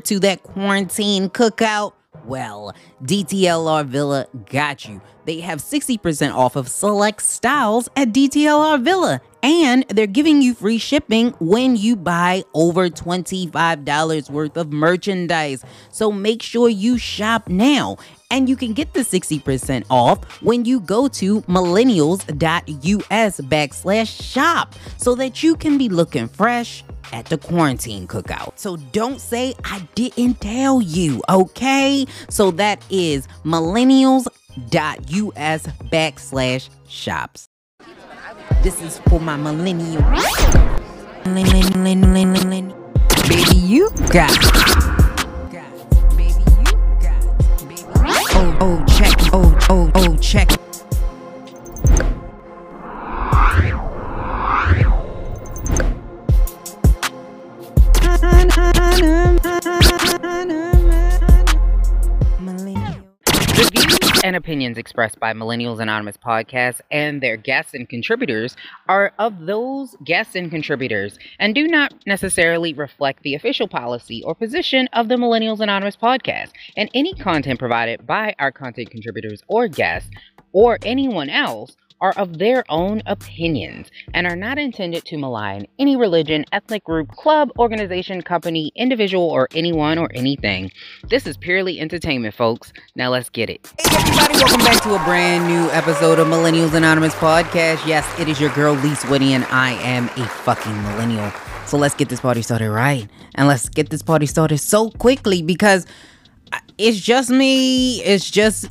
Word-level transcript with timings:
to 0.00 0.18
that 0.20 0.42
quarantine 0.42 1.28
cookout? 1.28 1.92
Well, 2.24 2.74
DTLR 3.02 3.84
Villa 3.86 4.26
got 4.50 4.86
you. 4.86 5.00
They 5.24 5.40
have 5.40 5.58
60% 5.58 6.34
off 6.34 6.56
of 6.56 6.68
select 6.68 7.22
styles 7.22 7.88
at 7.96 8.12
DTLR 8.12 8.82
Villa, 8.84 9.20
and 9.42 9.84
they're 9.88 10.06
giving 10.06 10.40
you 10.40 10.54
free 10.54 10.78
shipping 10.78 11.30
when 11.40 11.76
you 11.76 11.96
buy 11.96 12.44
over 12.54 12.88
$25 12.88 14.30
worth 14.30 14.56
of 14.56 14.72
merchandise. 14.72 15.64
So 15.90 16.12
make 16.12 16.42
sure 16.42 16.68
you 16.68 16.98
shop 16.98 17.48
now. 17.48 17.96
And 18.30 18.48
you 18.48 18.56
can 18.56 18.72
get 18.72 18.94
the 18.94 19.00
60% 19.00 19.84
off 19.90 20.40
when 20.40 20.64
you 20.64 20.80
go 20.80 21.06
to 21.08 21.42
millennials.us 21.42 23.40
backslash 23.40 24.32
shop 24.32 24.74
so 24.96 25.14
that 25.16 25.42
you 25.42 25.54
can 25.54 25.76
be 25.76 25.90
looking 25.90 26.28
fresh 26.28 26.82
at 27.12 27.26
the 27.26 27.36
quarantine 27.36 28.06
cookout. 28.06 28.58
So 28.58 28.76
don't 28.76 29.20
say 29.20 29.54
I 29.64 29.86
didn't 29.94 30.40
tell 30.40 30.80
you, 30.80 31.20
okay? 31.28 32.06
So 32.30 32.50
that 32.52 32.82
is 32.88 33.28
millennials.us 33.44 35.66
backslash 35.92 36.70
shops. 36.88 37.48
This 38.62 38.80
is 38.80 39.00
for 39.08 39.18
my 39.18 39.36
millennial. 39.36 40.02
Baby, 43.28 43.56
you 43.56 43.90
got. 44.08 44.30
Oh, 48.34 48.56
oh, 48.60 48.84
check. 48.86 49.18
Oh, 49.32 49.58
oh, 49.68 49.90
oh, 49.96 50.16
check. 50.18 50.48
And 64.22 64.36
opinions 64.36 64.78
expressed 64.78 65.18
by 65.18 65.32
Millennials 65.32 65.80
Anonymous 65.80 66.16
podcast 66.16 66.80
and 66.90 67.22
their 67.22 67.36
guests 67.36 67.74
and 67.74 67.88
contributors 67.88 68.56
are 68.88 69.12
of 69.18 69.46
those 69.46 69.96
guests 70.04 70.34
and 70.34 70.50
contributors 70.50 71.18
and 71.38 71.54
do 71.54 71.66
not 71.66 71.92
necessarily 72.06 72.72
reflect 72.74 73.22
the 73.22 73.34
official 73.34 73.68
policy 73.68 74.22
or 74.24 74.34
position 74.34 74.88
of 74.92 75.08
the 75.08 75.16
Millennials 75.16 75.60
Anonymous 75.60 75.96
podcast. 75.96 76.50
And 76.76 76.90
any 76.94 77.14
content 77.14 77.58
provided 77.58 78.06
by 78.06 78.34
our 78.38 78.52
content 78.52 78.90
contributors 78.90 79.42
or 79.48 79.68
guests 79.68 80.10
or 80.52 80.78
anyone 80.84 81.30
else 81.30 81.76
are 82.02 82.12
of 82.18 82.38
their 82.38 82.64
own 82.68 83.00
opinions 83.06 83.88
and 84.12 84.26
are 84.26 84.34
not 84.34 84.58
intended 84.58 85.04
to 85.04 85.16
malign 85.16 85.66
any 85.78 85.96
religion, 85.96 86.44
ethnic 86.50 86.84
group, 86.84 87.08
club, 87.12 87.50
organization, 87.58 88.20
company, 88.20 88.72
individual, 88.74 89.30
or 89.30 89.48
anyone 89.54 89.98
or 89.98 90.10
anything. 90.12 90.70
This 91.08 91.26
is 91.28 91.36
purely 91.36 91.78
entertainment, 91.78 92.34
folks. 92.34 92.72
Now 92.96 93.10
let's 93.10 93.30
get 93.30 93.48
it. 93.48 93.72
Hey, 93.78 93.96
everybody, 93.96 94.34
welcome 94.34 94.60
back 94.60 94.82
to 94.82 94.94
a 94.94 95.04
brand 95.04 95.46
new 95.46 95.70
episode 95.70 96.18
of 96.18 96.26
Millennials 96.26 96.74
Anonymous 96.74 97.14
podcast. 97.14 97.86
Yes, 97.86 98.06
it 98.18 98.28
is 98.28 98.40
your 98.40 98.50
girl, 98.50 98.74
Lise 98.74 99.04
Whitty, 99.04 99.32
and 99.32 99.44
I 99.44 99.74
am 99.74 100.06
a 100.06 100.26
fucking 100.26 100.82
millennial. 100.82 101.30
So 101.66 101.78
let's 101.78 101.94
get 101.94 102.08
this 102.08 102.20
party 102.20 102.42
started 102.42 102.70
right. 102.70 103.08
And 103.36 103.46
let's 103.46 103.68
get 103.68 103.90
this 103.90 104.02
party 104.02 104.26
started 104.26 104.58
so 104.58 104.90
quickly 104.90 105.40
because 105.40 105.86
it's 106.76 106.98
just 106.98 107.30
me. 107.30 108.02
It's 108.02 108.28
just 108.28 108.68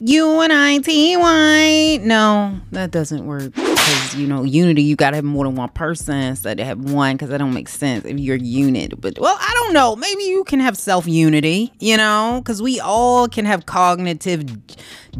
U 0.00 0.40
N 0.40 0.50
I 0.50 0.78
T 0.78 1.16
Y. 1.16 1.98
No, 2.02 2.60
that 2.72 2.90
doesn't 2.90 3.24
work. 3.26 3.54
Because, 3.54 4.14
you 4.14 4.26
know, 4.26 4.42
unity, 4.44 4.82
you 4.82 4.96
got 4.96 5.10
to 5.10 5.16
have 5.16 5.24
more 5.24 5.44
than 5.44 5.56
one 5.56 5.68
person 5.68 6.16
instead 6.16 6.58
of 6.58 6.66
have 6.66 6.78
one, 6.78 7.16
because 7.16 7.28
that 7.28 7.38
don't 7.38 7.52
make 7.52 7.68
sense 7.68 8.04
if 8.04 8.18
you're 8.18 8.36
unit. 8.36 9.00
But, 9.00 9.18
well, 9.18 9.36
I 9.38 9.52
don't 9.54 9.74
know. 9.74 9.94
Maybe 9.96 10.24
you 10.24 10.44
can 10.44 10.60
have 10.60 10.76
self 10.76 11.06
unity, 11.06 11.72
you 11.80 11.96
know, 11.96 12.40
because 12.42 12.62
we 12.62 12.80
all 12.80 13.28
can 13.28 13.44
have 13.44 13.66
cognitive 13.66 14.44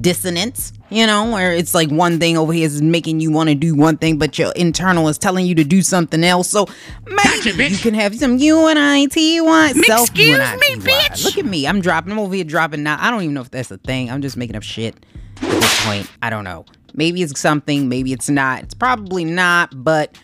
dissonance, 0.00 0.72
you 0.90 1.06
know, 1.06 1.30
where 1.30 1.52
it's 1.52 1.74
like 1.74 1.90
one 1.90 2.18
thing 2.18 2.36
over 2.36 2.52
here 2.52 2.66
is 2.66 2.82
making 2.82 3.20
you 3.20 3.30
want 3.30 3.48
to 3.48 3.54
do 3.54 3.74
one 3.74 3.96
thing, 3.96 4.18
but 4.18 4.38
your 4.38 4.52
internal 4.52 5.08
is 5.08 5.18
telling 5.18 5.46
you 5.46 5.54
to 5.54 5.64
do 5.64 5.82
something 5.82 6.22
else. 6.24 6.48
So 6.50 6.66
maybe 7.06 7.16
Gotcha, 7.22 7.50
you 7.50 7.54
bitch. 7.54 7.82
can 7.82 7.94
have 7.94 8.14
some 8.16 8.38
unity, 8.38 9.38
self 9.38 10.08
Excuse 10.08 10.38
me, 10.38 10.76
bitch. 10.76 11.24
Look 11.24 11.38
at 11.38 11.46
me. 11.46 11.66
I'm 11.66 11.80
dropping. 11.80 12.12
I'm 12.12 12.18
over 12.18 12.34
here 12.34 12.44
dropping 12.44 12.82
now. 12.82 12.96
I 13.00 13.10
don't 13.10 13.22
even 13.22 13.34
know 13.34 13.40
if 13.40 13.50
that's 13.50 13.70
a 13.70 13.78
thing. 13.78 14.10
I'm 14.10 14.22
just 14.22 14.36
making 14.36 14.56
up 14.56 14.62
shit 14.62 14.94
at 15.42 15.50
this 15.60 15.86
point. 15.86 16.10
I 16.22 16.30
don't 16.30 16.44
know. 16.44 16.64
Maybe 16.94 17.22
it's 17.22 17.38
something. 17.40 17.88
Maybe 17.88 18.12
it's 18.12 18.28
not. 18.28 18.62
It's 18.62 18.74
probably 18.74 19.24
not, 19.24 19.72
but 19.84 20.16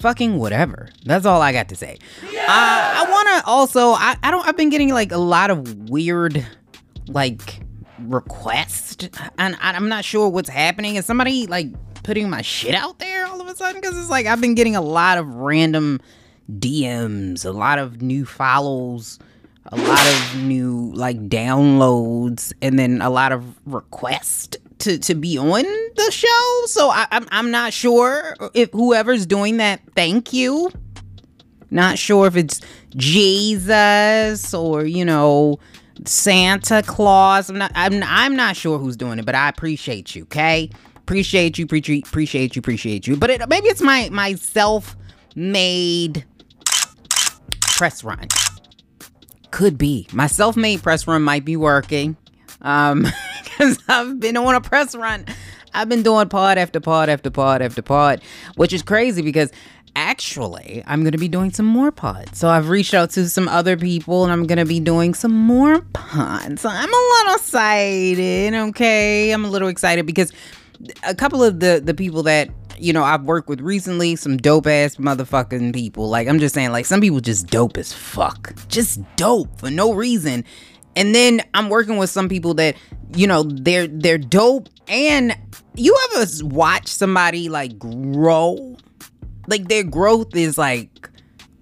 fucking 0.00 0.38
whatever. 0.38 0.88
That's 1.04 1.26
all 1.26 1.42
I 1.42 1.52
got 1.52 1.68
to 1.70 1.76
say. 1.76 1.98
Uh, 2.22 2.28
I 2.48 3.06
want 3.10 3.28
to 3.28 3.50
also, 3.50 3.90
I, 3.92 4.16
I 4.22 4.30
don't, 4.30 4.46
I've 4.46 4.56
been 4.56 4.70
getting 4.70 4.92
like 4.92 5.12
a 5.12 5.18
lot 5.18 5.50
of 5.50 5.88
weird, 5.90 6.46
like, 7.08 7.60
requests, 7.98 9.08
and 9.38 9.56
I'm 9.60 9.88
not 9.88 10.04
sure 10.04 10.28
what's 10.28 10.48
happening. 10.48 10.96
Is 10.96 11.06
somebody 11.06 11.46
like 11.46 11.68
putting 12.02 12.28
my 12.30 12.42
shit 12.42 12.74
out 12.74 12.98
there 12.98 13.26
all 13.26 13.40
of 13.40 13.46
a 13.48 13.54
sudden? 13.56 13.80
Because 13.80 13.98
it's 13.98 14.10
like 14.10 14.26
I've 14.26 14.40
been 14.40 14.54
getting 14.54 14.76
a 14.76 14.80
lot 14.80 15.18
of 15.18 15.26
random 15.26 16.00
DMs, 16.50 17.44
a 17.44 17.50
lot 17.50 17.78
of 17.78 18.02
new 18.02 18.26
follows, 18.26 19.18
a 19.66 19.76
lot 19.76 20.06
of 20.06 20.42
new 20.42 20.92
like 20.94 21.28
downloads, 21.28 22.52
and 22.60 22.78
then 22.78 23.00
a 23.00 23.10
lot 23.10 23.32
of 23.32 23.44
requests 23.66 24.56
to, 24.80 24.98
to 24.98 25.14
be 25.14 25.38
on 25.38 25.64
the 25.96 26.10
show. 26.10 26.62
So 26.66 26.90
I, 26.90 27.06
I'm 27.10 27.26
I'm 27.30 27.50
not 27.50 27.72
sure 27.72 28.36
if 28.52 28.70
whoever's 28.72 29.26
doing 29.26 29.56
that. 29.58 29.80
Thank 29.94 30.32
you. 30.32 30.70
Not 31.70 31.98
sure 31.98 32.26
if 32.26 32.36
it's 32.36 32.60
Jesus 32.96 34.54
or 34.54 34.84
you 34.84 35.04
know 35.04 35.58
Santa 36.04 36.82
Claus. 36.82 37.50
I'm 37.50 37.58
not. 37.58 37.72
I'm. 37.74 38.02
I'm 38.04 38.36
not 38.36 38.56
sure 38.56 38.78
who's 38.78 38.96
doing 38.96 39.18
it, 39.18 39.26
but 39.26 39.34
I 39.34 39.48
appreciate 39.48 40.14
you. 40.14 40.24
Okay, 40.24 40.70
appreciate 40.96 41.58
you. 41.58 41.64
Appreciate. 41.64 42.06
Appreciate 42.06 42.56
you. 42.56 42.60
Appreciate 42.60 43.06
you. 43.06 43.16
But 43.16 43.30
it, 43.30 43.48
maybe 43.48 43.68
it's 43.68 43.82
my 43.82 44.08
my 44.10 44.34
self 44.34 44.96
made 45.34 46.24
press 47.60 48.04
run. 48.04 48.28
Could 49.50 49.78
be 49.78 50.06
my 50.12 50.26
self 50.26 50.56
made 50.56 50.82
press 50.82 51.06
run 51.06 51.22
might 51.22 51.44
be 51.44 51.56
working. 51.56 52.16
Um, 52.62 53.06
because 53.44 53.78
I've 53.88 54.18
been 54.20 54.36
on 54.36 54.54
a 54.54 54.60
press 54.60 54.94
run. 54.94 55.26
I've 55.72 55.88
been 55.88 56.02
doing 56.02 56.28
pod 56.28 56.56
after 56.56 56.80
pod 56.80 57.08
after 57.08 57.30
pod 57.30 57.60
after 57.60 57.82
pod, 57.82 58.20
which 58.56 58.72
is 58.72 58.82
crazy 58.82 59.22
because 59.22 59.50
actually 59.96 60.82
I'm 60.86 61.02
going 61.02 61.12
to 61.12 61.18
be 61.18 61.28
doing 61.28 61.52
some 61.52 61.66
more 61.66 61.90
pods. 61.90 62.38
So 62.38 62.48
I've 62.48 62.68
reached 62.68 62.94
out 62.94 63.10
to 63.10 63.28
some 63.28 63.48
other 63.48 63.76
people 63.76 64.24
and 64.24 64.32
I'm 64.32 64.46
going 64.46 64.58
to 64.58 64.64
be 64.64 64.80
doing 64.80 65.14
some 65.14 65.32
more 65.32 65.80
pods. 65.92 66.62
So 66.62 66.68
I'm 66.68 66.92
a 66.92 67.08
little 67.18 67.34
excited, 67.34 68.54
okay? 68.54 69.30
I'm 69.30 69.44
a 69.44 69.50
little 69.50 69.68
excited 69.68 70.06
because 70.06 70.32
a 71.04 71.14
couple 71.14 71.42
of 71.42 71.60
the 71.60 71.80
the 71.84 71.94
people 71.94 72.22
that 72.24 72.50
you 72.78 72.92
know 72.92 73.04
I've 73.04 73.22
worked 73.22 73.48
with 73.48 73.60
recently, 73.60 74.16
some 74.16 74.36
dope 74.36 74.66
ass 74.66 74.96
motherfucking 74.96 75.72
people. 75.72 76.08
Like 76.08 76.28
I'm 76.28 76.38
just 76.38 76.54
saying, 76.54 76.72
like 76.72 76.86
some 76.86 77.00
people 77.00 77.20
just 77.20 77.46
dope 77.48 77.76
as 77.76 77.92
fuck, 77.92 78.54
just 78.68 79.00
dope 79.16 79.58
for 79.58 79.70
no 79.70 79.92
reason. 79.92 80.44
And 80.96 81.14
then 81.14 81.42
I'm 81.54 81.70
working 81.70 81.96
with 81.96 82.10
some 82.10 82.28
people 82.28 82.54
that 82.54 82.76
you 83.14 83.26
know 83.26 83.44
they're 83.44 83.86
they're 83.86 84.18
dope. 84.18 84.68
And 84.88 85.36
you 85.74 85.96
ever 86.12 86.26
watch 86.44 86.88
somebody 86.88 87.48
like 87.48 87.78
grow? 87.78 88.76
Like 89.46 89.68
their 89.68 89.84
growth 89.84 90.34
is 90.34 90.58
like, 90.58 91.10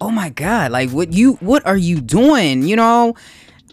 oh 0.01 0.11
my 0.11 0.29
god, 0.29 0.71
like 0.71 0.89
what 0.91 1.13
you 1.13 1.33
what 1.35 1.65
are 1.65 1.77
you 1.77 2.01
doing? 2.01 2.63
You 2.63 2.75
know. 2.75 3.15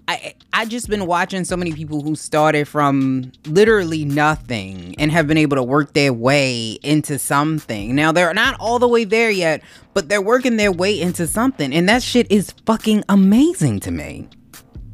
I 0.09 0.35
I 0.53 0.65
just 0.65 0.89
been 0.91 1.07
watching 1.07 1.45
so 1.45 1.57
many 1.57 1.73
people 1.73 2.03
who 2.03 2.17
started 2.17 2.67
from 2.67 3.31
literally 3.47 4.05
nothing 4.05 4.97
and 4.99 5.13
have 5.13 5.29
been 5.29 5.37
able 5.37 5.57
to 5.57 5.63
work 5.63 5.93
their 5.93 6.13
way 6.13 6.79
into 6.83 7.17
something. 7.17 7.95
Now 7.95 8.11
they're 8.11 8.35
not 8.35 8.59
all 8.59 8.81
the 8.81 8.89
way 8.89 9.05
there 9.05 9.31
yet, 9.31 9.63
but 9.95 10.09
they're 10.09 10.21
working 10.21 10.57
their 10.57 10.73
way 10.73 11.01
into 11.01 11.29
something 11.29 11.73
and 11.73 11.89
that 11.89 12.03
shit 12.03 12.27
is 12.29 12.51
fucking 12.67 13.05
amazing 13.09 13.79
to 13.81 13.93
me. 13.93 14.29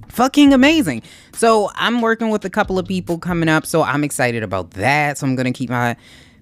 Fucking 0.09 0.53
amazing. 0.53 1.03
So 1.33 1.71
I'm 1.77 2.03
working 2.03 2.29
with 2.29 2.45
a 2.45 2.51
couple 2.51 2.79
of 2.79 2.87
people 2.87 3.19
coming 3.19 3.49
up, 3.49 3.65
so 3.65 3.83
I'm 3.83 4.05
excited 4.05 4.43
about 4.43 4.73
that. 4.73 5.17
So 5.17 5.27
I'm 5.27 5.35
gonna 5.35 5.53
keep 5.53 5.71
my 5.71 5.97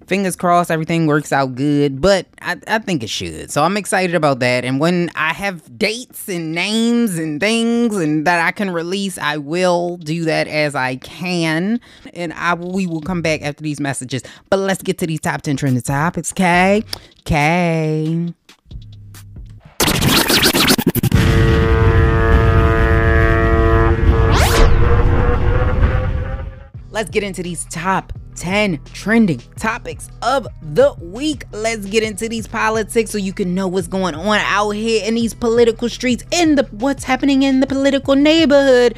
fingers 0.07 0.35
crossed 0.35 0.71
everything 0.71 1.07
works 1.07 1.31
out 1.31 1.55
good 1.55 2.01
but 2.01 2.27
I, 2.41 2.57
I 2.67 2.79
think 2.79 3.03
it 3.03 3.09
should. 3.09 3.51
So 3.51 3.63
i'm 3.63 3.77
excited 3.77 4.15
about 4.15 4.39
that. 4.39 4.65
And 4.65 4.79
when 4.79 5.09
i 5.15 5.33
have 5.33 5.77
dates 5.77 6.27
and 6.29 6.53
names 6.53 7.17
and 7.17 7.39
things 7.39 7.97
and 7.97 8.25
that 8.27 8.45
i 8.45 8.51
can 8.51 8.69
release 8.69 9.17
i 9.17 9.37
will 9.37 9.97
do 9.97 10.25
that 10.25 10.47
as 10.47 10.75
i 10.75 10.97
can. 10.97 11.79
And 12.13 12.33
i 12.33 12.53
we 12.53 12.87
will 12.87 13.01
come 13.01 13.21
back 13.21 13.41
after 13.41 13.63
these 13.63 13.79
messages. 13.79 14.23
But 14.49 14.57
let's 14.57 14.81
get 14.81 14.97
to 14.99 15.07
these 15.07 15.21
top 15.21 15.41
10 15.41 15.57
trending 15.57 15.81
topics 15.81 16.31
okay 16.31 16.83
okay 17.21 18.33
let's 26.95 27.09
get 27.09 27.23
into 27.23 27.43
these 27.43 27.65
top 27.65 28.13
10 28.37 28.79
trending 28.93 29.41
topics 29.57 30.09
of 30.21 30.47
the 30.61 30.93
week. 31.01 31.43
Let's 31.51 31.85
get 31.85 32.03
into 32.03 32.29
these 32.29 32.47
politics 32.47 33.11
so 33.11 33.17
you 33.17 33.33
can 33.33 33.53
know 33.53 33.67
what's 33.67 33.89
going 33.89 34.15
on 34.15 34.39
out 34.39 34.71
here 34.71 35.05
in 35.05 35.15
these 35.15 35.33
political 35.33 35.89
streets, 35.89 36.23
in 36.31 36.55
the 36.55 36.63
what's 36.71 37.03
happening 37.03 37.43
in 37.43 37.59
the 37.59 37.67
political 37.67 38.15
neighborhood. 38.15 38.97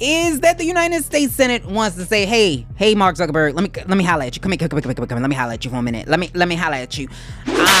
Is 0.00 0.40
that 0.40 0.58
the 0.58 0.64
United 0.64 1.04
States 1.04 1.34
Senate 1.34 1.64
wants 1.66 1.96
to 1.96 2.04
say, 2.04 2.24
"Hey, 2.24 2.64
hey, 2.76 2.94
Mark 2.94 3.16
Zuckerberg, 3.16 3.54
let 3.54 3.64
me 3.64 3.82
let 3.88 3.98
me 3.98 4.04
holler 4.04 4.24
at 4.24 4.36
you. 4.36 4.40
Come 4.40 4.52
here, 4.52 4.58
come 4.58 4.68
here, 4.70 4.80
come 4.80 4.90
here, 4.90 4.94
come 4.94 5.08
here. 5.08 5.20
Let 5.20 5.28
me 5.30 5.34
holler 5.34 5.54
at 5.54 5.64
you 5.64 5.70
for 5.72 5.78
a 5.78 5.82
minute. 5.82 6.06
Let 6.06 6.20
me 6.20 6.30
let 6.34 6.46
me 6.46 6.54
holler 6.54 6.76
at 6.76 6.96
you. 6.96 7.08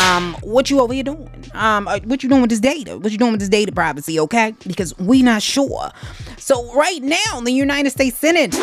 Um, 0.04 0.34
what 0.42 0.68
you 0.68 0.80
over 0.80 0.92
here 0.92 1.04
doing? 1.04 1.30
Um, 1.54 1.86
uh, 1.86 2.00
what 2.04 2.24
you 2.24 2.28
doing 2.28 2.40
with 2.40 2.50
this 2.50 2.58
data? 2.58 2.98
What 2.98 3.12
you 3.12 3.18
doing 3.18 3.30
with 3.30 3.40
this 3.40 3.48
data 3.48 3.70
privacy? 3.70 4.18
Okay, 4.18 4.54
because 4.66 4.98
we 4.98 5.22
not 5.22 5.42
sure. 5.42 5.90
So 6.38 6.74
right 6.74 7.02
now, 7.02 7.40
the 7.40 7.52
United 7.52 7.90
States 7.90 8.18
Senate 8.18 8.56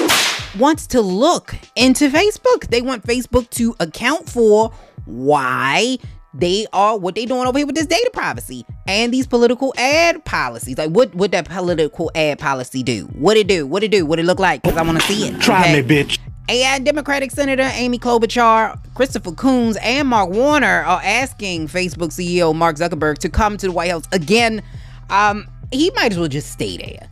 wants 0.60 0.86
to 0.88 1.02
look 1.02 1.56
into 1.76 2.10
Facebook. 2.10 2.68
They 2.68 2.82
want 2.82 3.04
Facebook 3.06 3.50
to 3.52 3.74
account 3.80 4.28
for 4.30 4.74
why 5.06 5.98
they 6.38 6.68
are 6.74 6.98
what 6.98 7.16
they 7.16 7.26
doing 7.26 7.48
over 7.48 7.58
here 7.58 7.66
with 7.66 7.76
this 7.76 7.86
data 7.86 8.10
privacy 8.14 8.66
and 8.88 9.14
these 9.14 9.26
political 9.26 9.74
ad 9.78 10.24
policies. 10.26 10.78
Like 10.78 10.92
what 10.92 11.14
would 11.16 11.32
that 11.32 11.48
political 11.48 12.12
ad 12.14 12.40
policy 12.40 12.84
do? 12.84 13.06
What 13.14 13.38
it 13.38 13.48
do? 13.48 13.66
What 13.66 13.84
it 13.84 13.92
do? 13.92 14.06
What 14.06 14.20
it 14.20 14.26
look 14.26 14.40
like? 14.40 14.62
Because 14.62 14.78
I 14.78 14.82
want 14.84 15.00
to 15.00 15.08
see 15.08 15.28
it. 15.28 15.40
Try 15.40 15.62
okay? 15.62 15.82
me, 15.82 15.88
bitch. 15.88 16.20
AI 16.48 16.78
Democratic 16.80 17.32
Senator 17.32 17.68
Amy 17.74 17.98
Klobuchar, 17.98 18.80
Christopher 18.94 19.32
Coons, 19.32 19.78
and 19.78 20.08
Mark 20.08 20.30
Warner 20.30 20.84
are 20.84 21.02
asking 21.04 21.68
Facebook 21.68 22.10
CEO 22.10 22.54
Mark 22.54 22.76
Zuckerberg 22.76 23.18
to 23.20 23.30
come 23.30 23.58
to 23.58 23.68
the 23.68 23.72
White 23.72 23.90
House 23.90 24.04
again. 24.12 24.62
Um, 25.10 25.48
he 25.72 25.90
might 25.92 26.12
as 26.12 26.20
well 26.20 26.28
just 26.28 26.52
stay 26.52 26.78
there. 26.78 27.10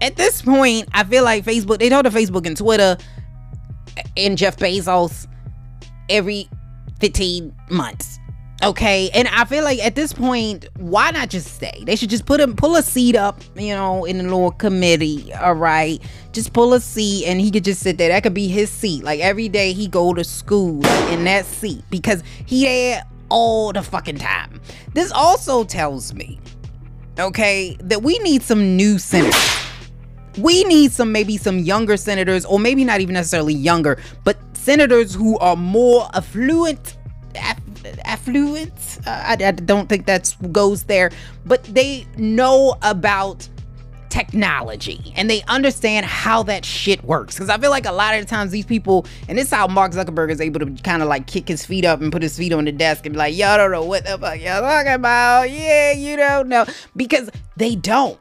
At 0.00 0.16
this 0.16 0.42
point, 0.42 0.88
I 0.92 1.02
feel 1.02 1.24
like 1.24 1.44
Facebook, 1.44 1.80
they 1.80 1.88
told 1.88 2.06
the 2.06 2.10
Facebook 2.10 2.46
and 2.46 2.56
Twitter 2.56 2.96
and 4.16 4.38
Jeff 4.38 4.56
Bezos 4.56 5.26
every 6.08 6.48
15 7.00 7.52
months. 7.70 8.19
Okay, 8.62 9.08
and 9.14 9.26
I 9.28 9.46
feel 9.46 9.64
like 9.64 9.78
at 9.78 9.94
this 9.94 10.12
point, 10.12 10.68
why 10.76 11.10
not 11.12 11.30
just 11.30 11.54
stay? 11.54 11.82
They 11.86 11.96
should 11.96 12.10
just 12.10 12.26
put 12.26 12.40
him, 12.40 12.54
pull 12.54 12.76
a 12.76 12.82
seat 12.82 13.16
up, 13.16 13.40
you 13.56 13.74
know, 13.74 14.04
in 14.04 14.18
the 14.18 14.24
little 14.24 14.50
committee. 14.50 15.32
All 15.32 15.54
right, 15.54 15.98
just 16.32 16.52
pull 16.52 16.74
a 16.74 16.80
seat, 16.80 17.24
and 17.24 17.40
he 17.40 17.50
could 17.50 17.64
just 17.64 17.80
sit 17.80 17.96
there. 17.96 18.10
That 18.10 18.22
could 18.22 18.34
be 18.34 18.48
his 18.48 18.70
seat. 18.70 19.02
Like 19.02 19.20
every 19.20 19.48
day 19.48 19.72
he 19.72 19.88
go 19.88 20.12
to 20.12 20.22
school 20.22 20.84
in 21.08 21.24
that 21.24 21.46
seat 21.46 21.82
because 21.88 22.22
he 22.44 22.64
there 22.64 23.02
all 23.30 23.72
the 23.72 23.82
fucking 23.82 24.18
time. 24.18 24.60
This 24.92 25.10
also 25.10 25.64
tells 25.64 26.12
me, 26.12 26.38
okay, 27.18 27.78
that 27.80 28.02
we 28.02 28.18
need 28.18 28.42
some 28.42 28.76
new 28.76 28.98
senators. 28.98 29.56
We 30.36 30.64
need 30.64 30.92
some 30.92 31.12
maybe 31.12 31.38
some 31.38 31.60
younger 31.60 31.96
senators, 31.96 32.44
or 32.44 32.58
maybe 32.58 32.84
not 32.84 33.00
even 33.00 33.14
necessarily 33.14 33.54
younger, 33.54 33.98
but 34.22 34.36
senators 34.52 35.14
who 35.14 35.38
are 35.38 35.56
more 35.56 36.10
affluent 36.12 36.98
affluent. 38.04 38.72
Uh, 39.06 39.10
I, 39.10 39.32
I 39.32 39.52
don't 39.52 39.88
think 39.88 40.06
that 40.06 40.34
goes 40.52 40.84
there, 40.84 41.10
but 41.44 41.64
they 41.64 42.06
know 42.16 42.76
about 42.82 43.48
technology 44.10 45.12
and 45.16 45.30
they 45.30 45.42
understand 45.44 46.04
how 46.04 46.42
that 46.42 46.64
shit 46.64 47.02
works. 47.04 47.36
Because 47.36 47.48
I 47.48 47.56
feel 47.58 47.70
like 47.70 47.86
a 47.86 47.92
lot 47.92 48.14
of 48.14 48.20
the 48.20 48.26
times 48.26 48.50
these 48.50 48.66
people, 48.66 49.06
and 49.28 49.38
this 49.38 49.46
is 49.46 49.52
how 49.52 49.66
Mark 49.66 49.92
Zuckerberg 49.92 50.30
is 50.30 50.40
able 50.40 50.60
to 50.60 50.70
kind 50.82 51.02
of 51.02 51.08
like 51.08 51.26
kick 51.26 51.48
his 51.48 51.64
feet 51.64 51.84
up 51.84 52.00
and 52.00 52.12
put 52.12 52.22
his 52.22 52.36
feet 52.36 52.52
on 52.52 52.64
the 52.64 52.72
desk 52.72 53.06
and 53.06 53.14
be 53.14 53.18
like, 53.18 53.36
y'all 53.36 53.56
don't 53.56 53.70
know 53.70 53.84
what 53.84 54.04
the 54.04 54.18
fuck 54.18 54.40
y'all 54.40 54.60
talking 54.60 54.92
about. 54.92 55.50
Yeah, 55.50 55.92
you 55.92 56.16
don't 56.16 56.48
know. 56.48 56.66
Because 56.94 57.30
they 57.56 57.76
don't. 57.76 58.18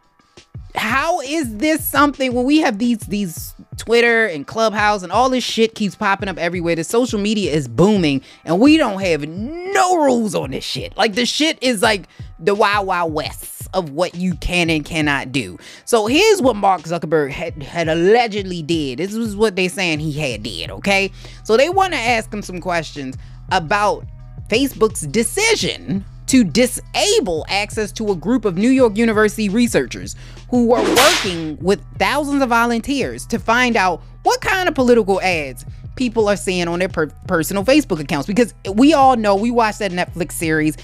How 0.75 1.19
is 1.21 1.57
this 1.57 1.83
something 1.83 2.33
when 2.33 2.45
we 2.45 2.59
have 2.59 2.77
these 2.77 2.99
these 2.99 3.55
Twitter 3.79 4.25
and 4.27 4.45
Clubhouse 4.45 5.01
and 5.01 5.11
all 5.11 5.29
this 5.29 5.43
shit 5.43 5.73
keeps 5.73 5.95
popping 5.95 6.29
up 6.29 6.37
everywhere. 6.37 6.75
The 6.75 6.83
social 6.83 7.19
media 7.19 7.51
is 7.51 7.67
booming 7.67 8.21
and 8.45 8.59
we 8.59 8.77
don't 8.77 8.99
have 9.01 9.27
no 9.27 9.95
rules 9.95 10.35
on 10.35 10.51
this 10.51 10.63
shit. 10.63 10.95
Like 10.97 11.15
the 11.15 11.25
shit 11.25 11.57
is 11.61 11.81
like 11.81 12.07
the 12.37 12.53
wild 12.53 12.85
wild 12.85 13.13
west 13.13 13.67
of 13.73 13.91
what 13.91 14.15
you 14.15 14.35
can 14.35 14.69
and 14.69 14.83
cannot 14.83 15.31
do. 15.31 15.57
So 15.85 16.07
here's 16.07 16.41
what 16.41 16.55
Mark 16.55 16.81
Zuckerberg 16.81 17.31
had, 17.31 17.63
had 17.63 17.87
allegedly 17.87 18.61
did. 18.61 18.99
This 18.99 19.13
was 19.13 19.35
what 19.35 19.55
they're 19.55 19.69
saying 19.69 19.99
he 19.99 20.11
had 20.11 20.43
did, 20.43 20.69
okay? 20.71 21.11
So 21.43 21.55
they 21.55 21.69
want 21.69 21.93
to 21.93 21.99
ask 21.99 22.31
him 22.33 22.41
some 22.41 22.59
questions 22.59 23.15
about 23.51 24.05
Facebook's 24.49 25.01
decision 25.01 26.03
to 26.29 26.43
disable 26.43 27.43
access 27.49 27.91
to 27.91 28.11
a 28.11 28.15
group 28.15 28.45
of 28.45 28.55
New 28.55 28.69
York 28.69 28.97
University 28.97 29.49
researchers 29.49 30.15
who 30.51 30.67
were 30.67 30.83
working 30.95 31.57
with 31.57 31.81
thousands 31.97 32.43
of 32.43 32.49
volunteers 32.49 33.25
to 33.25 33.39
find 33.39 33.75
out 33.75 34.03
what 34.21 34.39
kind 34.39 34.69
of 34.69 34.75
political 34.75 35.19
ads 35.21 35.65
people 35.95 36.29
are 36.29 36.37
seeing 36.37 36.67
on 36.67 36.77
their 36.77 36.87
per- 36.87 37.07
personal 37.27 37.65
Facebook 37.65 37.99
accounts. 37.99 38.27
Because 38.27 38.53
we 38.73 38.93
all 38.93 39.15
know, 39.15 39.35
we 39.35 39.49
watched 39.49 39.79
that 39.79 39.91
Netflix 39.91 40.33
series. 40.33 40.77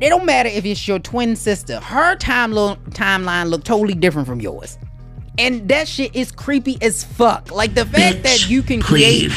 It 0.00 0.08
don't 0.08 0.26
matter 0.26 0.48
if 0.48 0.64
it's 0.64 0.86
your 0.88 0.98
twin 0.98 1.36
sister, 1.36 1.78
her 1.78 2.16
time 2.16 2.50
lo- 2.50 2.76
timeline 2.90 3.50
look 3.50 3.62
totally 3.62 3.94
different 3.94 4.26
from 4.26 4.40
yours. 4.40 4.78
And 5.38 5.68
that 5.68 5.86
shit 5.86 6.16
is 6.16 6.32
creepy 6.32 6.76
as 6.82 7.04
fuck. 7.04 7.52
Like 7.52 7.74
the 7.74 7.86
fact 7.86 8.18
Bitch, 8.18 8.22
that 8.24 8.50
you 8.50 8.62
can 8.62 8.82
create 8.82 9.30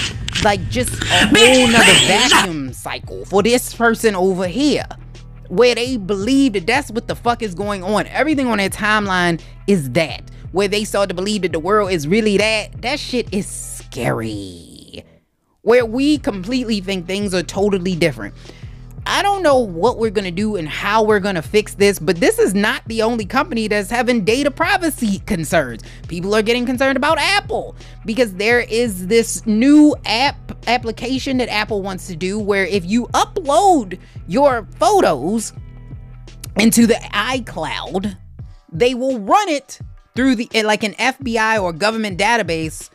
like 0.44 0.68
just 0.70 0.92
a 1.04 1.28
whole 1.28 1.68
nother 1.68 1.94
vacuum 2.08 2.74
cycle 2.74 3.26
for 3.26 3.44
this 3.44 3.76
person 3.76 4.16
over 4.16 4.48
here 4.48 4.88
where 5.54 5.76
they 5.76 5.98
believe 5.98 6.54
that 6.54 6.66
that's 6.66 6.90
what 6.90 7.08
the 7.08 7.16
fuck 7.16 7.44
is 7.44 7.54
going 7.54 7.84
on. 7.84 8.08
Everything 8.08 8.48
on 8.48 8.58
their 8.58 8.70
timeline 8.72 9.40
is 9.68 9.92
that. 9.92 10.24
Where 10.52 10.68
they 10.68 10.84
start 10.84 11.10
to 11.10 11.16
believe 11.16 11.44
that 11.44 11.52
the 11.52 11.60
world 11.60 11.92
is 11.92 12.08
really 12.08 12.38
that. 12.38 12.82
That 12.82 13.00
shit 13.00 13.32
is 13.32 13.46
scary. 13.46 15.06
Where 15.62 15.86
we 15.86 16.18
completely 16.18 16.82
think 16.82 17.06
things 17.06 17.36
are 17.36 17.44
totally 17.44 17.96
different. 17.96 18.34
I 19.06 19.22
don't 19.22 19.44
know 19.44 19.60
what 19.60 19.98
we're 19.98 20.12
going 20.12 20.26
to 20.26 20.32
do 20.32 20.56
and 20.56 20.68
how 20.68 21.04
we're 21.04 21.20
going 21.20 21.36
to 21.36 21.42
fix 21.42 21.74
this, 21.74 22.00
but 22.00 22.18
this 22.18 22.40
is 22.40 22.54
not 22.54 22.82
the 22.88 23.02
only 23.02 23.26
company 23.26 23.68
that's 23.68 23.90
having 23.90 24.24
data 24.24 24.50
privacy 24.50 25.20
concerns. 25.20 25.84
People 26.08 26.34
are 26.34 26.42
getting 26.42 26.66
concerned 26.66 26.96
about 26.96 27.18
Apple 27.20 27.76
because 28.06 28.34
there 28.36 28.62
is 28.62 29.08
this 29.08 29.46
new 29.46 29.96
app 30.06 30.38
application 30.68 31.38
that 31.38 31.50
Apple 31.50 31.82
wants 31.82 32.08
to 32.08 32.16
do 32.16 32.40
where 32.40 32.66
if 32.66 32.86
you 32.86 33.08
upload 33.08 34.00
your 34.28 34.66
photos 34.80 35.52
into 36.58 36.88
the 36.88 36.96
iCloud, 37.14 38.18
they 38.72 38.94
will 38.96 39.20
run 39.20 39.50
it 39.50 39.80
through 40.16 40.36
the 40.36 40.50
eh, 40.54 40.64
like 40.64 40.84
an 40.84 40.94
FBI 40.94 41.62
or 41.62 41.74
government 41.74 42.18
database 42.18 42.90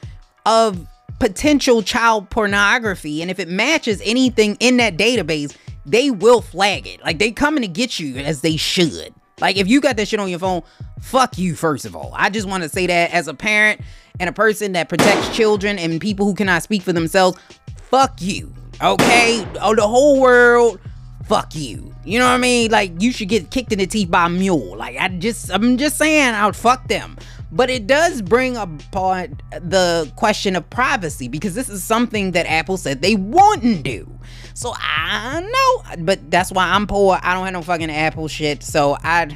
of 0.47 0.87
potential 1.19 1.83
child 1.83 2.31
pornography 2.31 3.23
and 3.23 3.31
if 3.31 3.41
it 3.41 3.49
matches 3.49 4.01
anything 4.05 4.57
in 4.61 4.77
that 4.77 4.97
database 4.97 5.57
they 5.91 6.11
will 6.11 6.41
flag 6.41 6.87
it. 6.87 7.03
Like 7.03 7.19
they 7.19 7.31
coming 7.31 7.63
to 7.63 7.69
get 7.69 7.99
you 7.99 8.17
as 8.19 8.41
they 8.41 8.57
should. 8.57 9.15
Like 9.41 9.57
if 9.57 9.69
you 9.69 9.81
got 9.81 9.97
that 9.97 10.09
shit 10.09 10.21
on 10.21 10.29
your 10.29 10.39
phone, 10.39 10.63
fuck 11.01 11.39
you 11.39 11.55
first 11.55 11.85
of 11.85 11.95
all. 11.95 12.13
I 12.15 12.31
just 12.31 12.47
want 12.47 12.63
to 12.63 12.69
say 12.69 12.87
that 12.87 13.13
as 13.13 13.29
a 13.29 13.35
parent 13.35 13.81
and 14.21 14.29
a 14.29 14.33
person 14.33 14.73
that 14.73 14.89
protects 14.89 15.35
children 15.35 15.79
and 15.79 16.01
people 16.01 16.27
who 16.27 16.35
cannot 16.35 16.63
speak 16.63 16.83
for 16.83 16.93
themselves, 16.93 17.39
fuck 17.77 18.21
you. 18.21 18.53
Okay? 18.83 19.47
Oh, 19.61 19.75
the 19.75 19.87
whole 19.87 20.21
world, 20.21 20.81
fuck 21.25 21.55
you. 21.55 21.95
You 22.05 22.19
know 22.19 22.27
what 22.27 22.33
I 22.33 22.39
mean? 22.39 22.71
Like 22.71 23.01
you 23.01 23.13
should 23.13 23.29
get 23.29 23.51
kicked 23.51 23.73
in 23.73 23.79
the 23.79 23.87
teeth 23.87 24.11
by 24.11 24.27
a 24.27 24.29
mule. 24.29 24.77
Like 24.77 24.97
I 24.99 25.09
just 25.09 25.53
I'm 25.53 25.77
just 25.77 25.97
saying 25.99 26.35
I'd 26.35 26.57
fuck 26.57 26.89
them. 26.89 27.17
But 27.51 27.71
it 27.71 27.87
does 27.87 28.21
bring 28.21 28.57
upon 28.57 29.41
the 29.61 30.11
question 30.17 30.55
of 30.55 30.69
privacy 30.69 31.29
because 31.29 31.55
this 31.55 31.69
is 31.71 31.83
something 31.83 32.33
that 32.33 32.47
Apple 32.47 32.77
said 32.77 33.01
they 33.01 33.15
wouldn't 33.15 33.85
do. 33.85 34.19
So 34.59 34.75
I 34.77 35.41
know, 35.41 36.05
but 36.05 36.33
that's 36.33 36.51
why 36.51 36.65
I'm 36.71 36.89
poor. 36.89 37.17
I 37.23 37.33
don't 37.33 37.45
have 37.45 37.53
no 37.53 37.63
fucking 37.63 37.93
Apple 37.93 38.27
shit. 38.27 38.65
So 38.65 38.97
I, 39.05 39.29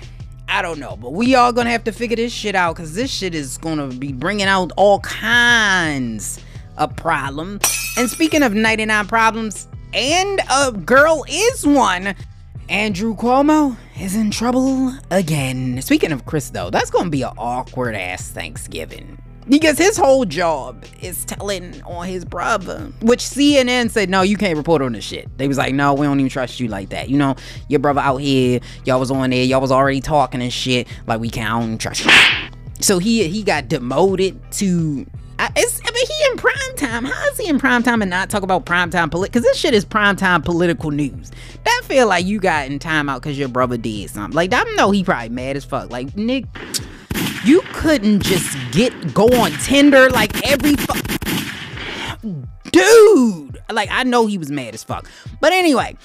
I 0.49 0.63
don't 0.63 0.81
know. 0.81 0.97
But 0.97 1.13
we 1.13 1.37
all 1.37 1.53
gonna 1.53 1.71
have 1.71 1.85
to 1.85 1.93
figure 1.93 2.17
this 2.17 2.33
shit 2.33 2.57
out 2.57 2.75
because 2.75 2.97
this 2.97 3.09
shit 3.09 3.33
is 3.33 3.57
gonna 3.57 3.87
be 3.87 4.13
bringing 4.13 4.49
out 4.49 4.73
all 4.77 4.99
kinds 4.99 6.41
of 6.77 6.97
problems. 6.97 7.63
And 7.97 8.11
speaking 8.11 8.43
of 8.43 8.53
99 8.53 9.07
problems, 9.07 9.69
and 9.95 10.41
a 10.51 10.73
girl 10.73 11.25
is 11.29 11.65
one. 11.65 12.17
Andrew 12.69 13.15
Cuomo 13.15 13.77
is 14.01 14.17
in 14.17 14.33
trouble 14.33 14.93
again. 15.13 15.81
Speaking 15.83 16.11
of 16.11 16.27
Chris, 16.27 16.51
though, 16.51 16.69
that's 16.69 16.91
gonna 16.91 17.11
be 17.11 17.23
an 17.23 17.35
awkward 17.39 17.95
ass 17.95 18.29
Thanksgiving. 18.29 19.23
Because 19.49 19.77
his 19.77 19.97
whole 19.97 20.25
job 20.25 20.85
is 21.01 21.25
telling 21.25 21.83
on 21.83 22.07
his 22.07 22.25
brother, 22.25 22.93
which 23.01 23.21
CNN 23.21 23.91
said, 23.91 24.09
no, 24.09 24.23
you 24.23 24.37
can't 24.37 24.57
report 24.57 24.83
on 24.83 24.93
this 24.93 25.05
shit. 25.05 25.29
They 25.37 25.49
was 25.49 25.59
like, 25.59 25.75
no, 25.75 25.95
we 25.95 26.07
don't 26.07 26.21
even 26.21 26.31
trust 26.31 26.61
you 26.61 26.69
like 26.69 26.91
that. 26.91 27.09
You 27.09 27.19
know, 27.19 27.37
your 27.69 27.81
brother 27.81 28.01
out 28.01 28.19
here, 28.19 28.61
y'all 28.85 29.01
was 29.01 29.11
on 29.11 29.31
there, 29.31 29.45
y'all 29.45 29.61
was 29.61 29.73
already 29.73 30.01
talking 30.01 30.41
and 30.41 30.53
shit. 30.53 30.87
Like, 31.07 31.21
we 31.21 31.29
can't 31.31 31.81
trust 31.81 32.05
you. 32.05 32.13
So 32.81 32.99
he 32.99 33.29
he 33.29 33.45
got 33.45 33.69
demoted 33.69 34.41
to 34.53 35.07
I, 35.43 35.51
it's, 35.57 35.81
I 35.85 35.91
mean, 35.91 36.07
he 36.07 36.31
in 36.31 36.37
prime 36.37 36.77
time. 36.77 37.05
How 37.05 37.27
is 37.31 37.39
he 37.39 37.49
in 37.49 37.59
prime 37.59 37.83
time 37.83 38.01
and 38.01 38.09
not 38.09 38.31
talk 38.31 38.45
about 38.45 38.65
prime 38.65 38.91
time 38.91 39.11
political? 39.11 39.33
Because 39.33 39.43
this 39.43 39.57
shit 39.57 39.75
is 39.75 39.85
prime 39.85 40.15
time 40.15 40.41
political 40.41 40.93
news. 40.93 41.33
That 41.65 41.83
feel 41.85 42.07
like 42.07 42.25
you 42.25 42.39
got 42.39 42.69
in 42.69 42.79
timeout 42.79 43.17
because 43.17 43.37
your 43.37 43.49
brother 43.49 43.77
did 43.77 44.09
something. 44.11 44.37
Like, 44.37 44.53
I 44.53 44.63
know 44.77 44.93
he 44.93 45.03
probably 45.03 45.31
mad 45.31 45.57
as 45.57 45.65
fuck. 45.65 45.91
Like, 45.91 46.17
Nick, 46.17 46.45
you 47.45 47.63
couldn't 47.73 48.23
just 48.23 48.57
get 48.73 49.15
go 49.15 49.27
on 49.27 49.53
Tinder 49.53 50.11
like 50.11 50.47
every. 50.47 50.77
Fu- 50.77 52.47
dude. 52.71 53.59
Like, 53.71 53.89
I 53.91 54.03
know 54.05 54.27
he 54.27 54.39
was 54.39 54.51
mad 54.51 54.75
as 54.75 54.85
fuck. 54.85 55.09
But 55.41 55.53
anyway, 55.53 55.97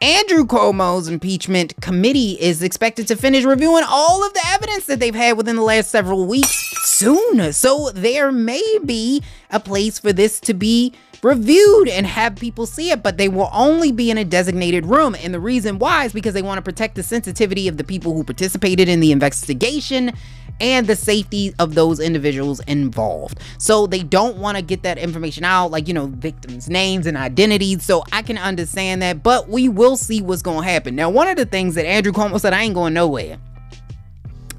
Andrew 0.00 0.44
Cuomo's 0.44 1.08
impeachment 1.08 1.74
committee 1.80 2.32
is 2.40 2.62
expected 2.62 3.08
to 3.08 3.16
finish 3.16 3.44
reviewing 3.44 3.84
all 3.88 4.26
of 4.26 4.32
the 4.34 4.42
evidence 4.48 4.86
that 4.86 5.00
they've 5.00 5.14
had 5.14 5.36
within 5.36 5.56
the 5.56 5.62
last 5.62 5.90
several 5.90 6.26
weeks 6.26 6.72
soon. 6.84 7.52
So 7.52 7.90
there 7.90 8.30
may 8.32 8.62
be 8.84 9.22
a 9.50 9.60
place 9.60 9.98
for 9.98 10.12
this 10.12 10.40
to 10.40 10.54
be 10.54 10.92
reviewed 11.22 11.88
and 11.88 12.06
have 12.06 12.36
people 12.36 12.66
see 12.66 12.90
it, 12.90 13.02
but 13.02 13.16
they 13.16 13.28
will 13.28 13.50
only 13.52 13.92
be 13.92 14.10
in 14.10 14.18
a 14.18 14.24
designated 14.24 14.86
room. 14.86 15.16
And 15.20 15.32
the 15.32 15.40
reason 15.40 15.78
why 15.78 16.04
is 16.04 16.12
because 16.12 16.34
they 16.34 16.42
want 16.42 16.58
to 16.58 16.62
protect 16.62 16.94
the 16.94 17.02
sensitivity 17.02 17.68
of 17.68 17.76
the 17.76 17.84
people 17.84 18.14
who 18.14 18.24
participated 18.24 18.88
in 18.88 19.00
the 19.00 19.12
investigation 19.12 20.12
and 20.60 20.86
the 20.86 20.96
safety 20.96 21.54
of 21.58 21.74
those 21.74 22.00
individuals 22.00 22.60
involved. 22.60 23.40
So 23.58 23.86
they 23.86 24.02
don't 24.02 24.38
want 24.38 24.56
to 24.56 24.62
get 24.62 24.82
that 24.84 24.98
information 24.98 25.44
out, 25.44 25.70
like, 25.70 25.86
you 25.86 25.94
know, 25.94 26.06
victims' 26.06 26.68
names 26.68 27.06
and 27.06 27.16
identities. 27.16 27.84
So 27.84 28.04
I 28.12 28.22
can 28.22 28.38
understand 28.38 29.02
that, 29.02 29.22
but 29.22 29.48
we 29.48 29.68
will 29.68 29.96
see 29.96 30.22
what's 30.22 30.42
going 30.42 30.62
to 30.62 30.68
happen. 30.68 30.96
Now, 30.96 31.10
one 31.10 31.28
of 31.28 31.36
the 31.36 31.46
things 31.46 31.74
that 31.74 31.86
Andrew 31.86 32.12
Cuomo 32.12 32.40
said, 32.40 32.52
I 32.52 32.62
ain't 32.62 32.74
going 32.74 32.94
nowhere. 32.94 33.38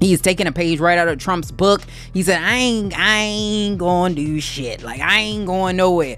He's 0.00 0.20
taking 0.20 0.46
a 0.46 0.52
page 0.52 0.78
right 0.78 0.96
out 0.96 1.08
of 1.08 1.18
Trump's 1.18 1.50
book. 1.50 1.82
He 2.14 2.22
said, 2.22 2.40
I 2.40 2.54
ain't, 2.54 2.96
I 2.96 3.18
ain't 3.18 3.78
going 3.78 4.14
to 4.14 4.24
do 4.24 4.40
shit. 4.40 4.82
Like, 4.82 5.00
I 5.00 5.18
ain't 5.18 5.46
going 5.46 5.76
nowhere. 5.76 6.16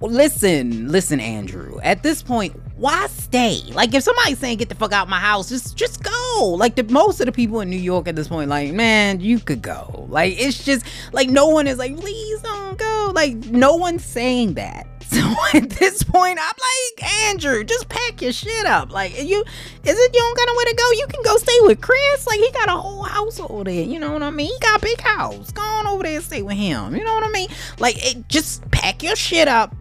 Listen, 0.00 0.88
listen, 0.88 1.20
Andrew. 1.20 1.78
At 1.82 2.02
this 2.02 2.22
point, 2.22 2.54
why 2.76 3.06
stay? 3.06 3.62
Like, 3.72 3.94
if 3.94 4.02
somebody's 4.02 4.38
saying 4.38 4.58
get 4.58 4.68
the 4.68 4.74
fuck 4.74 4.92
out 4.92 5.08
my 5.08 5.18
house, 5.18 5.48
just 5.48 5.74
just 5.74 6.02
go. 6.02 6.54
Like, 6.58 6.74
the 6.76 6.84
most 6.84 7.20
of 7.20 7.26
the 7.26 7.32
people 7.32 7.62
in 7.62 7.70
New 7.70 7.78
York 7.78 8.06
at 8.06 8.14
this 8.14 8.28
point, 8.28 8.50
like, 8.50 8.72
man, 8.74 9.20
you 9.20 9.38
could 9.38 9.62
go. 9.62 10.06
Like, 10.10 10.38
it's 10.38 10.62
just 10.62 10.84
like 11.12 11.30
no 11.30 11.46
one 11.46 11.66
is 11.66 11.78
like, 11.78 11.96
please 11.96 12.42
don't 12.42 12.76
go. 12.76 13.12
Like, 13.14 13.36
no 13.46 13.76
one's 13.76 14.04
saying 14.04 14.54
that. 14.54 14.86
So 15.06 15.34
at 15.54 15.70
this 15.70 16.02
point, 16.02 16.38
I'm 16.38 16.52
like, 16.98 17.10
Andrew, 17.28 17.64
just 17.64 17.88
pack 17.88 18.20
your 18.20 18.32
shit 18.32 18.66
up. 18.66 18.90
Like, 18.90 19.12
you 19.12 19.40
is 19.40 19.98
it 19.98 20.14
you 20.14 20.20
don't 20.20 20.36
got 20.36 20.48
nowhere 20.48 20.64
to 20.64 20.74
go? 20.74 20.90
You 20.92 21.06
can 21.08 21.22
go 21.22 21.36
stay 21.36 21.58
with 21.62 21.80
Chris. 21.80 22.26
Like, 22.26 22.40
he 22.40 22.50
got 22.50 22.68
a 22.68 22.72
whole 22.72 23.04
house 23.04 23.40
over 23.40 23.64
there. 23.64 23.84
You 23.84 23.98
know 24.00 24.12
what 24.12 24.22
I 24.22 24.30
mean? 24.30 24.48
He 24.48 24.58
got 24.58 24.82
a 24.82 24.84
big 24.84 25.00
house. 25.00 25.52
Go 25.52 25.62
on 25.62 25.86
over 25.86 26.02
there 26.02 26.16
and 26.16 26.24
stay 26.24 26.42
with 26.42 26.56
him. 26.56 26.94
You 26.96 27.04
know 27.04 27.14
what 27.14 27.24
I 27.24 27.30
mean? 27.30 27.48
Like, 27.78 27.96
it, 28.04 28.28
just 28.28 28.68
pack 28.72 29.02
your 29.02 29.16
shit 29.16 29.48
up 29.48 29.74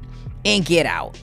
and 0.45 0.63
get 0.63 0.85
out. 0.85 1.19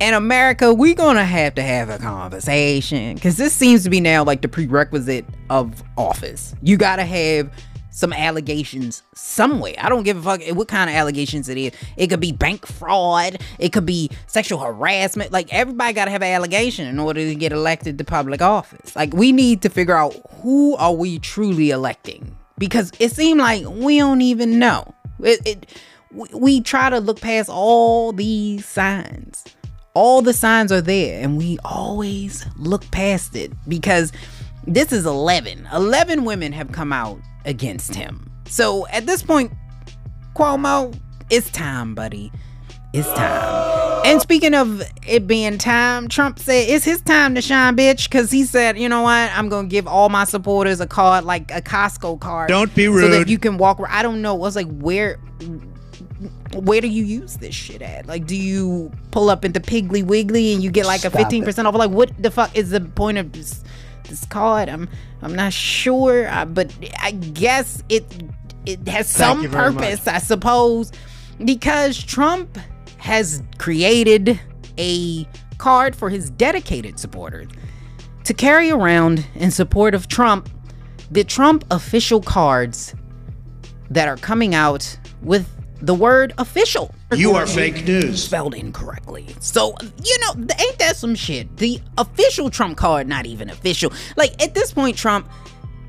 In 0.00 0.12
America, 0.12 0.74
we're 0.74 0.94
gonna 0.94 1.24
have 1.24 1.54
to 1.54 1.62
have 1.62 1.88
a 1.88 1.98
conversation 1.98 3.14
because 3.14 3.36
this 3.36 3.54
seems 3.54 3.84
to 3.84 3.90
be 3.90 4.00
now 4.00 4.24
like 4.24 4.42
the 4.42 4.48
prerequisite 4.48 5.24
of 5.50 5.82
office. 5.96 6.54
You 6.62 6.76
gotta 6.76 7.04
have 7.04 7.50
some 7.94 8.12
allegations 8.12 9.04
somewhere. 9.14 9.74
I 9.78 9.88
don't 9.88 10.02
give 10.02 10.18
a 10.18 10.22
fuck 10.22 10.56
what 10.56 10.66
kind 10.66 10.90
of 10.90 10.96
allegations 10.96 11.48
it 11.48 11.56
is. 11.56 11.72
It 11.96 12.08
could 12.08 12.18
be 12.18 12.32
bank 12.32 12.66
fraud, 12.66 13.40
it 13.60 13.72
could 13.72 13.86
be 13.86 14.10
sexual 14.26 14.58
harassment. 14.58 15.30
Like 15.30 15.52
everybody 15.54 15.92
got 15.92 16.06
to 16.06 16.10
have 16.10 16.22
an 16.22 16.32
allegation 16.34 16.88
in 16.88 16.98
order 16.98 17.20
to 17.20 17.34
get 17.36 17.52
elected 17.52 17.96
to 17.98 18.04
public 18.04 18.42
office. 18.42 18.96
Like 18.96 19.14
we 19.14 19.30
need 19.30 19.62
to 19.62 19.68
figure 19.68 19.94
out 19.94 20.14
who 20.42 20.74
are 20.74 20.92
we 20.92 21.20
truly 21.20 21.70
electing 21.70 22.36
because 22.58 22.90
it 22.98 23.12
seemed 23.12 23.38
like 23.38 23.64
we 23.68 23.98
don't 23.98 24.22
even 24.22 24.58
know. 24.58 24.92
It, 25.20 25.40
it 25.46 25.70
we, 26.14 26.28
we 26.32 26.60
try 26.60 26.90
to 26.90 26.98
look 27.00 27.20
past 27.20 27.48
all 27.48 28.12
these 28.12 28.64
signs. 28.66 29.44
All 29.94 30.22
the 30.22 30.32
signs 30.32 30.72
are 30.72 30.80
there 30.80 31.22
and 31.22 31.36
we 31.36 31.58
always 31.64 32.44
look 32.56 32.88
past 32.90 33.36
it 33.36 33.52
because 33.68 34.12
this 34.66 34.92
is 34.92 35.06
11. 35.06 35.68
11 35.72 36.24
women 36.24 36.52
have 36.52 36.72
come 36.72 36.92
out 36.92 37.18
against 37.44 37.94
him. 37.94 38.30
So 38.46 38.86
at 38.88 39.06
this 39.06 39.22
point, 39.22 39.52
Cuomo, 40.34 40.98
it's 41.30 41.50
time, 41.50 41.94
buddy. 41.94 42.32
It's 42.92 43.08
time. 43.14 44.02
And 44.04 44.20
speaking 44.20 44.54
of 44.54 44.82
it 45.06 45.26
being 45.26 45.58
time, 45.58 46.08
Trump 46.08 46.38
said 46.38 46.68
it's 46.68 46.84
his 46.84 47.00
time 47.00 47.34
to 47.34 47.40
shine, 47.40 47.76
bitch, 47.76 48.08
because 48.08 48.30
he 48.30 48.44
said, 48.44 48.78
you 48.78 48.88
know 48.88 49.02
what? 49.02 49.30
I'm 49.32 49.48
gonna 49.48 49.66
give 49.66 49.88
all 49.88 50.08
my 50.10 50.24
supporters 50.24 50.80
a 50.80 50.86
card, 50.86 51.24
like 51.24 51.50
a 51.50 51.60
Costco 51.60 52.20
card. 52.20 52.48
Don't 52.48 52.72
be 52.74 52.86
rude. 52.86 53.00
So 53.00 53.08
that 53.08 53.28
you 53.28 53.38
can 53.38 53.58
walk. 53.58 53.80
I 53.88 54.02
don't 54.02 54.22
know. 54.22 54.34
I 54.34 54.38
was 54.38 54.54
like, 54.54 54.70
where? 54.78 55.18
Where 56.54 56.80
do 56.80 56.88
you 56.88 57.04
use 57.04 57.36
this 57.36 57.54
shit 57.54 57.82
at? 57.82 58.06
Like, 58.06 58.26
do 58.26 58.36
you 58.36 58.92
pull 59.10 59.30
up 59.30 59.44
into 59.44 59.60
Piggly 59.60 60.04
Wiggly 60.04 60.52
and 60.52 60.62
you 60.62 60.70
get 60.70 60.86
like 60.86 61.00
Stop 61.00 61.14
a 61.14 61.16
15% 61.16 61.64
off? 61.64 61.74
Like, 61.74 61.90
what 61.90 62.10
the 62.22 62.30
fuck 62.30 62.56
is 62.56 62.70
the 62.70 62.80
point 62.80 63.18
of 63.18 63.32
this? 63.32 63.62
This 64.04 64.26
card? 64.26 64.68
I'm 64.68 64.88
I'm 65.22 65.34
not 65.34 65.54
sure, 65.54 66.28
uh, 66.28 66.44
but 66.44 66.70
I 67.00 67.12
guess 67.12 67.82
it 67.88 68.04
it 68.66 68.86
has 68.86 69.08
some 69.08 69.42
you 69.42 69.48
very 69.48 69.72
purpose, 69.72 70.06
I 70.06 70.18
suppose, 70.18 70.92
because 71.42 72.02
Trump 72.02 72.58
has 72.98 73.42
created 73.58 74.38
a 74.78 75.26
card 75.58 75.96
for 75.96 76.10
his 76.10 76.30
dedicated 76.30 76.98
supporters 76.98 77.48
to 78.24 78.34
carry 78.34 78.70
around 78.70 79.26
in 79.34 79.50
support 79.50 79.94
of 79.94 80.08
Trump. 80.08 80.48
The 81.10 81.24
Trump 81.24 81.64
official 81.70 82.20
cards 82.20 82.94
that 83.90 84.08
are 84.08 84.16
coming 84.16 84.54
out 84.54 84.98
with 85.22 85.48
the 85.86 85.94
word 85.94 86.32
official. 86.38 86.94
You 87.14 87.32
are 87.34 87.46
fake 87.46 87.84
news. 87.84 88.24
Spelled 88.24 88.54
incorrectly. 88.54 89.26
So, 89.40 89.74
you 90.02 90.18
know, 90.20 90.46
ain't 90.58 90.78
that 90.78 90.96
some 90.96 91.14
shit? 91.14 91.56
The 91.58 91.80
official 91.98 92.50
Trump 92.50 92.76
card, 92.76 93.06
not 93.06 93.26
even 93.26 93.50
official. 93.50 93.92
Like, 94.16 94.42
at 94.42 94.54
this 94.54 94.72
point, 94.72 94.96
Trump, 94.96 95.28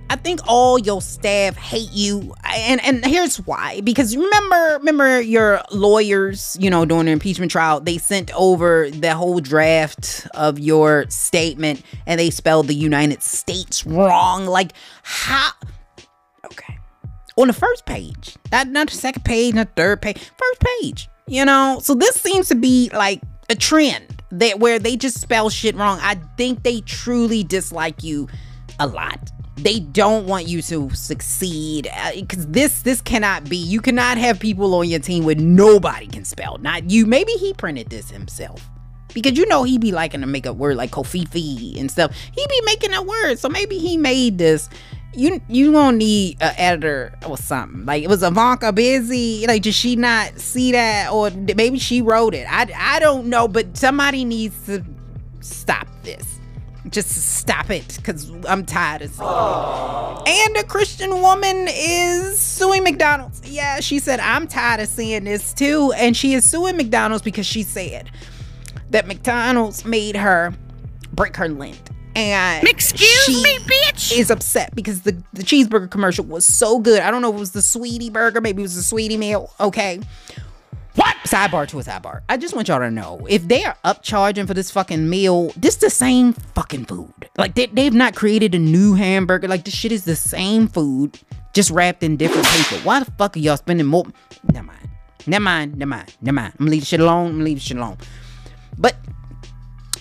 I 0.10 0.18
think 0.18 0.42
all 0.48 0.78
your 0.78 1.02
staff 1.02 1.56
hate 1.58 1.92
you, 1.92 2.36
and 2.46 2.84
and 2.84 3.04
here's 3.04 3.38
why. 3.38 3.82
Because 3.82 4.16
remember, 4.16 4.78
remember 4.78 5.20
your 5.20 5.64
lawyers, 5.72 6.56
you 6.60 6.70
know, 6.70 6.86
during 6.86 7.06
the 7.06 7.12
impeachment 7.12 7.52
trial, 7.52 7.80
they 7.80 7.98
sent 7.98 8.32
over 8.36 8.92
the 8.92 9.16
whole 9.16 9.40
draft 9.40 10.28
of 10.36 10.60
your 10.60 11.06
statement, 11.10 11.82
and 12.06 12.20
they 12.20 12.30
spelled 12.30 12.68
the 12.68 12.76
United 12.76 13.24
States 13.24 13.84
wrong. 13.86 14.46
Like 14.46 14.74
how? 15.02 15.52
On 17.38 17.48
the 17.48 17.54
first 17.54 17.86
page, 17.86 18.38
not 18.52 18.70
not 18.70 18.90
the 18.90 18.96
second 18.96 19.26
page, 19.26 19.56
not 19.56 19.76
the 19.76 19.82
third 19.82 20.02
page, 20.02 20.18
first 20.18 20.60
page. 20.62 21.10
You 21.28 21.44
know, 21.44 21.80
so 21.82 21.96
this 21.96 22.16
seems 22.16 22.48
to 22.50 22.56
be 22.56 22.90
like 22.94 23.22
a 23.50 23.56
trend 23.56 24.22
that 24.32 24.60
where 24.60 24.80
they 24.80 24.96
just 24.96 25.20
spell 25.20 25.50
shit 25.50 25.76
wrong. 25.76 26.00
I 26.02 26.16
think 26.38 26.64
they 26.64 26.82
truly 26.82 27.44
dislike 27.44 28.04
you 28.04 28.28
a 28.80 28.88
lot. 28.88 29.20
They 29.58 29.80
don't 29.80 30.28
want 30.28 30.48
you 30.48 30.62
to 30.64 30.90
succeed 30.92 31.90
because 32.14 32.46
uh, 32.46 32.50
this 32.50 32.82
this 32.82 33.02
cannot 33.02 33.50
be. 33.50 33.58
You 33.58 33.82
cannot 33.82 34.18
have 34.18 34.40
people 34.40 34.76
on 34.76 34.90
your 34.90 35.00
team 35.00 35.24
where 35.24 35.36
nobody 35.36 36.08
can 36.08 36.26
spell. 36.26 36.58
Not 36.58 36.90
you. 36.90 37.06
Maybe 37.06 37.32
he 37.34 37.54
printed 37.54 37.90
this 37.90 38.10
himself. 38.10 38.70
Because 39.14 39.38
you 39.38 39.46
know 39.48 39.64
he 39.64 39.78
be 39.78 39.94
liking 39.94 40.20
to 40.20 40.28
make 40.28 40.46
a 40.46 40.52
word 40.52 40.76
like 40.76 40.92
covfefe 40.92 41.80
and 41.80 41.90
stuff. 41.90 42.14
He 42.34 42.46
be 42.48 42.62
making 42.66 42.94
a 42.94 43.02
word 43.02 43.40
so 43.40 43.48
maybe 43.48 43.78
he 43.78 43.96
made 43.96 44.38
this 44.38 44.70
you 45.16 45.42
you 45.48 45.72
gonna 45.72 45.98
need 45.98 46.38
an 46.42 46.54
editor 46.58 47.14
or 47.26 47.38
something 47.38 47.86
like 47.86 48.04
it 48.04 48.10
was 48.10 48.24
ivanka 48.24 48.72
busy 48.72 49.46
like 49.48 49.62
did 49.62 49.74
she 49.74 49.96
not 49.96 50.38
see 50.40 50.72
that 50.72 51.12
or 51.12 51.30
maybe 51.32 51.80
she 51.80 52.02
wrote 52.02 52.34
it 52.34 52.46
i 52.50 52.68
i 52.78 53.00
don't 53.00 53.28
know 53.28 53.48
but 53.48 53.78
somebody 53.78 54.26
needs 54.26 54.66
to 54.66 54.84
stop 55.42 55.88
this 56.04 56.36
just 56.90 57.10
stop 57.38 57.70
it 57.70 57.98
because 57.98 58.32
I'm 58.48 58.66
tired 58.66 59.02
of 59.02 59.10
seeing 59.10 59.28
it. 59.28 60.30
And 60.30 60.58
a 60.58 60.64
Christian 60.64 61.22
woman 61.22 61.68
is 61.70 62.40
suing 62.40 62.84
McDonald's. 62.84 63.42
Yeah, 63.48 63.80
she 63.80 64.00
said, 64.00 64.20
I'm 64.20 64.48
tired 64.48 64.82
of 64.82 64.88
seeing 64.88 65.24
this 65.24 65.54
too. 65.54 65.94
And 65.98 66.16
she 66.16 66.34
is 66.34 66.50
suing 66.50 66.78
McDonald's 66.78 67.24
because 67.24 67.46
she 67.46 67.64
said 67.64 68.12
that 68.92 69.08
McDonald's 69.08 69.84
made 69.86 70.16
her 70.16 70.54
break 71.14 71.36
her 71.38 71.50
lint. 71.50 71.90
And 72.16 72.68
excuse 72.68 73.44
me, 73.44 73.58
bitch, 73.60 74.18
is 74.18 74.32
upset 74.32 74.74
because 74.74 75.02
the, 75.02 75.12
the 75.34 75.44
cheeseburger 75.44 75.90
commercial 75.90 76.24
was 76.26 76.46
so 76.46 76.80
good. 76.80 77.02
I 77.02 77.12
don't 77.12 77.22
know 77.22 77.30
if 77.30 77.36
it 77.36 77.40
was 77.40 77.52
the 77.52 77.60
Saweetie 77.60 78.12
burger, 78.12 78.40
maybe 78.40 78.62
it 78.62 78.64
was 78.64 78.76
the 78.76 78.96
Saweetie 78.96 79.20
meal. 79.20 79.52
Okay. 79.60 80.00
What? 80.96 81.18
Sidebar 81.26 81.68
to 81.68 81.80
a 81.80 81.84
sidebar. 81.84 82.22
I 82.30 82.38
just 82.38 82.56
want 82.56 82.70
y'all 82.70 82.80
to 82.80 82.90
know 82.90 83.26
if 83.30 83.48
they 83.48 83.66
are 83.66 83.76
upcharging 83.84 84.48
for 84.48 84.54
this 84.54 84.72
fucking 84.72 85.10
meal, 85.10 85.52
this 85.58 85.76
the 85.76 85.90
same 85.90 86.32
fucking 86.32 86.86
food. 86.86 87.30
Like 87.38 87.56
they, 87.56 87.66
they've 87.66 87.94
not 87.94 88.16
created 88.16 88.56
a 88.56 88.60
new 88.60 88.94
hamburger. 88.94 89.50
Like 89.50 89.66
this 89.66 89.74
shit 89.76 89.92
is 89.92 90.06
the 90.06 90.16
same 90.16 90.70
food, 90.70 91.20
just 91.54 91.70
wrapped 91.70 92.02
in 92.02 92.16
different 92.16 92.48
paper. 92.48 92.82
Why 92.86 93.00
the 93.00 93.12
fuck 93.12 93.36
are 93.36 93.40
y'all 93.40 93.58
spending 93.58 93.88
more? 93.88 94.06
Never 94.54 94.68
mind. 94.68 94.90
Never 95.28 95.44
mind. 95.44 95.78
Never 95.78 95.90
mind. 95.90 96.16
Never 96.22 96.36
mind. 96.36 96.54
I'm 96.60 96.68
leave 96.68 96.82
the 96.82 96.86
shit 96.86 97.02
alone. 97.02 97.32
I'm 97.32 97.44
leave 97.44 97.58
the 97.58 97.64
shit 97.64 97.78
alone. 97.78 97.98
But 98.78 98.96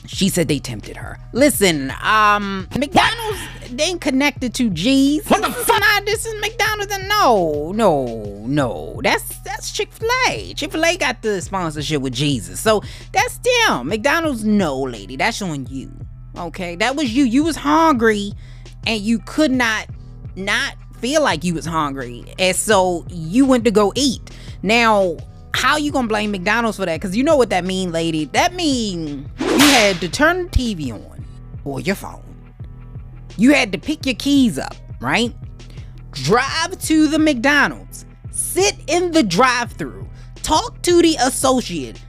she 0.06 0.28
said 0.28 0.49
they 0.49 0.58
tempted 0.58 0.96
her. 0.96 1.18
Listen, 1.32 1.92
um, 2.02 2.68
McDonald's 2.78 3.40
they 3.70 3.84
ain't 3.84 4.00
connected 4.00 4.54
to 4.54 4.70
G's. 4.70 5.26
What 5.26 5.42
the 5.42 5.50
fuck? 5.50 5.80
Nah, 5.80 6.00
this 6.04 6.26
is 6.26 6.40
McDonald's. 6.40 6.92
And 6.92 7.08
no, 7.08 7.73
no, 7.73 8.44
no. 8.46 9.00
That's 9.02 9.38
that's 9.38 9.73
Chick 9.73 9.92
Fil 9.92 10.08
A. 10.28 10.54
Chick 10.54 10.73
Fil 10.73 10.84
A 10.84 10.96
got 10.96 11.23
the 11.23 11.40
sponsorship 11.40 12.02
with 12.02 12.12
Jesus, 12.12 12.61
so 12.61 12.82
that's 13.12 13.38
them. 13.38 13.88
McDonald's, 13.88 14.44
no, 14.44 14.80
lady, 14.80 15.16
that's 15.16 15.40
on 15.42 15.66
you. 15.66 15.90
Okay, 16.37 16.76
that 16.76 16.96
was 16.96 17.14
you. 17.14 17.25
You 17.25 17.44
was 17.44 17.56
hungry, 17.56 18.32
and 18.87 19.00
you 19.00 19.18
could 19.20 19.50
not 19.50 19.87
not 20.37 20.75
feel 21.00 21.23
like 21.23 21.44
you 21.44 21.54
was 21.54 21.66
hungry, 21.66 22.25
and 22.38 22.56
so 22.56 23.04
you 23.08 23.46
went 23.46 23.64
to 23.64 23.70
go 23.70 23.92
eat. 23.96 24.20
Now 24.62 25.16
how 25.54 25.76
you 25.76 25.92
gonna 25.92 26.08
blame 26.08 26.32
McDonald's 26.32 26.76
for 26.76 26.84
that? 26.84 27.00
Because 27.00 27.16
you 27.16 27.23
know 27.23 27.37
what 27.37 27.50
that 27.50 27.64
mean, 27.64 27.92
lady. 27.92 28.25
That 28.26 28.54
mean 28.54 29.30
you 29.38 29.58
had 29.58 30.00
to 30.00 30.08
turn 30.08 30.44
the 30.44 30.49
TV 30.50 30.92
on 30.92 31.25
or 31.64 31.80
your 31.80 31.94
phone. 31.94 32.23
You 33.37 33.52
had 33.52 33.73
to 33.73 33.78
pick 33.78 34.04
your 34.04 34.16
keys 34.16 34.58
up, 34.58 34.75
right? 35.00 35.34
Drive 36.11 36.78
to 36.82 37.08
the 37.08 37.18
McDonald's, 37.18 38.04
sit 38.30 38.76
in 38.88 39.12
the 39.12 39.23
drive-through, 39.23 40.08
talk 40.42 40.82
to 40.82 41.02
the 41.02 41.16
associate, 41.20 42.00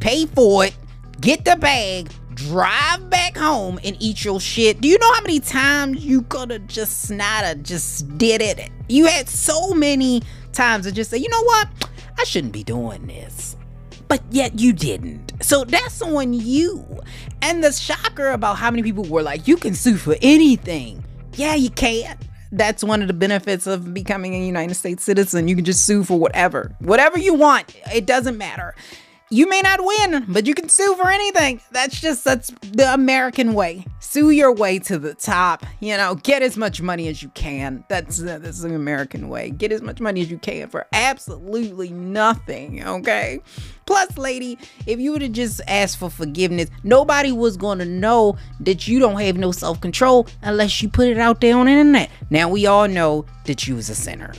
pay 0.00 0.26
for 0.26 0.66
it, 0.66 0.76
get 1.20 1.44
the 1.44 1.56
bag, 1.56 2.10
drive 2.34 3.08
back 3.10 3.36
home 3.36 3.78
and 3.84 3.96
eat 4.00 4.24
your 4.24 4.40
shit. 4.40 4.80
Do 4.80 4.88
you 4.88 4.98
know 4.98 5.12
how 5.12 5.22
many 5.22 5.40
times 5.40 6.04
you 6.04 6.22
could 6.22 6.50
have 6.50 6.66
just 6.66 7.08
snada 7.10 7.62
just 7.62 8.18
did 8.18 8.42
it? 8.42 8.70
You 8.88 9.06
had 9.06 9.28
so 9.28 9.72
many 9.72 10.22
times 10.52 10.84
to 10.86 10.92
just 10.92 11.10
say, 11.10 11.18
you 11.18 11.28
know 11.28 11.42
what? 11.42 11.68
I 12.18 12.24
shouldn't 12.24 12.52
be 12.52 12.64
doing 12.64 13.06
this. 13.06 13.56
But 14.08 14.22
yet 14.30 14.58
you 14.58 14.72
didn't. 14.72 15.32
So 15.42 15.64
that's 15.64 16.02
on 16.02 16.34
you. 16.34 16.84
And 17.42 17.64
the 17.64 17.72
shocker 17.72 18.30
about 18.30 18.58
how 18.58 18.70
many 18.70 18.82
people 18.82 19.04
were 19.04 19.22
like, 19.22 19.48
you 19.48 19.56
can 19.56 19.74
sue 19.74 19.96
for 19.96 20.16
anything. 20.22 21.02
Yeah, 21.34 21.54
you 21.54 21.70
can. 21.70 22.18
That's 22.52 22.84
one 22.84 23.02
of 23.02 23.08
the 23.08 23.14
benefits 23.14 23.66
of 23.66 23.92
becoming 23.92 24.34
a 24.34 24.46
United 24.46 24.74
States 24.74 25.02
citizen. 25.02 25.48
You 25.48 25.56
can 25.56 25.64
just 25.64 25.84
sue 25.84 26.04
for 26.04 26.18
whatever. 26.18 26.76
Whatever 26.78 27.18
you 27.18 27.34
want. 27.34 27.74
It 27.92 28.06
doesn't 28.06 28.38
matter 28.38 28.74
you 29.34 29.48
may 29.48 29.60
not 29.62 29.84
win, 29.84 30.26
but 30.28 30.46
you 30.46 30.54
can 30.54 30.68
sue 30.68 30.94
for 30.94 31.10
anything. 31.10 31.60
That's 31.72 32.00
just 32.00 32.22
that's 32.22 32.52
the 32.72 32.94
American 32.94 33.54
way. 33.54 33.84
Sue 33.98 34.30
your 34.30 34.54
way 34.54 34.78
to 34.80 34.96
the 34.96 35.14
top. 35.14 35.66
You 35.80 35.96
know, 35.96 36.14
get 36.14 36.42
as 36.42 36.56
much 36.56 36.80
money 36.80 37.08
as 37.08 37.20
you 37.20 37.30
can. 37.30 37.84
That's 37.88 38.22
uh, 38.22 38.38
that's 38.38 38.60
the 38.60 38.74
American 38.74 39.28
way. 39.28 39.50
Get 39.50 39.72
as 39.72 39.82
much 39.82 40.00
money 40.00 40.20
as 40.20 40.30
you 40.30 40.38
can 40.38 40.68
for 40.68 40.86
absolutely 40.92 41.90
nothing. 41.90 42.86
Okay. 42.86 43.40
Plus, 43.86 44.16
lady, 44.16 44.56
if 44.86 45.00
you 45.00 45.10
would 45.12 45.22
have 45.22 45.32
just 45.32 45.60
asked 45.66 45.98
for 45.98 46.08
forgiveness, 46.08 46.70
nobody 46.84 47.32
was 47.32 47.56
going 47.56 47.78
to 47.80 47.84
know 47.84 48.36
that 48.60 48.86
you 48.86 49.00
don't 49.00 49.20
have 49.20 49.36
no 49.36 49.50
self 49.50 49.80
control 49.80 50.28
unless 50.42 50.80
you 50.80 50.88
put 50.88 51.08
it 51.08 51.18
out 51.18 51.40
there 51.40 51.56
on 51.56 51.66
the 51.66 51.72
internet. 51.72 52.08
Now 52.30 52.48
we 52.48 52.66
all 52.66 52.86
know 52.86 53.26
that 53.46 53.66
you 53.66 53.74
was 53.74 53.90
a 53.90 53.96
sinner. 53.96 54.32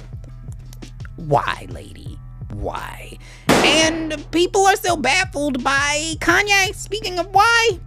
Why, 1.17 1.67
lady? 1.69 2.17
Why? 2.53 3.17
And 3.65 4.31
people 4.31 4.65
are 4.67 4.75
still 4.75 4.97
baffled 4.97 5.63
by 5.63 6.13
Kanye. 6.19 6.75
Speaking 6.75 7.17
of 7.17 7.27
why, 7.33 7.79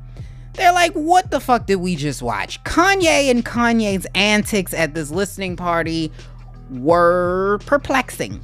they're 0.54 0.72
like, 0.72 0.92
what 0.92 1.30
the 1.30 1.38
fuck 1.38 1.66
did 1.66 1.76
we 1.76 1.94
just 1.94 2.20
watch? 2.20 2.62
Kanye 2.64 3.30
and 3.30 3.44
Kanye's 3.44 4.06
antics 4.14 4.74
at 4.74 4.94
this 4.94 5.10
listening 5.10 5.54
party 5.54 6.10
were 6.68 7.60
perplexing. 7.64 8.40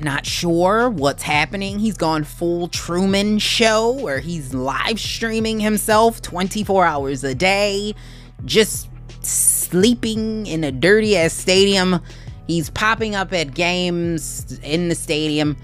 Not 0.00 0.24
sure 0.24 0.88
what's 0.88 1.24
happening. 1.24 1.80
He's 1.80 1.96
gone 1.96 2.22
full 2.22 2.68
Truman 2.68 3.40
Show 3.40 3.90
where 3.90 4.20
he's 4.20 4.54
live 4.54 5.00
streaming 5.00 5.58
himself 5.58 6.22
24 6.22 6.84
hours 6.84 7.24
a 7.24 7.34
day, 7.34 7.96
just 8.44 8.88
sleeping 9.22 10.46
in 10.46 10.62
a 10.62 10.70
dirty 10.70 11.16
ass 11.16 11.32
stadium. 11.32 12.00
He's 12.46 12.70
popping 12.70 13.16
up 13.16 13.32
at 13.32 13.54
games 13.54 14.58
in 14.62 14.88
the 14.88 14.94
stadium 14.94 15.56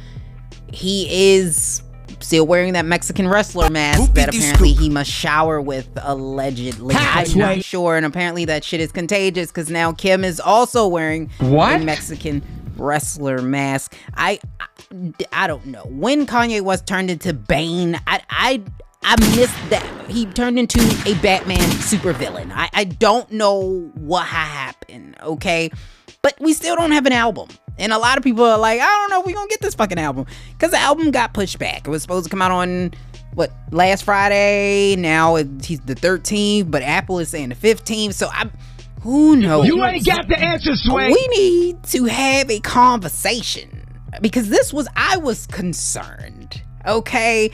he 0.74 1.34
is 1.34 1.82
still 2.20 2.46
wearing 2.46 2.72
that 2.72 2.84
Mexican 2.84 3.28
wrestler 3.28 3.70
mask 3.70 4.12
that 4.14 4.34
apparently 4.34 4.72
he 4.72 4.88
must 4.88 5.10
shower 5.10 5.60
with 5.60 5.88
allegedly. 5.96 6.94
I'm 6.96 7.38
not 7.38 7.62
sure, 7.62 7.96
and 7.96 8.06
apparently 8.06 8.44
that 8.46 8.64
shit 8.64 8.80
is 8.80 8.92
contagious 8.92 9.48
because 9.48 9.70
now 9.70 9.92
Kim 9.92 10.24
is 10.24 10.40
also 10.40 10.86
wearing 10.86 11.30
what 11.38 11.82
Mexican 11.82 12.42
wrestler 12.76 13.40
mask. 13.42 13.94
I, 14.14 14.40
I, 14.60 14.66
I 15.32 15.46
don't 15.46 15.66
know 15.66 15.84
when 15.88 16.26
Kanye 16.26 16.60
was 16.60 16.82
turned 16.82 17.10
into 17.10 17.32
Bane. 17.32 18.00
I 18.06 18.20
I 18.30 18.62
I 19.02 19.20
missed 19.36 19.70
that. 19.70 19.86
He 20.08 20.26
turned 20.26 20.58
into 20.58 20.80
a 21.06 21.14
Batman 21.20 21.58
supervillain. 21.58 22.50
I 22.54 22.68
I 22.72 22.84
don't 22.84 23.30
know 23.30 23.90
what 23.94 24.26
happened. 24.26 25.16
Okay, 25.22 25.70
but 26.22 26.34
we 26.40 26.52
still 26.52 26.74
don't 26.76 26.92
have 26.92 27.06
an 27.06 27.12
album. 27.12 27.48
And 27.78 27.92
a 27.92 27.98
lot 27.98 28.18
of 28.18 28.24
people 28.24 28.44
are 28.44 28.58
like, 28.58 28.80
I 28.80 28.84
don't 28.84 29.10
know 29.10 29.20
if 29.20 29.26
we're 29.26 29.34
gonna 29.34 29.48
get 29.48 29.60
this 29.60 29.74
fucking 29.74 29.98
album. 29.98 30.26
Because 30.52 30.70
the 30.70 30.78
album 30.78 31.10
got 31.10 31.34
pushed 31.34 31.58
back. 31.58 31.86
It 31.86 31.90
was 31.90 32.02
supposed 32.02 32.24
to 32.24 32.30
come 32.30 32.42
out 32.42 32.52
on 32.52 32.92
what 33.34 33.50
last 33.70 34.04
Friday. 34.04 34.96
Now 34.96 35.36
it, 35.36 35.48
he's 35.64 35.80
the 35.80 35.94
13th, 35.94 36.70
but 36.70 36.82
Apple 36.82 37.18
is 37.18 37.28
saying 37.28 37.48
the 37.48 37.56
15th. 37.56 38.14
So 38.14 38.28
I'm 38.32 38.52
who 39.04 39.36
knows? 39.36 39.66
You 39.66 39.84
ain't 39.84 40.06
got 40.06 40.28
the 40.28 40.38
answer, 40.38 40.74
Sway. 40.74 41.08
We 41.08 41.26
need 41.36 41.82
to 41.84 42.04
have 42.06 42.50
a 42.50 42.58
conversation. 42.60 43.82
Because 44.22 44.48
this 44.48 44.72
was 44.72 44.88
I 44.96 45.18
was 45.18 45.46
concerned. 45.46 46.62
Okay. 46.86 47.50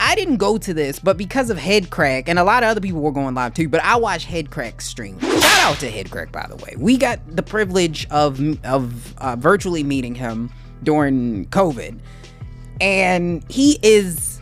I 0.00 0.14
didn't 0.14 0.36
go 0.36 0.58
to 0.58 0.72
this, 0.72 0.98
but 0.98 1.16
because 1.16 1.50
of 1.50 1.58
Headkrack, 1.58 2.24
and 2.28 2.38
a 2.38 2.44
lot 2.44 2.62
of 2.62 2.68
other 2.68 2.80
people 2.80 3.00
were 3.00 3.12
going 3.12 3.34
live 3.34 3.54
too, 3.54 3.68
but 3.68 3.82
I 3.82 3.96
watched 3.96 4.28
Headkrack 4.28 4.80
stream. 4.80 5.18
Shout 5.20 5.60
out 5.60 5.78
to 5.80 5.90
Headkrack, 5.90 6.30
by 6.30 6.46
the 6.48 6.56
way. 6.56 6.74
We 6.78 6.96
got 6.96 7.20
the 7.34 7.42
privilege 7.42 8.06
of 8.10 8.40
of 8.64 9.18
uh, 9.18 9.36
virtually 9.36 9.82
meeting 9.82 10.14
him 10.14 10.52
during 10.82 11.46
COVID, 11.46 11.98
and 12.80 13.44
he 13.50 13.78
is, 13.82 14.40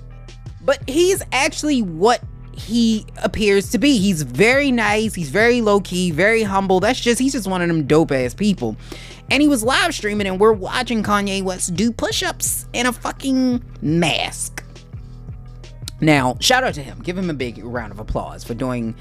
but 0.62 0.86
he's 0.88 1.22
actually 1.32 1.80
what 1.82 2.20
he 2.52 3.06
appears 3.22 3.70
to 3.70 3.78
be. 3.78 3.98
He's 3.98 4.22
very 4.22 4.70
nice. 4.70 5.14
He's 5.14 5.30
very 5.30 5.62
low 5.62 5.80
key, 5.80 6.10
very 6.10 6.42
humble. 6.42 6.80
That's 6.80 7.00
just 7.00 7.18
he's 7.18 7.32
just 7.32 7.46
one 7.46 7.62
of 7.62 7.68
them 7.68 7.86
dope 7.86 8.12
ass 8.12 8.34
people. 8.34 8.76
And 9.30 9.42
he 9.42 9.48
was 9.48 9.64
live 9.64 9.94
streaming, 9.94 10.26
and 10.26 10.38
we're 10.38 10.52
watching 10.52 11.02
Kanye 11.02 11.42
West 11.42 11.74
do 11.74 11.90
push 11.90 12.22
ups 12.22 12.66
in 12.72 12.86
a 12.86 12.92
fucking 12.92 13.62
mask. 13.82 14.62
Now, 16.00 16.36
shout 16.40 16.64
out 16.64 16.74
to 16.74 16.82
him. 16.82 17.00
Give 17.02 17.16
him 17.16 17.30
a 17.30 17.34
big 17.34 17.62
round 17.64 17.92
of 17.92 17.98
applause 17.98 18.44
for 18.44 18.54
doing 18.54 18.94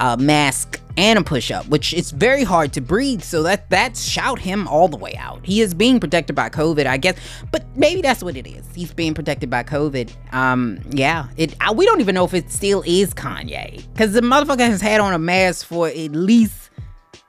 a 0.00 0.16
mask 0.16 0.80
and 0.96 1.18
a 1.18 1.22
push-up, 1.22 1.66
which 1.68 1.94
it's 1.94 2.10
very 2.10 2.44
hard 2.44 2.72
to 2.72 2.80
breathe. 2.80 3.22
So 3.22 3.42
that 3.44 3.70
that's 3.70 4.02
shout 4.02 4.38
him 4.38 4.66
all 4.68 4.88
the 4.88 4.96
way 4.96 5.14
out. 5.16 5.44
He 5.44 5.60
is 5.60 5.74
being 5.74 6.00
protected 6.00 6.34
by 6.36 6.48
COVID, 6.50 6.86
I 6.86 6.96
guess. 6.96 7.16
But 7.50 7.64
maybe 7.76 8.02
that's 8.02 8.22
what 8.22 8.36
it 8.36 8.46
is. 8.46 8.64
He's 8.74 8.92
being 8.92 9.14
protected 9.14 9.48
by 9.48 9.62
COVID. 9.62 10.10
Um, 10.32 10.80
yeah. 10.90 11.28
It. 11.36 11.54
I, 11.60 11.72
we 11.72 11.86
don't 11.86 12.00
even 12.00 12.14
know 12.14 12.24
if 12.24 12.34
it 12.34 12.50
still 12.50 12.82
is 12.86 13.14
Kanye, 13.14 13.86
because 13.92 14.12
the 14.12 14.20
motherfucker 14.20 14.66
has 14.66 14.80
had 14.80 15.00
on 15.00 15.14
a 15.14 15.18
mask 15.18 15.66
for 15.66 15.88
at 15.88 16.12
least 16.12 16.70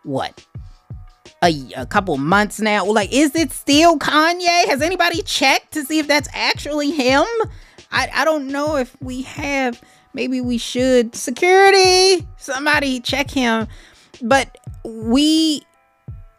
what 0.04 0.46
a, 1.44 1.54
a, 1.76 1.86
couple 1.86 2.18
months 2.18 2.60
now. 2.60 2.86
Like, 2.86 3.14
is 3.14 3.36
it 3.36 3.52
still 3.52 3.98
Kanye? 3.98 4.66
Has 4.66 4.82
anybody 4.82 5.22
checked 5.22 5.74
to 5.74 5.86
see 5.86 6.00
if 6.00 6.08
that's 6.08 6.28
actually 6.34 6.92
him? 6.92 7.26
I, 7.92 8.10
I 8.14 8.26
don't 8.26 8.48
know 8.48 8.76
if 8.78 8.96
we 9.02 9.24
have. 9.24 9.82
Maybe 10.14 10.42
we 10.42 10.58
should. 10.58 11.16
Security, 11.16 12.28
somebody 12.38 13.00
check 13.00 13.30
him. 13.30 13.68
But 14.22 14.58
we 14.84 15.64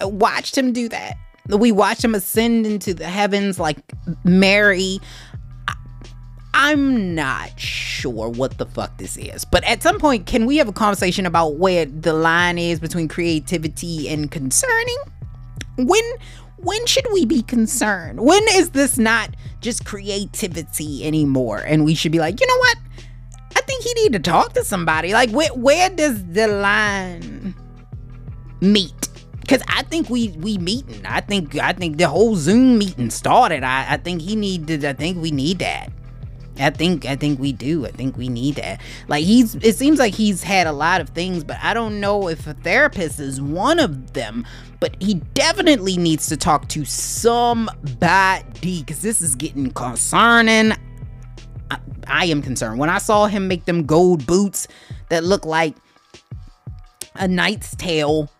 watched 0.01 0.57
him 0.57 0.73
do 0.73 0.89
that. 0.89 1.15
We 1.49 1.73
watched 1.73 2.05
him 2.05 2.15
ascend 2.15 2.67
into 2.67 2.95
the 2.95 3.07
heavens 3.07 3.59
like 3.59 3.79
Mary. 4.25 5.01
I'm 6.53 7.15
not 7.15 7.59
sure 7.59 8.29
what 8.29 8.59
the 8.59 8.67
fuck 8.67 8.99
this 8.99 9.17
is, 9.17 9.45
but 9.45 9.65
at 9.65 9.83
some 9.83 9.99
point, 9.99 10.27
can 10.27 10.47
we 10.47 10.57
have 10.57 10.69
a 10.69 10.73
conversation 10.73 11.27
about 11.27 11.57
where 11.57 11.87
the 11.87 12.13
line 12.13 12.59
is 12.59 12.81
between 12.81 13.09
creativity 13.09 14.09
and 14.09 14.31
concerning? 14.31 14.99
When 15.77 16.03
when 16.63 16.87
should 16.87 17.07
we 17.13 17.25
be 17.25 17.43
concerned? 17.43 18.21
When 18.21 18.43
is 18.51 18.71
this 18.71 18.99
not 18.99 19.35
just 19.61 19.85
creativity 19.85 21.07
anymore? 21.07 21.59
And 21.59 21.85
we 21.85 21.95
should 21.95 22.13
be 22.13 22.19
like, 22.19 22.41
you 22.41 22.47
know 22.47 22.59
what? 22.59 22.79
I 23.57 23.61
think 23.63 23.83
he 23.83 23.95
need 23.95 24.13
to 24.13 24.19
talk 24.19 24.53
to 24.55 24.65
somebody. 24.65 25.13
Like, 25.13 25.31
where 25.31 25.53
where 25.55 25.91
does 25.91 26.25
the 26.27 26.49
line 26.49 27.55
meet? 28.61 29.09
Because 29.41 29.63
I 29.69 29.83
think 29.83 30.09
we 30.09 30.29
we 30.39 30.59
meeting. 30.59 31.05
I 31.05 31.21
think 31.21 31.57
I 31.57 31.73
think 31.73 31.99
the 31.99 32.09
whole 32.09 32.37
Zoom 32.37 32.79
meeting 32.79 33.11
started. 33.11 33.65
I, 33.65 33.95
I 33.95 33.97
think 33.97 34.23
he 34.23 34.37
needed. 34.37 34.85
I 34.85 34.93
think 34.93 35.21
we 35.21 35.31
need 35.31 35.59
that. 35.59 35.91
I 36.61 36.71
think 36.71 37.07
I 37.07 37.17
think 37.17 37.41
we 37.41 37.53
do. 37.53 37.87
I 37.87 37.91
think 37.91 38.17
we 38.17 38.29
need 38.29 38.57
that. 38.57 38.81
Like 39.09 39.25
he's 39.25 39.55
it 39.57 39.77
seems 39.77 39.99
like 39.99 40.15
he's 40.15 40.43
had 40.43 40.67
a 40.67 40.73
lot 40.73 41.01
of 41.01 41.11
things, 41.11 41.45
but 41.45 41.59
I 41.63 41.75
don't 41.75 42.01
know 42.01 42.29
if 42.29 42.47
a 42.47 42.55
therapist 42.55 43.21
is 43.21 43.41
one 43.41 43.79
of 43.79 44.13
them. 44.13 44.47
But 44.81 44.97
he 45.03 45.15
definitely 45.35 45.97
needs 45.97 46.27
to 46.29 46.37
talk 46.37 46.69
to 46.69 46.85
somebody 46.85 48.81
because 48.81 49.03
this 49.03 49.21
is 49.21 49.35
getting 49.35 49.71
concerning. 49.73 50.73
I, 51.71 51.79
I 52.07 52.25
am 52.27 52.43
concerned. 52.43 52.79
When 52.79 52.89
I 52.91 52.99
saw 52.99 53.27
him 53.27 53.47
make 53.47 53.67
them 53.67 53.85
gold 53.85 54.27
boots 54.27 54.69
that 55.11 55.25
look 55.25 55.45
like 55.45 55.77
a 57.17 57.29
knight's 57.29 57.77
tale 57.77 58.31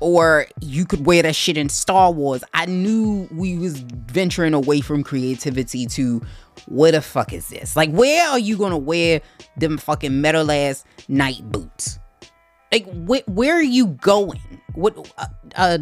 or 0.00 0.46
you 0.60 0.84
could 0.84 1.06
wear 1.06 1.22
that 1.22 1.34
shit 1.34 1.56
in 1.56 1.68
Star 1.68 2.12
Wars. 2.12 2.44
I 2.54 2.66
knew 2.66 3.28
we 3.32 3.58
was 3.58 3.80
venturing 3.80 4.54
away 4.54 4.80
from 4.80 5.02
creativity 5.02 5.86
to 5.86 6.22
what 6.68 6.92
the 6.92 7.00
fuck 7.02 7.32
is 7.32 7.48
this? 7.48 7.76
Like, 7.76 7.90
where 7.90 8.28
are 8.28 8.38
you 8.38 8.56
gonna 8.56 8.78
wear 8.78 9.20
them 9.56 9.78
fucking 9.78 10.20
metal 10.20 10.50
ass 10.50 10.84
night 11.08 11.42
boots? 11.50 11.98
Like, 12.72 12.86
wh- 13.08 13.26
where 13.28 13.54
are 13.56 13.62
you 13.62 13.86
going? 13.88 14.40
What 14.78 15.12
uh, 15.18 15.26
uh, 15.56 15.78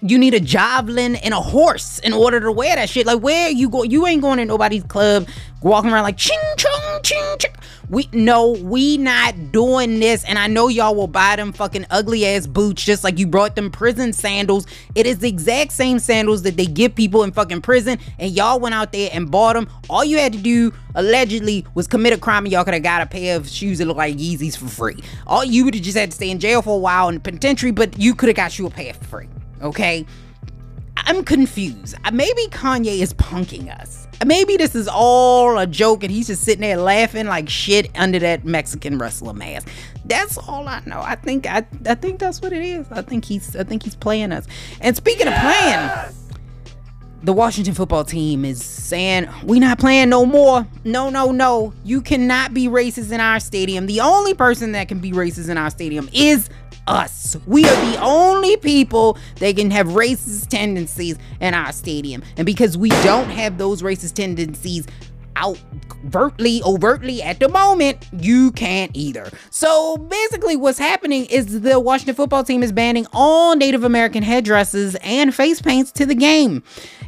you 0.00 0.18
need 0.18 0.32
a 0.32 0.40
javelin 0.40 1.16
and 1.16 1.34
a 1.34 1.40
horse 1.40 1.98
in 1.98 2.14
order 2.14 2.40
to 2.40 2.50
wear 2.50 2.74
that 2.74 2.88
shit. 2.88 3.06
Like 3.06 3.20
where 3.20 3.50
you 3.50 3.68
go, 3.68 3.82
you 3.82 4.06
ain't 4.06 4.22
going 4.22 4.38
to 4.38 4.46
nobody's 4.46 4.82
club 4.84 5.28
walking 5.62 5.90
around 5.90 6.04
like 6.04 6.16
ching 6.16 6.38
chong 6.56 7.02
ching 7.02 7.36
ching. 7.38 7.52
We 7.90 8.08
no, 8.12 8.52
we 8.52 8.96
not 8.98 9.52
doing 9.52 10.00
this. 10.00 10.24
And 10.24 10.38
I 10.38 10.46
know 10.46 10.68
y'all 10.68 10.94
will 10.94 11.08
buy 11.08 11.36
them 11.36 11.52
fucking 11.52 11.86
ugly 11.90 12.24
ass 12.24 12.46
boots 12.46 12.84
just 12.84 13.04
like 13.04 13.18
you 13.18 13.26
brought 13.26 13.56
them 13.56 13.70
prison 13.70 14.12
sandals. 14.12 14.66
It 14.94 15.06
is 15.06 15.18
the 15.18 15.28
exact 15.28 15.72
same 15.72 15.98
sandals 15.98 16.42
that 16.42 16.56
they 16.56 16.66
give 16.66 16.94
people 16.94 17.24
in 17.24 17.32
fucking 17.32 17.62
prison. 17.62 17.98
And 18.18 18.30
y'all 18.30 18.60
went 18.60 18.74
out 18.74 18.92
there 18.92 19.10
and 19.12 19.30
bought 19.30 19.54
them. 19.54 19.68
All 19.90 20.04
you 20.04 20.18
had 20.18 20.32
to 20.32 20.38
do 20.38 20.72
allegedly 20.94 21.66
was 21.74 21.86
commit 21.86 22.12
a 22.12 22.18
crime 22.18 22.44
and 22.44 22.52
y'all 22.52 22.64
could 22.64 22.74
have 22.74 22.82
got 22.82 23.02
a 23.02 23.06
pair 23.06 23.36
of 23.36 23.48
shoes 23.48 23.78
that 23.78 23.86
look 23.86 23.96
like 23.96 24.16
Yeezys 24.16 24.56
for 24.56 24.68
free. 24.68 25.02
All 25.26 25.44
you 25.44 25.64
would 25.64 25.74
have 25.74 25.82
just 25.82 25.98
had 25.98 26.10
to 26.10 26.14
stay 26.14 26.30
in 26.30 26.38
jail 26.38 26.62
for 26.62 26.76
a 26.76 26.78
while 26.78 27.08
in 27.08 27.16
the 27.16 27.20
penitentiary, 27.20 27.72
but 27.72 27.98
you 27.98 28.14
could 28.14 28.28
have 28.30 28.36
got 28.36 28.58
you 28.58 28.66
a 28.66 28.70
pair 28.70 28.94
for 28.94 29.04
free. 29.04 29.28
Okay? 29.62 30.06
I'm 30.96 31.24
confused. 31.24 31.96
Uh, 32.04 32.10
maybe 32.10 32.46
Kanye 32.48 33.00
is 33.00 33.14
punking 33.14 33.74
us. 33.80 34.06
Uh, 34.20 34.26
maybe 34.26 34.56
this 34.56 34.74
is 34.74 34.86
all 34.86 35.58
a 35.58 35.66
joke 35.66 36.04
and 36.04 36.12
he's 36.12 36.26
just 36.26 36.42
sitting 36.42 36.60
there 36.60 36.76
laughing 36.76 37.26
like 37.26 37.48
shit 37.48 37.90
under 37.98 38.18
that 38.18 38.44
Mexican 38.44 38.98
wrestler 38.98 39.32
mask. 39.32 39.68
That's 40.04 40.36
all 40.36 40.68
I 40.68 40.82
know. 40.86 41.00
I 41.00 41.14
think 41.14 41.46
I 41.46 41.64
I 41.86 41.94
think 41.94 42.20
that's 42.20 42.42
what 42.42 42.52
it 42.52 42.62
is. 42.62 42.86
I 42.90 43.02
think 43.02 43.24
he's 43.24 43.56
I 43.56 43.64
think 43.64 43.82
he's 43.82 43.96
playing 43.96 44.32
us. 44.32 44.46
And 44.80 44.94
speaking 44.94 45.26
yes! 45.26 45.36
of 45.36 46.14
playing, 46.14 46.16
the 47.22 47.32
Washington 47.32 47.74
football 47.74 48.04
team 48.04 48.44
is 48.44 48.64
saying 48.64 49.28
we 49.44 49.58
not 49.58 49.78
playing 49.78 50.08
no 50.08 50.24
more. 50.24 50.66
No, 50.84 51.10
no, 51.10 51.32
no. 51.32 51.72
You 51.84 52.00
cannot 52.02 52.54
be 52.54 52.68
racist 52.68 53.12
in 53.12 53.20
our 53.20 53.40
stadium. 53.40 53.86
The 53.86 54.00
only 54.00 54.34
person 54.34 54.72
that 54.72 54.88
can 54.88 55.00
be 55.00 55.12
racist 55.12 55.48
in 55.48 55.58
our 55.58 55.70
stadium 55.70 56.08
is 56.12 56.48
us. 56.86 57.36
We 57.46 57.64
are 57.64 57.92
the 57.92 57.98
only 58.00 58.56
people 58.56 59.18
that 59.36 59.56
can 59.56 59.70
have 59.70 59.88
racist 59.88 60.48
tendencies 60.48 61.18
in 61.40 61.54
our 61.54 61.72
stadium. 61.72 62.22
And 62.36 62.46
because 62.46 62.76
we 62.76 62.88
don't 62.88 63.30
have 63.30 63.58
those 63.58 63.82
racist 63.82 64.14
tendencies 64.14 64.86
overtly, 65.42 66.62
overtly 66.64 67.22
at 67.22 67.40
the 67.40 67.48
moment, 67.48 68.06
you 68.12 68.52
can't 68.52 68.90
either. 68.94 69.30
So 69.50 69.96
basically, 69.96 70.56
what's 70.56 70.78
happening 70.78 71.26
is 71.26 71.60
the 71.60 71.78
Washington 71.78 72.14
football 72.14 72.44
team 72.44 72.62
is 72.62 72.72
banning 72.72 73.06
all 73.12 73.56
Native 73.56 73.84
American 73.84 74.22
headdresses 74.22 74.96
and 75.02 75.34
face 75.34 75.60
paints 75.62 75.92
to 75.92 76.06
the 76.06 76.14
game. 76.14 76.62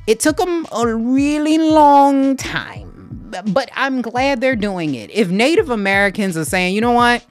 It 0.06 0.20
took 0.20 0.37
them 0.37 0.66
a 0.72 0.94
really 0.94 1.58
long 1.58 2.37
time, 2.37 3.30
but 3.48 3.70
I'm 3.74 4.02
glad 4.02 4.40
they're 4.40 4.56
doing 4.56 4.94
it. 4.94 5.11
If 5.11 5.30
Native 5.30 5.70
Americans 5.70 6.37
are 6.37 6.44
saying, 6.44 6.74
you 6.74 6.80
know 6.80 6.92
what, 6.92 7.24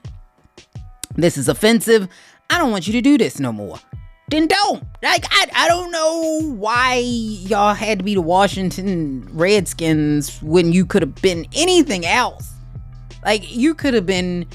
this 1.14 1.36
is 1.36 1.48
offensive, 1.48 2.08
I 2.52 2.58
don't 2.58 2.70
want 2.70 2.86
you 2.86 2.92
to 2.92 3.00
do 3.00 3.16
this 3.16 3.40
no 3.40 3.50
more. 3.50 3.78
Then 4.28 4.46
don't. 4.46 4.84
Like, 5.02 5.24
I, 5.30 5.46
I 5.54 5.68
don't 5.68 5.90
know 5.90 6.52
why 6.52 6.96
y'all 6.96 7.72
had 7.72 7.98
to 8.00 8.04
be 8.04 8.14
the 8.14 8.20
Washington 8.20 9.26
Redskins 9.32 10.38
when 10.42 10.70
you 10.70 10.84
could 10.84 11.00
have 11.00 11.14
been 11.22 11.46
anything 11.54 12.04
else. 12.04 12.50
Like, 13.24 13.56
you 13.56 13.74
could 13.74 13.94
have 13.94 14.04
been 14.04 14.46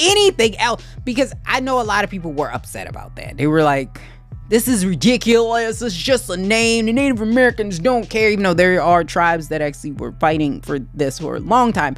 anything 0.00 0.58
else. 0.58 0.84
Because 1.04 1.32
I 1.46 1.60
know 1.60 1.80
a 1.80 1.82
lot 1.82 2.02
of 2.02 2.10
people 2.10 2.32
were 2.32 2.52
upset 2.52 2.88
about 2.88 3.14
that. 3.14 3.36
They 3.36 3.46
were 3.46 3.62
like, 3.62 4.00
this 4.48 4.66
is 4.66 4.84
ridiculous. 4.84 5.80
It's 5.80 5.94
just 5.94 6.28
a 6.30 6.36
name. 6.36 6.86
The 6.86 6.92
Native 6.92 7.20
Americans 7.20 7.78
don't 7.78 8.10
care, 8.10 8.30
even 8.30 8.42
though 8.42 8.54
there 8.54 8.82
are 8.82 9.04
tribes 9.04 9.46
that 9.48 9.62
actually 9.62 9.92
were 9.92 10.10
fighting 10.18 10.60
for 10.60 10.80
this 10.80 11.20
for 11.20 11.36
a 11.36 11.40
long 11.40 11.72
time. 11.72 11.96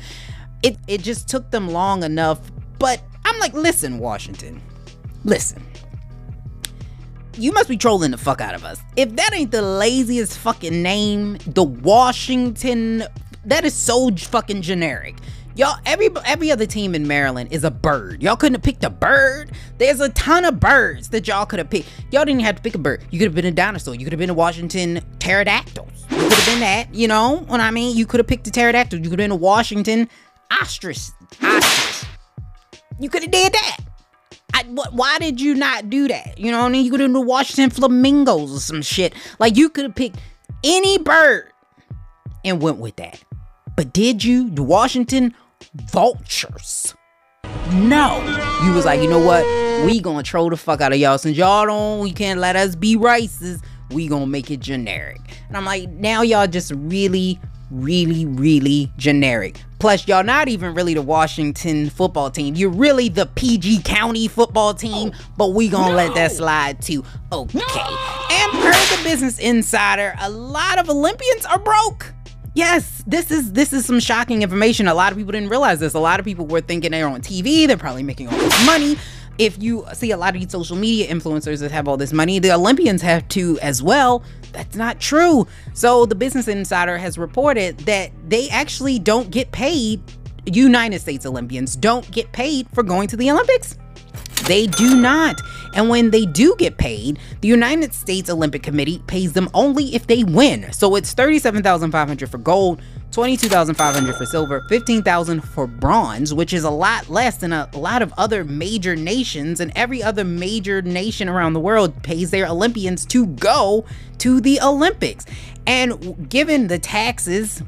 It 0.63 0.77
it 0.87 1.01
just 1.01 1.29
took 1.29 1.51
them 1.51 1.69
long 1.69 2.03
enough. 2.03 2.41
But 2.79 3.01
I'm 3.25 3.39
like, 3.39 3.55
listen, 3.55 3.99
Washington. 3.99 4.61
Listen. 5.25 5.63
You 7.37 7.53
must 7.53 7.69
be 7.69 7.77
trolling 7.77 8.11
the 8.11 8.19
fuck 8.19 8.41
out 8.41 8.55
of 8.55 8.65
us. 8.65 8.81
If 8.97 9.17
that 9.17 9.33
ain't 9.33 9.51
the 9.51 9.63
laziest 9.63 10.37
fucking 10.39 10.83
name, 10.83 11.39
the 11.47 11.63
Washington, 11.63 13.05
that 13.45 13.65
is 13.65 13.75
so 13.75 14.11
fucking 14.15 14.63
generic. 14.63 15.17
Y'all, 15.57 15.79
every 15.85 16.09
every 16.25 16.51
other 16.51 16.65
team 16.65 16.95
in 16.95 17.07
Maryland 17.07 17.53
is 17.53 17.65
a 17.65 17.71
bird. 17.71 18.23
Y'all 18.23 18.37
couldn't 18.37 18.55
have 18.55 18.63
picked 18.63 18.85
a 18.85 18.91
bird. 18.91 19.51
There's 19.79 20.01
a 20.01 20.09
ton 20.11 20.45
of 20.45 20.61
birds 20.61 21.09
that 21.11 21.27
y'all 21.27 21.45
could 21.45 21.59
have 21.59 21.69
picked. 21.69 21.89
Y'all 22.13 22.25
didn't 22.25 22.43
have 22.43 22.57
to 22.57 22.63
pick 22.63 22.75
a 22.75 22.79
bird. 22.79 23.05
You 23.11 23.19
could 23.19 23.27
have 23.27 23.35
been 23.35 23.47
a 23.47 23.51
dinosaur. 23.51 23.95
You 23.95 24.05
could 24.05 24.13
have 24.13 24.21
been 24.21 24.31
a 24.31 24.35
Washington 24.35 25.01
pterodactyls. 25.19 26.07
You 26.11 26.17
could 26.17 26.33
have 26.33 26.47
been 26.47 26.61
that. 26.61 26.95
You 26.95 27.09
know 27.09 27.39
what 27.47 27.61
I 27.61 27.71
mean? 27.71 27.97
You 27.97 28.07
could 28.07 28.21
have 28.21 28.27
picked 28.27 28.47
a 28.47 28.51
pterodactyl. 28.51 28.99
You 28.99 29.11
could 29.11 29.19
have 29.19 29.29
been 29.29 29.33
a 29.33 29.37
Washington 29.37 30.09
ostrich. 30.51 31.09
Ostrich. 31.43 32.09
You 32.99 33.11
could 33.11 33.23
have 33.23 33.33
did 33.33 33.53
that. 33.53 33.79
I, 34.55 34.65
why 34.65 35.19
did 35.19 35.41
you 35.41 35.55
not 35.55 35.91
do 35.91 36.09
that? 36.09 36.39
You 36.39 36.51
know 36.51 36.59
what 36.59 36.67
I 36.67 36.71
mean? 36.71 36.85
You 36.85 36.91
could 36.91 37.01
have 37.01 37.13
the 37.13 37.21
Washington 37.21 37.71
Flamingos 37.71 38.55
or 38.55 38.61
some 38.61 38.83
shit. 38.83 39.15
Like 39.39 39.57
you 39.57 39.69
could 39.69 39.85
have 39.85 39.95
picked 39.95 40.19
any 40.65 40.99
bird 40.99 41.53
and 42.45 42.61
went 42.61 42.79
with 42.79 42.97
that. 42.97 43.23
But 43.77 43.93
did 43.93 44.25
you? 44.25 44.51
The 44.51 44.63
Washington 44.63 45.35
Vultures. 45.91 46.95
No. 47.73 48.19
You 48.65 48.73
was 48.73 48.85
like, 48.85 49.01
you 49.01 49.09
know 49.09 49.25
what? 49.25 49.45
We 49.87 50.01
gonna 50.01 50.23
troll 50.23 50.51
the 50.51 50.57
fuck 50.57 50.81
out 50.81 50.93
of 50.93 50.99
y'all. 50.99 51.19
Since 51.19 51.37
y'all 51.37 51.67
don't, 51.67 52.01
we 52.01 52.13
can't 52.13 52.41
let 52.41 52.57
us 52.57 52.75
be 52.75 52.97
racist. 52.97 53.63
We 53.91 54.09
gonna 54.09 54.27
make 54.27 54.51
it 54.51 54.61
generic. 54.61 55.21
And 55.49 55.57
I'm 55.57 55.65
like, 55.65 55.89
now 55.91 56.23
y'all 56.23 56.47
just 56.47 56.73
really 56.75 57.41
really, 57.71 58.27
really 58.27 58.93
generic. 58.97 59.63
Plus, 59.79 60.07
y'all 60.07 60.23
not 60.23 60.49
even 60.49 60.75
really 60.75 60.95
the 60.95 61.03
Washington 61.03 61.89
football 61.89 62.31
team. 62.31 62.55
You're 62.55 62.71
really 62.71 63.09
the 63.09 63.27
PG 63.27 63.83
County 63.83 64.29
football 64.29 64.75
team, 64.75 65.13
oh, 65.15 65.27
but 65.39 65.49
we 65.55 65.69
gonna 65.69 65.91
no. 65.91 65.97
let 65.97 66.15
that 66.15 66.33
slide 66.33 66.83
too. 66.83 67.03
Okay. 67.33 67.59
No. 67.59 67.65
And 68.31 68.53
per 68.53 68.73
the 68.73 69.01
Business 69.03 69.39
Insider, 69.39 70.15
a 70.21 70.29
lot 70.29 70.79
of 70.79 70.91
Olympians 70.91 71.47
are 71.47 71.59
broke. 71.59 72.13
Yes, 72.55 73.03
this 73.07 73.31
is 73.31 73.53
this 73.53 73.73
is 73.73 73.87
some 73.87 74.01
shocking 74.01 74.43
information. 74.43 74.87
A 74.87 74.95
lot 74.95 75.13
of 75.13 75.19
people 75.19 75.33
didn't 75.33 75.49
realize 75.49 75.81
this. 75.81 75.95
A 75.95 76.01
lot 76.01 76.21
of 76.21 76.27
people 76.27 76.47
were 76.47 76.61
thinking 76.61 76.91
they're 76.91 77.07
on 77.07 77.23
TV, 77.23 77.67
they're 77.67 77.79
probably 77.79 78.03
making 78.03 78.29
all 78.29 78.37
this 78.37 78.67
money 78.67 78.97
if 79.41 79.61
you 79.63 79.87
see 79.95 80.11
a 80.11 80.19
lot 80.19 80.35
of 80.35 80.41
these 80.41 80.51
social 80.51 80.77
media 80.77 81.09
influencers 81.09 81.61
that 81.61 81.71
have 81.71 81.89
all 81.89 81.97
this 81.97 82.13
money, 82.13 82.39
the 82.39 82.53
Olympians 82.53 83.01
have 83.01 83.27
too 83.29 83.59
as 83.63 83.83
well. 83.83 84.23
That's 84.53 84.77
not 84.77 85.01
true. 85.01 85.47
So 85.75 86.07
the 86.07 86.15
Business 86.15 86.49
Insider 86.49 86.99
has 86.99 87.19
reported 87.19 87.79
that 87.81 88.11
they 88.29 88.49
actually 88.49 88.99
don't 88.99 89.31
get 89.31 89.53
paid. 89.53 90.03
United 90.47 91.01
States 91.01 91.27
Olympians 91.27 91.77
don't 91.77 92.11
get 92.11 92.33
paid 92.33 92.69
for 92.73 92.83
going 92.83 93.09
to 93.09 93.17
the 93.17 93.31
Olympics. 93.31 93.77
They 94.47 94.67
do 94.67 94.97
not. 94.97 95.41
And 95.75 95.89
when 95.89 96.11
they 96.11 96.27
do 96.27 96.57
get 96.59 96.77
paid, 96.77 97.19
the 97.41 97.49
United 97.49 97.95
States 97.95 98.29
Olympic 98.29 98.63
Committee 98.63 99.03
pays 99.07 99.33
them 99.33 99.49
only 99.55 99.95
if 99.95 100.07
they 100.07 100.25
win. 100.25 100.73
So 100.73 100.97
it's 100.97 101.13
37,500 101.13 102.29
for 102.29 102.39
gold, 102.39 102.81
22,500 103.11 104.15
for 104.15 104.27
silver, 104.27 104.61
15,000 104.69 105.41
for 105.41 105.67
bronze, 105.67 106.33
which 106.33 106.53
is 106.53 106.65
a 106.65 106.71
lot 106.71 107.09
less 107.09 107.39
than 107.39 107.53
a 107.53 107.69
lot 107.75 108.03
of 108.03 108.13
other 108.17 108.45
major 108.45 108.95
nations 108.95 109.61
and 109.61 109.73
every 109.75 110.03
other 110.03 110.25
major 110.25 110.81
nation 110.83 111.29
around 111.29 111.55
the 111.55 111.61
world 111.61 112.03
pays 112.03 112.31
their 112.31 112.47
Olympians 112.47 113.05
to 113.07 113.27
go 113.27 113.85
to 114.19 114.41
the 114.41 114.61
Olympics. 114.61 115.25
And 115.67 116.29
given 116.29 116.69
the 116.69 116.79
taxes 116.79 117.63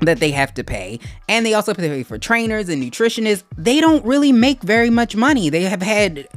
that 0.00 0.20
they 0.20 0.30
have 0.30 0.54
to 0.54 0.64
pay. 0.64 1.00
And 1.28 1.44
they 1.44 1.54
also 1.54 1.74
pay 1.74 2.02
for 2.02 2.18
trainers 2.18 2.68
and 2.68 2.82
nutritionists. 2.82 3.44
They 3.56 3.80
don't 3.80 4.04
really 4.04 4.32
make 4.32 4.62
very 4.62 4.90
much 4.90 5.16
money. 5.16 5.48
They 5.48 5.62
have 5.62 5.82
had 5.82 6.28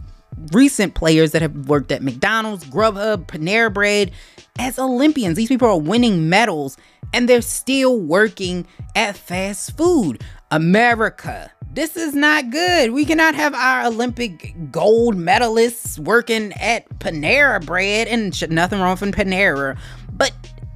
recent 0.51 0.95
players 0.95 1.31
that 1.31 1.41
have 1.41 1.67
worked 1.67 1.91
at 1.91 2.01
McDonald's, 2.01 2.65
Grubhub, 2.65 3.25
Panera 3.25 3.73
Bread 3.73 4.11
as 4.59 4.79
Olympians. 4.79 5.35
These 5.35 5.49
people 5.49 5.67
are 5.67 5.79
winning 5.79 6.29
medals 6.29 6.77
and 7.13 7.27
they're 7.27 7.41
still 7.41 7.99
working 7.99 8.67
at 8.95 9.15
fast 9.15 9.77
food. 9.77 10.23
America. 10.51 11.51
This 11.73 11.97
is 11.97 12.15
not 12.15 12.49
good. 12.49 12.91
We 12.91 13.05
cannot 13.05 13.35
have 13.35 13.53
our 13.53 13.85
Olympic 13.85 14.55
gold 14.71 15.15
medalists 15.15 15.99
working 15.99 16.53
at 16.53 16.87
Panera 16.99 17.63
Bread 17.65 18.07
and 18.07 18.49
nothing 18.49 18.79
wrong 18.79 18.97
with 18.99 19.13
Panera. 19.13 19.77
But 20.11 20.31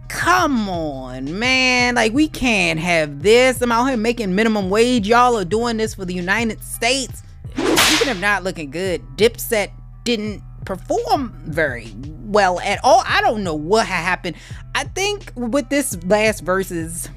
come 0.10 0.70
on, 0.70 1.40
man. 1.40 1.96
Like, 1.96 2.14
we 2.14 2.28
can't 2.28 2.80
have 2.80 3.24
this. 3.24 3.62
I'm 3.62 3.72
out 3.72 3.86
here 3.86 3.98
making 3.98 4.36
minimum 4.36 4.70
wage. 4.70 5.08
Y'all 5.08 5.38
are 5.38 5.46
doing 5.46 5.78
this 5.78 5.96
for 5.96 6.06
the 6.06 6.14
United 6.14 6.62
States. 6.62 7.24
Speaking 7.56 8.10
of 8.10 8.20
not 8.20 8.44
looking 8.44 8.70
good, 8.72 9.02
Dipset 9.16 9.72
didn't 10.04 10.44
perform 10.66 11.34
very 11.46 11.94
well 12.26 12.60
at 12.60 12.80
all. 12.84 13.04
I 13.06 13.22
don't 13.22 13.44
know 13.44 13.56
what 13.56 13.86
happened. 13.88 14.36
I 14.76 14.86
think 14.86 15.32
with 15.36 15.70
this 15.70 16.02
last 16.06 16.42
verses, 16.42 17.10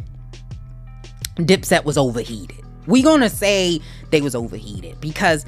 Dipset 1.36 1.84
was 1.84 1.98
overheated. 1.98 2.60
We 2.86 3.02
gonna 3.02 3.30
say 3.30 3.80
they 4.10 4.20
was 4.20 4.34
overheated 4.34 5.00
because 5.00 5.44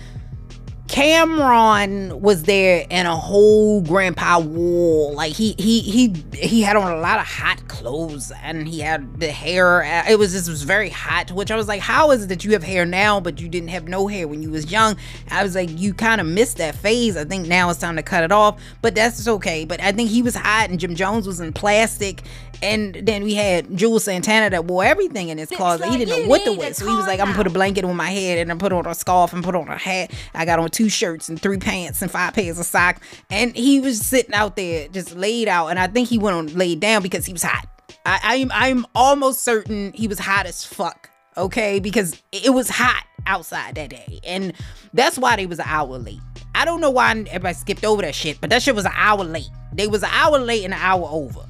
Cam'ron 0.88 2.20
was 2.20 2.44
there 2.44 2.86
in 2.88 3.06
a 3.06 3.16
whole 3.16 3.80
grandpa 3.82 4.38
wall. 4.38 5.14
Like 5.14 5.32
he 5.32 5.54
he 5.58 5.80
he 5.80 6.14
he 6.32 6.62
had 6.62 6.76
on 6.76 6.92
a 6.92 6.98
lot 6.98 7.18
of 7.18 7.26
hot 7.26 7.66
clothes 7.66 8.32
and 8.42 8.68
he 8.68 8.80
had 8.80 9.18
the 9.18 9.30
hair. 9.30 9.82
Uh, 9.82 10.04
it 10.08 10.18
was 10.18 10.32
just 10.32 10.46
it 10.46 10.50
was 10.50 10.62
very 10.62 10.88
hot. 10.88 11.32
Which 11.32 11.50
I 11.50 11.56
was 11.56 11.66
like, 11.66 11.80
how 11.80 12.12
is 12.12 12.24
it 12.24 12.28
that 12.28 12.44
you 12.44 12.52
have 12.52 12.62
hair 12.62 12.86
now 12.86 13.18
but 13.18 13.40
you 13.40 13.48
didn't 13.48 13.68
have 13.68 13.88
no 13.88 14.06
hair 14.06 14.28
when 14.28 14.42
you 14.42 14.50
was 14.50 14.70
young? 14.70 14.96
I 15.30 15.42
was 15.42 15.56
like, 15.56 15.70
you 15.76 15.92
kind 15.92 16.20
of 16.20 16.26
missed 16.26 16.58
that 16.58 16.76
phase. 16.76 17.16
I 17.16 17.24
think 17.24 17.48
now 17.48 17.68
it's 17.70 17.80
time 17.80 17.96
to 17.96 18.02
cut 18.02 18.22
it 18.22 18.30
off. 18.30 18.60
But 18.80 18.94
that's 18.94 19.26
okay. 19.26 19.64
But 19.64 19.80
I 19.80 19.90
think 19.90 20.08
he 20.10 20.22
was 20.22 20.36
hot 20.36 20.70
and 20.70 20.78
Jim 20.78 20.94
Jones 20.94 21.26
was 21.26 21.40
in 21.40 21.52
plastic 21.52 22.22
and 22.62 22.94
then 23.02 23.24
we 23.24 23.34
had 23.34 23.66
Juelz 23.68 24.02
Santana 24.02 24.50
that 24.50 24.64
wore 24.64 24.84
everything 24.84 25.28
in 25.28 25.38
his 25.38 25.50
closet. 25.50 25.88
he 25.88 25.98
didn't 25.98 26.22
know 26.22 26.28
what 26.28 26.44
to 26.44 26.52
wear. 26.52 26.72
So 26.72 26.86
he 26.86 26.94
was 26.94 27.06
like, 27.06 27.20
I'm 27.20 27.26
gonna 27.26 27.36
put 27.36 27.46
a 27.46 27.50
blanket 27.50 27.84
on 27.84 27.96
my 27.96 28.10
head 28.10 28.38
and 28.38 28.50
I 28.50 28.54
put 28.54 28.72
on 28.72 28.86
a 28.86 28.94
scarf 28.94 29.32
and 29.32 29.44
put 29.44 29.54
on 29.54 29.68
a 29.68 29.76
hat. 29.76 30.12
I 30.34 30.44
got 30.44 30.58
on 30.58 30.70
two 30.76 30.88
shirts 30.90 31.28
and 31.30 31.40
three 31.40 31.56
pants 31.56 32.02
and 32.02 32.10
five 32.10 32.34
pairs 32.34 32.58
of 32.58 32.66
socks. 32.66 33.00
And 33.30 33.56
he 33.56 33.80
was 33.80 34.04
sitting 34.04 34.34
out 34.34 34.56
there 34.56 34.88
just 34.88 35.16
laid 35.16 35.48
out. 35.48 35.68
And 35.68 35.78
I 35.78 35.86
think 35.86 36.08
he 36.08 36.18
went 36.18 36.36
on 36.36 36.46
laid 36.58 36.80
down 36.80 37.02
because 37.02 37.24
he 37.24 37.32
was 37.32 37.42
hot. 37.42 37.66
I, 38.04 38.20
I'm 38.22 38.50
I'm 38.52 38.86
almost 38.94 39.42
certain 39.42 39.92
he 39.94 40.06
was 40.06 40.18
hot 40.18 40.46
as 40.46 40.64
fuck. 40.64 41.10
Okay, 41.38 41.80
because 41.80 42.22
it 42.32 42.52
was 42.52 42.68
hot 42.68 43.04
outside 43.26 43.74
that 43.74 43.90
day. 43.90 44.20
And 44.24 44.52
that's 44.94 45.18
why 45.18 45.36
they 45.36 45.46
was 45.46 45.58
an 45.58 45.66
hour 45.68 45.98
late. 45.98 46.20
I 46.54 46.64
don't 46.64 46.80
know 46.80 46.90
why 46.90 47.10
everybody 47.10 47.54
skipped 47.54 47.84
over 47.84 48.02
that 48.02 48.14
shit, 48.14 48.40
but 48.40 48.50
that 48.50 48.62
shit 48.62 48.74
was 48.74 48.86
an 48.86 48.92
hour 48.94 49.24
late. 49.24 49.50
They 49.72 49.86
was 49.86 50.02
an 50.02 50.10
hour 50.12 50.38
late 50.38 50.64
and 50.64 50.72
an 50.72 50.80
hour 50.80 51.06
over. 51.10 51.40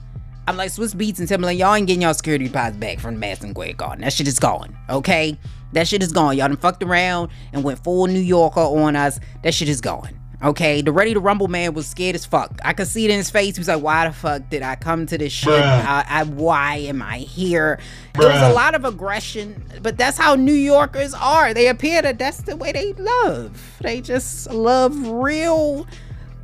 I'm 0.48 0.56
like 0.56 0.70
Swizz 0.70 0.94
Beatz 0.94 1.18
and 1.18 1.28
Timbaland, 1.28 1.58
y'all 1.58 1.74
ain't 1.74 1.86
getting 1.86 2.02
y'all 2.02 2.14
security 2.14 2.46
deposit 2.46 2.78
back 2.78 3.00
from 3.00 3.18
Madison 3.18 3.50
Square 3.50 3.72
Garden. 3.74 4.02
That 4.02 4.12
shit 4.12 4.28
is 4.28 4.38
gone. 4.38 4.76
Okay? 4.88 5.36
That 5.72 5.88
shit 5.88 6.02
is 6.02 6.12
gone. 6.12 6.36
Y'all 6.36 6.48
done 6.48 6.56
fucked 6.56 6.82
around 6.82 7.30
and 7.52 7.64
went 7.64 7.82
full 7.82 8.06
New 8.06 8.20
Yorker 8.20 8.60
on 8.60 8.94
us. 8.94 9.18
That 9.42 9.54
shit 9.54 9.68
is 9.68 9.80
gone. 9.80 10.16
Okay, 10.42 10.82
the 10.82 10.92
Ready 10.92 11.14
to 11.14 11.20
Rumble 11.20 11.48
man 11.48 11.72
was 11.72 11.86
scared 11.86 12.14
as 12.14 12.26
fuck. 12.26 12.52
I 12.62 12.74
could 12.74 12.86
see 12.86 13.06
it 13.06 13.10
in 13.10 13.16
his 13.16 13.30
face. 13.30 13.56
He 13.56 13.60
was 13.60 13.68
like, 13.68 13.82
"Why 13.82 14.06
the 14.06 14.12
fuck 14.14 14.48
did 14.50 14.62
I 14.62 14.76
come 14.76 15.06
to 15.06 15.16
this 15.16 15.32
shit? 15.32 15.64
I, 15.64 16.04
I, 16.06 16.24
why 16.24 16.76
am 16.76 17.00
I 17.00 17.18
here?" 17.18 17.80
Bruh. 18.12 18.20
There 18.20 18.30
was 18.30 18.42
a 18.42 18.52
lot 18.52 18.74
of 18.74 18.84
aggression, 18.84 19.64
but 19.80 19.96
that's 19.96 20.18
how 20.18 20.34
New 20.34 20.52
Yorkers 20.52 21.14
are. 21.14 21.54
They 21.54 21.68
appear 21.68 22.02
that 22.02 22.18
that's 22.18 22.42
the 22.42 22.54
way 22.54 22.70
they 22.72 22.92
love. 22.92 23.78
They 23.80 24.02
just 24.02 24.50
love 24.50 25.08
real 25.08 25.86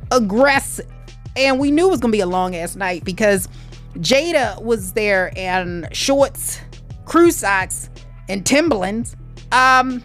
aggressive. 0.09 0.87
And 1.35 1.59
we 1.59 1.69
knew 1.69 1.87
it 1.87 1.91
was 1.91 1.99
gonna 1.99 2.11
be 2.11 2.19
a 2.21 2.25
long 2.25 2.55
ass 2.55 2.75
night 2.75 3.03
because 3.03 3.47
Jada 3.97 4.61
was 4.61 4.93
there 4.93 5.31
in 5.35 5.87
shorts, 5.91 6.59
crew 7.05 7.31
socks, 7.31 7.89
and 8.27 8.45
Timberlands. 8.45 9.15
Um, 9.51 10.03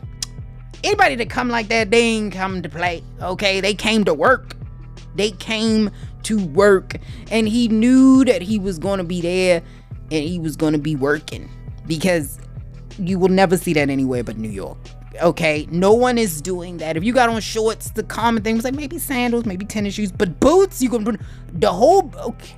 anybody 0.84 1.14
that 1.16 1.30
come 1.30 1.48
like 1.48 1.68
that, 1.68 1.90
they 1.90 2.02
ain't 2.02 2.32
come 2.32 2.62
to 2.62 2.68
play. 2.68 3.02
Okay, 3.22 3.60
they 3.60 3.74
came 3.74 4.04
to 4.04 4.14
work. 4.14 4.54
They 5.14 5.30
came 5.30 5.90
to 6.24 6.44
work, 6.48 6.96
and 7.30 7.48
he 7.48 7.68
knew 7.68 8.24
that 8.24 8.42
he 8.42 8.58
was 8.58 8.78
gonna 8.78 9.04
be 9.04 9.20
there, 9.20 9.62
and 10.10 10.24
he 10.24 10.38
was 10.38 10.56
gonna 10.56 10.78
be 10.78 10.94
working 10.94 11.48
because 11.86 12.38
you 12.98 13.18
will 13.18 13.28
never 13.28 13.56
see 13.56 13.72
that 13.72 13.88
anywhere 13.88 14.22
but 14.22 14.36
New 14.36 14.50
York. 14.50 14.78
Okay, 15.22 15.66
no 15.70 15.94
one 15.94 16.18
is 16.18 16.40
doing 16.40 16.76
that. 16.78 16.96
If 16.96 17.02
you 17.02 17.12
got 17.12 17.28
on 17.28 17.40
shorts, 17.40 17.90
the 17.90 18.02
common 18.02 18.42
thing 18.42 18.56
was 18.56 18.64
like 18.64 18.74
maybe 18.74 18.98
sandals, 18.98 19.46
maybe 19.46 19.64
tennis 19.64 19.94
shoes, 19.94 20.12
but 20.12 20.38
boots, 20.38 20.80
you 20.82 20.90
can 20.90 21.04
put 21.04 21.20
the 21.52 21.72
whole. 21.72 22.12
Okay, 22.16 22.54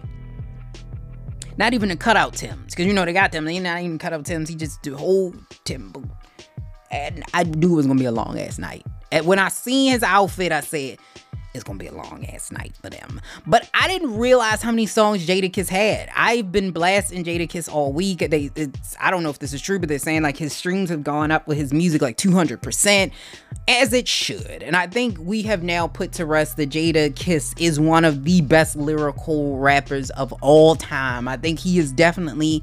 not 1.60 1.74
even 1.74 1.90
the 1.90 1.96
cutout 1.96 2.32
Tims, 2.32 2.74
because 2.74 2.86
you 2.86 2.94
know 2.94 3.04
they 3.04 3.12
got 3.12 3.32
them. 3.32 3.44
They 3.44 3.60
not 3.60 3.82
even 3.82 3.98
cutout 3.98 4.24
Tims. 4.24 4.48
He 4.48 4.54
just 4.56 4.80
do 4.80 4.96
whole 4.96 5.34
Tim 5.64 5.90
boot. 5.92 6.08
And 6.90 7.22
I 7.34 7.44
knew 7.44 7.74
it 7.74 7.76
was 7.76 7.86
gonna 7.86 7.98
be 7.98 8.06
a 8.06 8.12
long 8.12 8.38
ass 8.38 8.58
night. 8.58 8.84
And 9.12 9.26
when 9.26 9.38
I 9.38 9.48
seen 9.48 9.92
his 9.92 10.02
outfit, 10.02 10.52
I 10.52 10.60
said, 10.60 10.98
it's 11.52 11.64
gonna 11.64 11.78
be 11.78 11.86
a 11.86 11.92
long 11.92 12.24
ass 12.26 12.52
night 12.52 12.74
for 12.80 12.90
them. 12.90 13.20
But 13.46 13.68
I 13.74 13.88
didn't 13.88 14.16
realize 14.16 14.62
how 14.62 14.70
many 14.70 14.86
songs 14.86 15.26
Jadakiss 15.26 15.68
had. 15.68 16.08
I've 16.14 16.52
been 16.52 16.70
blasting 16.70 17.24
Jadakiss 17.24 17.72
all 17.72 17.92
week. 17.92 18.18
They, 18.18 18.50
I 19.00 19.10
don't 19.10 19.22
know 19.22 19.30
if 19.30 19.40
this 19.40 19.52
is 19.52 19.60
true, 19.60 19.78
but 19.78 19.88
they're 19.88 19.98
saying 19.98 20.22
like 20.22 20.36
his 20.36 20.52
streams 20.52 20.90
have 20.90 21.02
gone 21.02 21.30
up 21.30 21.48
with 21.48 21.58
his 21.58 21.72
music 21.72 22.02
like 22.02 22.16
200%, 22.16 23.10
as 23.66 23.92
it 23.92 24.06
should. 24.06 24.62
And 24.62 24.76
I 24.76 24.86
think 24.86 25.18
we 25.18 25.42
have 25.42 25.62
now 25.62 25.88
put 25.88 26.12
to 26.12 26.26
rest 26.26 26.56
that 26.58 26.70
Jadakiss 26.70 27.60
is 27.60 27.80
one 27.80 28.04
of 28.04 28.24
the 28.24 28.40
best 28.42 28.76
lyrical 28.76 29.58
rappers 29.58 30.10
of 30.10 30.32
all 30.34 30.76
time. 30.76 31.26
I 31.26 31.36
think 31.36 31.58
he 31.58 31.78
is 31.78 31.90
definitely 31.92 32.62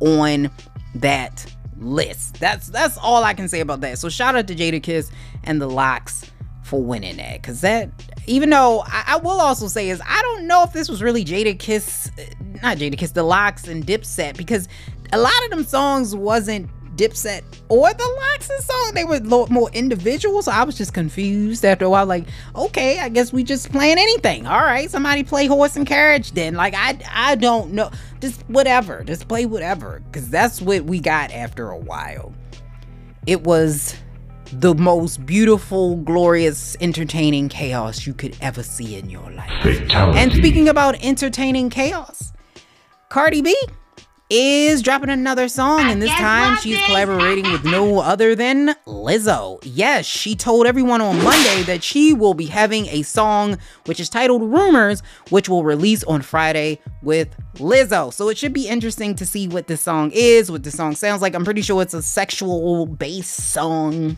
on 0.00 0.50
that 0.96 1.46
list. 1.78 2.40
That's 2.40 2.68
that's 2.68 2.96
all 2.98 3.22
I 3.22 3.34
can 3.34 3.48
say 3.48 3.60
about 3.60 3.80
that. 3.82 3.98
So 3.98 4.08
shout 4.08 4.34
out 4.34 4.46
to 4.48 4.54
Jadakiss 4.54 5.10
and 5.44 5.60
the 5.60 5.68
LOX 5.68 6.30
for 6.64 6.82
winning 6.82 7.18
that 7.18 7.40
because 7.40 7.60
that 7.60 7.90
even 8.26 8.48
though 8.48 8.82
I, 8.86 9.04
I, 9.08 9.16
will 9.18 9.38
also 9.38 9.68
say 9.68 9.90
is 9.90 10.00
I 10.04 10.22
don't 10.22 10.46
know 10.46 10.64
if 10.64 10.72
this 10.72 10.88
was 10.88 11.02
really 11.02 11.24
Jadakiss 11.24 12.18
uh, 12.18 12.34
not 12.62 12.78
Jadakiss 12.78 13.12
the 13.12 13.22
LOX 13.22 13.68
and 13.68 13.86
Dipset 13.86 14.36
because 14.36 14.66
a 15.12 15.18
lot 15.18 15.44
of 15.44 15.50
them 15.50 15.64
songs 15.64 16.16
wasn't 16.16 16.70
Dipset 16.96 17.42
or 17.68 17.92
the 17.92 18.04
LOX 18.04 18.50
and 18.50 18.62
song. 18.62 18.92
They 18.94 19.04
were 19.04 19.20
more 19.20 19.70
individual, 19.72 20.42
so 20.42 20.52
I 20.52 20.62
was 20.62 20.76
just 20.76 20.94
confused 20.94 21.64
after 21.64 21.84
a 21.84 21.90
while. 21.90 22.06
Like, 22.06 22.26
okay, 22.54 23.00
I 23.00 23.08
guess 23.08 23.32
we 23.32 23.42
just 23.42 23.70
playing 23.72 23.98
anything. 23.98 24.46
All 24.46 24.60
right, 24.60 24.90
somebody 24.90 25.24
play 25.24 25.46
horse 25.46 25.76
and 25.76 25.86
carriage 25.86 26.32
then. 26.32 26.54
Like, 26.54 26.74
I 26.76 26.98
I 27.10 27.34
don't 27.34 27.72
know, 27.72 27.90
just 28.20 28.42
whatever, 28.48 29.02
just 29.04 29.28
play 29.28 29.46
whatever, 29.46 30.02
because 30.06 30.30
that's 30.30 30.62
what 30.62 30.84
we 30.84 31.00
got 31.00 31.32
after 31.32 31.70
a 31.70 31.78
while. 31.78 32.32
It 33.26 33.42
was 33.42 33.96
the 34.60 34.74
most 34.74 35.26
beautiful, 35.26 35.96
glorious, 35.96 36.76
entertaining 36.80 37.48
chaos 37.48 38.06
you 38.06 38.14
could 38.14 38.36
ever 38.40 38.62
see 38.62 38.96
in 38.96 39.10
your 39.10 39.30
life. 39.32 39.50
Fatality. 39.62 40.18
And 40.18 40.32
speaking 40.32 40.68
about 40.68 41.02
entertaining 41.04 41.70
chaos, 41.70 42.32
Cardi 43.08 43.42
B 43.42 43.56
is 44.30 44.80
dropping 44.80 45.10
another 45.10 45.48
song, 45.48 45.80
and 45.90 46.00
this 46.00 46.10
time 46.12 46.56
she's 46.58 46.80
collaborating 46.86 47.50
with 47.52 47.64
no 47.64 48.00
other 48.00 48.34
than 48.34 48.74
Lizzo. 48.86 49.58
Yes, 49.64 50.06
she 50.06 50.34
told 50.34 50.66
everyone 50.66 51.00
on 51.00 51.22
Monday 51.22 51.62
that 51.64 51.82
she 51.82 52.14
will 52.14 52.34
be 52.34 52.46
having 52.46 52.86
a 52.86 53.02
song 53.02 53.58
which 53.86 54.00
is 54.00 54.08
titled 54.08 54.42
Rumors, 54.42 55.02
which 55.30 55.48
will 55.48 55.62
release 55.62 56.04
on 56.04 56.22
Friday 56.22 56.80
with 57.02 57.36
Lizzo. 57.56 58.12
So 58.12 58.28
it 58.28 58.38
should 58.38 58.52
be 58.52 58.68
interesting 58.68 59.14
to 59.16 59.26
see 59.26 59.46
what 59.46 59.66
this 59.66 59.82
song 59.82 60.10
is, 60.14 60.50
what 60.50 60.62
the 60.62 60.70
song 60.70 60.94
sounds 60.94 61.20
like. 61.20 61.34
I'm 61.34 61.44
pretty 61.44 61.62
sure 61.62 61.82
it's 61.82 61.94
a 61.94 62.02
sexual 62.02 62.86
based 62.86 63.52
song 63.52 64.16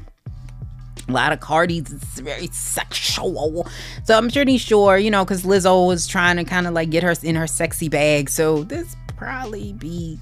a 1.08 1.12
lot 1.12 1.32
of 1.32 1.40
Cardi's 1.40 1.92
it's 1.92 2.20
very 2.20 2.48
sexual. 2.48 3.66
So 4.04 4.16
I'm 4.16 4.30
pretty 4.30 4.58
sure, 4.58 4.98
you 4.98 5.10
know, 5.10 5.24
because 5.24 5.44
Lizzo 5.44 5.86
was 5.86 6.06
trying 6.06 6.36
to 6.36 6.44
kind 6.44 6.66
of 6.66 6.74
like 6.74 6.90
get 6.90 7.02
her 7.02 7.14
in 7.22 7.36
her 7.36 7.46
sexy 7.46 7.88
bag. 7.88 8.28
So 8.28 8.64
this 8.64 8.96
probably 9.16 9.72
be 9.72 10.18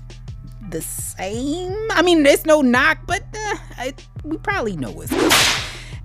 the 0.68 0.82
same. 0.82 1.76
I 1.90 2.02
mean, 2.02 2.22
there's 2.22 2.46
no 2.46 2.60
knock, 2.60 2.98
but 3.06 3.22
uh, 3.78 3.92
we 4.24 4.36
probably 4.38 4.76
know 4.76 4.90
coming. 4.90 5.12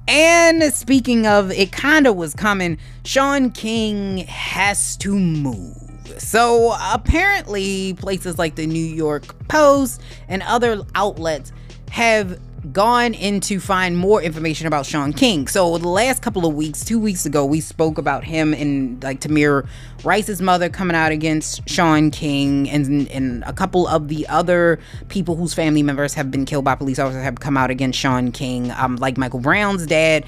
And 0.07 0.63
speaking 0.73 1.27
of, 1.27 1.51
it 1.51 1.71
kind 1.71 2.07
of 2.07 2.15
was 2.15 2.33
coming. 2.33 2.79
Shaun 3.03 3.51
King 3.51 4.19
has 4.19 4.97
to 4.97 5.13
move. 5.13 5.75
So 6.17 6.75
apparently, 6.81 7.93
places 7.93 8.39
like 8.39 8.55
the 8.55 8.65
New 8.65 8.83
York 8.83 9.47
Post 9.47 10.01
and 10.27 10.41
other 10.43 10.81
outlets 10.95 11.51
have 11.91 12.39
gone 12.71 13.13
in 13.13 13.39
to 13.41 13.59
find 13.59 13.97
more 13.97 14.21
information 14.21 14.67
about 14.67 14.85
Shaun 14.85 15.13
King. 15.13 15.47
So 15.47 15.77
the 15.77 15.87
last 15.87 16.21
couple 16.21 16.45
of 16.45 16.53
weeks, 16.53 16.83
two 16.83 16.99
weeks 16.99 17.25
ago, 17.25 17.45
we 17.45 17.61
spoke 17.61 17.97
about 17.97 18.23
him 18.23 18.53
and 18.53 19.01
like 19.03 19.21
Tamir 19.21 19.67
Rice's 20.03 20.41
mother 20.41 20.69
coming 20.69 20.95
out 20.95 21.11
against 21.11 21.67
Shaun 21.69 22.11
King 22.11 22.69
and 22.69 23.07
and 23.09 23.43
a 23.45 23.53
couple 23.53 23.87
of 23.87 24.07
the 24.07 24.27
other 24.27 24.79
people 25.07 25.35
whose 25.35 25.53
family 25.53 25.83
members 25.83 26.13
have 26.13 26.31
been 26.31 26.45
killed 26.45 26.65
by 26.65 26.75
police 26.75 26.99
officers 26.99 27.23
have 27.23 27.39
come 27.39 27.57
out 27.57 27.69
against 27.69 27.99
Shaun 27.99 28.31
King. 28.31 28.71
Um, 28.71 28.97
like 28.97 29.17
Michael 29.17 29.39
Brown's 29.39 29.85
dad 29.85 30.25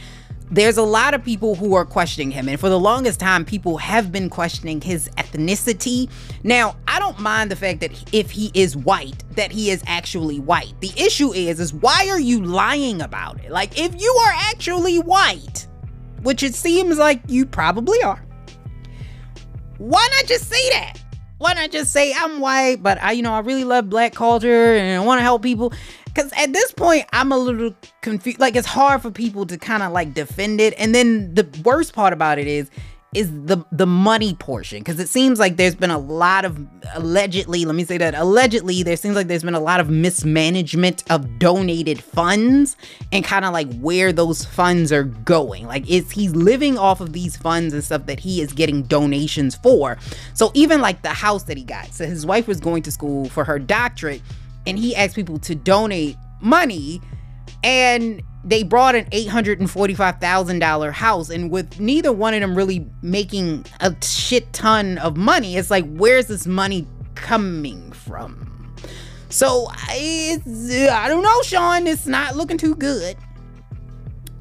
there's 0.51 0.77
a 0.77 0.83
lot 0.83 1.13
of 1.13 1.23
people 1.23 1.55
who 1.55 1.73
are 1.75 1.85
questioning 1.85 2.29
him. 2.29 2.49
And 2.49 2.59
for 2.59 2.67
the 2.67 2.79
longest 2.79 3.19
time 3.19 3.45
people 3.45 3.77
have 3.77 4.11
been 4.11 4.29
questioning 4.29 4.81
his 4.81 5.09
ethnicity. 5.17 6.09
Now 6.43 6.75
i 6.87 6.99
don't 6.99 7.19
mind 7.19 7.49
the 7.49 7.55
fact 7.55 7.79
that 7.79 7.91
if 8.13 8.29
he 8.31 8.51
is 8.53 8.75
white 8.75 9.23
that 9.35 9.51
he 9.51 9.71
is 9.71 9.81
actually 9.87 10.39
white. 10.39 10.73
The 10.81 10.91
issue 10.97 11.33
is 11.33 11.59
is 11.59 11.73
why 11.73 12.07
are 12.09 12.19
you 12.19 12.43
lying 12.43 13.01
about 13.01 13.43
it? 13.43 13.51
Like 13.51 13.79
if 13.79 13.99
you 13.99 14.11
are 14.25 14.33
actually 14.35 14.99
white 14.99 15.67
which 16.21 16.43
it 16.43 16.53
seems 16.53 16.97
like 16.97 17.21
you 17.27 17.45
probably 17.45 18.01
are 18.03 18.23
why 19.79 20.07
not 20.11 20.27
just 20.27 20.47
say 20.47 20.69
that 20.69 20.99
why 21.41 21.53
not 21.53 21.71
just 21.71 21.91
say 21.91 22.13
I'm 22.15 22.39
white, 22.39 22.83
but 22.83 23.01
I, 23.01 23.13
you 23.13 23.23
know, 23.23 23.33
I 23.33 23.39
really 23.39 23.63
love 23.63 23.89
black 23.89 24.13
culture 24.13 24.75
and 24.75 25.01
I 25.01 25.03
want 25.03 25.17
to 25.17 25.23
help 25.23 25.41
people. 25.41 25.73
Because 26.05 26.31
at 26.37 26.53
this 26.53 26.71
point, 26.71 27.05
I'm 27.13 27.31
a 27.31 27.37
little 27.37 27.73
confused. 28.01 28.39
Like, 28.39 28.55
it's 28.55 28.67
hard 28.67 29.01
for 29.01 29.09
people 29.09 29.47
to 29.47 29.57
kind 29.57 29.81
of 29.81 29.91
like 29.91 30.13
defend 30.13 30.61
it. 30.61 30.75
And 30.77 30.93
then 30.93 31.33
the 31.33 31.47
worst 31.65 31.93
part 31.93 32.13
about 32.13 32.37
it 32.37 32.45
is, 32.45 32.69
is 33.13 33.29
the 33.45 33.61
the 33.73 33.85
money 33.85 34.33
portion 34.35 34.79
because 34.79 34.97
it 34.97 35.09
seems 35.09 35.37
like 35.37 35.57
there's 35.57 35.75
been 35.75 35.91
a 35.91 35.97
lot 35.97 36.45
of 36.45 36.65
allegedly 36.93 37.65
let 37.65 37.75
me 37.75 37.83
say 37.83 37.97
that 37.97 38.15
allegedly 38.15 38.83
there 38.83 38.95
seems 38.95 39.17
like 39.17 39.27
there's 39.27 39.43
been 39.43 39.53
a 39.53 39.59
lot 39.59 39.81
of 39.81 39.89
mismanagement 39.89 41.03
of 41.11 41.37
donated 41.37 42.01
funds 42.01 42.77
and 43.11 43.25
kind 43.25 43.43
of 43.43 43.51
like 43.51 43.69
where 43.79 44.13
those 44.13 44.45
funds 44.45 44.93
are 44.93 45.03
going. 45.03 45.67
Like 45.67 45.89
is 45.89 46.09
he's 46.09 46.33
living 46.33 46.77
off 46.77 47.01
of 47.01 47.11
these 47.11 47.35
funds 47.35 47.73
and 47.73 47.83
stuff 47.83 48.05
that 48.05 48.21
he 48.21 48.41
is 48.41 48.53
getting 48.53 48.83
donations 48.83 49.55
for? 49.55 49.97
So 50.33 50.51
even 50.53 50.79
like 50.79 51.01
the 51.01 51.09
house 51.09 51.43
that 51.43 51.57
he 51.57 51.65
got 51.65 51.93
so 51.93 52.05
his 52.05 52.25
wife 52.25 52.47
was 52.47 52.61
going 52.61 52.81
to 52.83 52.91
school 52.91 53.27
for 53.27 53.43
her 53.43 53.59
doctorate 53.59 54.21
and 54.65 54.79
he 54.79 54.95
asked 54.95 55.17
people 55.17 55.37
to 55.39 55.53
donate 55.53 56.15
money 56.39 57.01
and 57.61 58.21
they 58.43 58.63
brought 58.63 58.95
an 58.95 59.05
$845,000 59.05 60.91
house 60.93 61.29
and 61.29 61.51
with 61.51 61.79
neither 61.79 62.11
one 62.11 62.33
of 62.33 62.41
them 62.41 62.55
really 62.55 62.87
making 63.01 63.65
a 63.79 63.95
shit 64.03 64.51
ton 64.53 64.97
of 64.97 65.15
money 65.15 65.57
it's 65.57 65.69
like 65.69 65.85
where's 65.93 66.27
this 66.27 66.47
money 66.47 66.87
coming 67.15 67.91
from? 67.91 68.47
So 69.29 69.67
I, 69.71 70.39
I 70.91 71.07
don't 71.07 71.23
know 71.23 71.41
Shaun. 71.43 71.87
It's 71.87 72.07
not 72.07 72.35
looking 72.35 72.57
too 72.57 72.75
good 72.75 73.15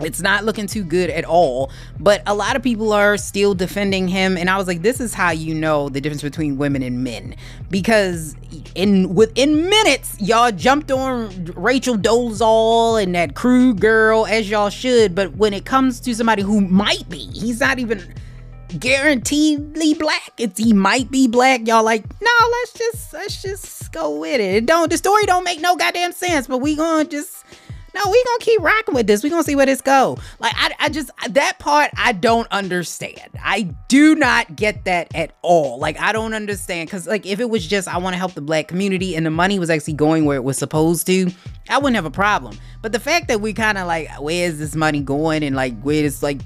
it's 0.01 0.21
not 0.21 0.45
looking 0.45 0.67
too 0.67 0.83
good 0.83 1.11
at 1.11 1.25
all 1.25 1.71
but 1.99 2.23
a 2.27 2.35
lot 2.35 2.57
of 2.57 2.63
people 2.63 2.93
are 2.93 3.17
still 3.17 3.55
defending 3.55 4.09
him 4.09 4.37
and 4.37 4.49
i 4.51 4.57
was 4.57 4.67
like 4.67 4.83
this 4.83 5.01
is 5.01 5.15
how 5.15 5.31
you 5.31 5.55
know 5.55 5.89
the 5.89 6.01
difference 6.01 6.23
between 6.23 6.57
women 6.57 6.83
and 6.83 7.05
men 7.05 7.35
because 7.71 8.35
in 8.75 9.15
within 9.15 9.69
minutes 9.69 10.17
y'all 10.21 10.51
jumped 10.51 10.91
on 10.91 11.45
rachel 11.57 11.97
dolezal 11.97 13.03
and 13.03 13.15
that 13.15 13.35
Krug 13.35 13.81
girl 13.81 14.27
as 14.27 14.49
y'all 14.51 14.71
should 14.71 15.15
but 15.15 15.35
when 15.37 15.53
it 15.53 15.65
comes 15.65 16.01
to 16.01 16.15
somebody 16.15 16.43
who 16.43 16.61
might 16.61 17.09
be 17.09 17.19
he's 17.19 17.61
not 17.61 17.79
even 17.79 18.03
guaranteedly 18.79 19.95
black 19.95 20.33
it's 20.39 20.59
he 20.59 20.73
might 20.73 21.11
be 21.11 21.27
black 21.27 21.67
y'all 21.67 21.83
like 21.83 22.05
no 22.21 22.31
let's 22.53 22.73
just 22.73 23.13
let's 23.13 23.43
just 23.43 23.93
go 23.93 24.17
with 24.19 24.41
it. 24.41 24.55
it 24.55 24.67
don't 24.67 24.91
the 24.91 24.97
story 24.97 25.25
don't 25.27 25.43
make 25.43 25.61
no 25.61 25.75
goddamn 25.75 26.13
sense 26.13 26.47
but 26.47 26.59
we 26.59 26.77
gonna 26.77 27.05
just 27.05 27.45
no, 27.95 28.01
we 28.11 28.25
gonna 28.25 28.39
keep 28.41 28.61
rocking 28.61 28.95
with 28.95 29.07
this. 29.07 29.23
We 29.23 29.31
gonna 29.31 29.43
see 29.43 29.57
where 29.57 29.67
this 29.67 29.81
go. 29.81 30.19
Like 30.39 30.55
I, 30.57 30.75
I 30.79 30.89
just 30.89 31.11
that 31.29 31.59
part 31.59 31.91
I 31.97 32.13
don't 32.13 32.49
understand. 32.51 33.31
I 33.43 33.63
do 33.89 34.15
not 34.15 34.57
get 34.57 34.85
that 34.85 35.15
at 35.15 35.33
all. 35.43 35.79
Like 35.79 35.99
I 36.01 36.13
don't 36.13 36.35
understand 36.35 36.89
because 36.89 37.07
like 37.07 37.27
if 37.27 37.41
it 37.41 37.51
was 37.51 37.67
just 37.67 37.89
I 37.89 37.99
want 37.99 38.15
to 38.15 38.19
help 38.19 38.35
the 38.35 38.41
black 38.41 38.69
community 38.69 39.17
and 39.17 39.25
the 39.25 39.31
money 39.31 39.59
was 39.59 39.71
actually 39.71 39.95
going 39.95 40.25
where 40.25 40.37
it 40.37 40.45
was 40.45 40.59
supposed 40.59 41.07
to, 41.07 41.31
I 41.69 41.79
wouldn't 41.79 41.97
have 41.97 42.05
a 42.05 42.11
problem. 42.11 42.59
But 42.83 42.93
the 42.93 43.01
fact 43.01 43.29
that 43.29 43.41
we 43.41 43.53
kind 43.53 43.79
of 43.79 43.87
like 43.87 44.09
where 44.21 44.47
is 44.47 44.59
this 44.59 44.75
money 44.75 45.01
going 45.01 45.43
and 45.43 45.57
like 45.57 45.81
where 45.83 46.05
is 46.05 46.23
like 46.23 46.41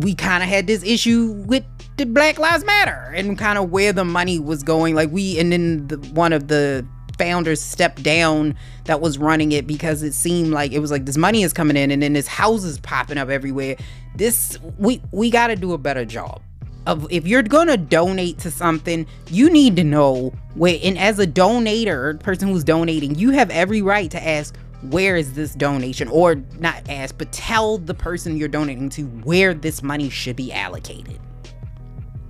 we 0.00 0.14
kind 0.14 0.42
of 0.42 0.48
had 0.48 0.66
this 0.66 0.82
issue 0.82 1.32
with 1.46 1.64
the 1.96 2.06
Black 2.06 2.38
Lives 2.38 2.64
Matter 2.64 3.12
and 3.14 3.38
kind 3.38 3.58
of 3.58 3.70
where 3.70 3.92
the 3.92 4.04
money 4.04 4.38
was 4.38 4.62
going. 4.62 4.94
Like 4.94 5.10
we 5.10 5.38
and 5.38 5.52
then 5.52 5.86
the 5.86 5.96
one 6.14 6.32
of 6.32 6.48
the 6.48 6.86
founders 7.18 7.60
stepped 7.60 8.02
down 8.02 8.56
that 8.84 9.00
was 9.00 9.18
running 9.18 9.52
it 9.52 9.66
because 9.66 10.02
it 10.02 10.12
seemed 10.12 10.50
like 10.50 10.72
it 10.72 10.78
was 10.78 10.90
like 10.90 11.04
this 11.06 11.16
money 11.16 11.42
is 11.42 11.52
coming 11.52 11.76
in 11.76 11.90
and 11.90 12.02
then 12.02 12.12
this 12.12 12.26
houses 12.26 12.78
popping 12.80 13.18
up 13.18 13.28
everywhere. 13.28 13.76
This 14.16 14.58
we 14.78 15.02
we 15.12 15.30
got 15.30 15.48
to 15.48 15.56
do 15.56 15.72
a 15.72 15.78
better 15.78 16.04
job 16.04 16.42
of 16.86 17.06
if 17.10 17.26
you're 17.26 17.42
gonna 17.42 17.76
donate 17.76 18.38
to 18.38 18.50
something, 18.50 19.06
you 19.30 19.50
need 19.50 19.76
to 19.76 19.84
know 19.84 20.32
where. 20.54 20.78
And 20.82 20.98
as 20.98 21.18
a 21.18 21.26
donator, 21.26 22.18
person 22.20 22.48
who's 22.48 22.64
donating, 22.64 23.14
you 23.14 23.30
have 23.30 23.50
every 23.50 23.82
right 23.82 24.10
to 24.10 24.26
ask 24.26 24.56
where 24.90 25.16
is 25.16 25.34
this 25.34 25.54
donation, 25.54 26.08
or 26.08 26.36
not 26.58 26.88
ask, 26.88 27.16
but 27.16 27.30
tell 27.30 27.78
the 27.78 27.94
person 27.94 28.36
you're 28.36 28.48
donating 28.48 28.88
to 28.90 29.02
where 29.04 29.54
this 29.54 29.80
money 29.82 30.10
should 30.10 30.34
be 30.34 30.52
allocated. 30.52 31.20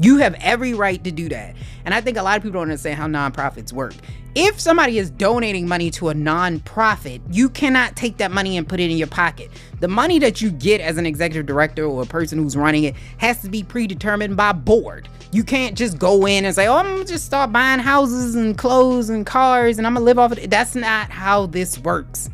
You 0.03 0.19
have 0.19 0.35
every 0.41 0.75
right 0.75 1.03
to 1.05 1.11
do 1.11 1.29
that. 1.29 1.55
And 1.85 1.95
I 1.95 2.01
think 2.01 2.17
a 2.17 2.23
lot 2.23 2.37
of 2.37 2.43
people 2.43 2.55
don't 2.55 2.63
understand 2.63 2.97
how 2.97 3.07
nonprofits 3.07 3.73
work 3.73 3.95
if 4.35 4.59
somebody 4.59 4.99
is 4.99 5.11
donating 5.11 5.69
money 5.69 5.91
to 5.91 6.09
a 6.09 6.15
nonprofit, 6.15 7.21
you 7.31 7.51
cannot 7.51 7.97
take 7.97 8.17
that 8.17 8.31
money 8.31 8.57
and 8.57 8.67
put 8.67 8.81
it 8.81 8.91
in 8.91 8.97
your 8.97 9.09
pocket. 9.09 9.51
The 9.81 9.89
money 9.89 10.19
that 10.21 10.41
you 10.41 10.51
get 10.51 10.81
as 10.81 10.97
an 10.97 11.05
executive 11.05 11.45
director 11.45 11.85
or 11.85 12.03
a 12.03 12.07
person 12.07 12.39
who's 12.39 12.57
running 12.57 12.85
it 12.85 12.95
has 13.19 13.43
to 13.43 13.51
be 13.51 13.63
predetermined 13.63 14.37
by 14.37 14.53
board. 14.53 15.09
You 15.33 15.45
can't 15.45 15.77
just 15.77 15.99
go 15.99 16.27
in 16.27 16.47
and 16.47 16.55
say, 16.55 16.67
"Oh, 16.67 16.77
I'm 16.77 16.87
gonna 16.87 17.05
just 17.05 17.27
start 17.27 17.53
buying 17.53 17.81
houses 17.81 18.35
and 18.35 18.57
clothes 18.57 19.11
and 19.11 19.27
cars 19.27 19.77
and 19.77 19.87
I'm 19.87 19.95
gonna 19.95 20.05
live 20.05 20.19
off 20.19 20.33
of 20.33 20.39
it." 20.39 20.51
That's 20.51 20.75
not 20.75 21.11
how 21.11 21.47
this 21.47 21.79
works. 21.79 22.31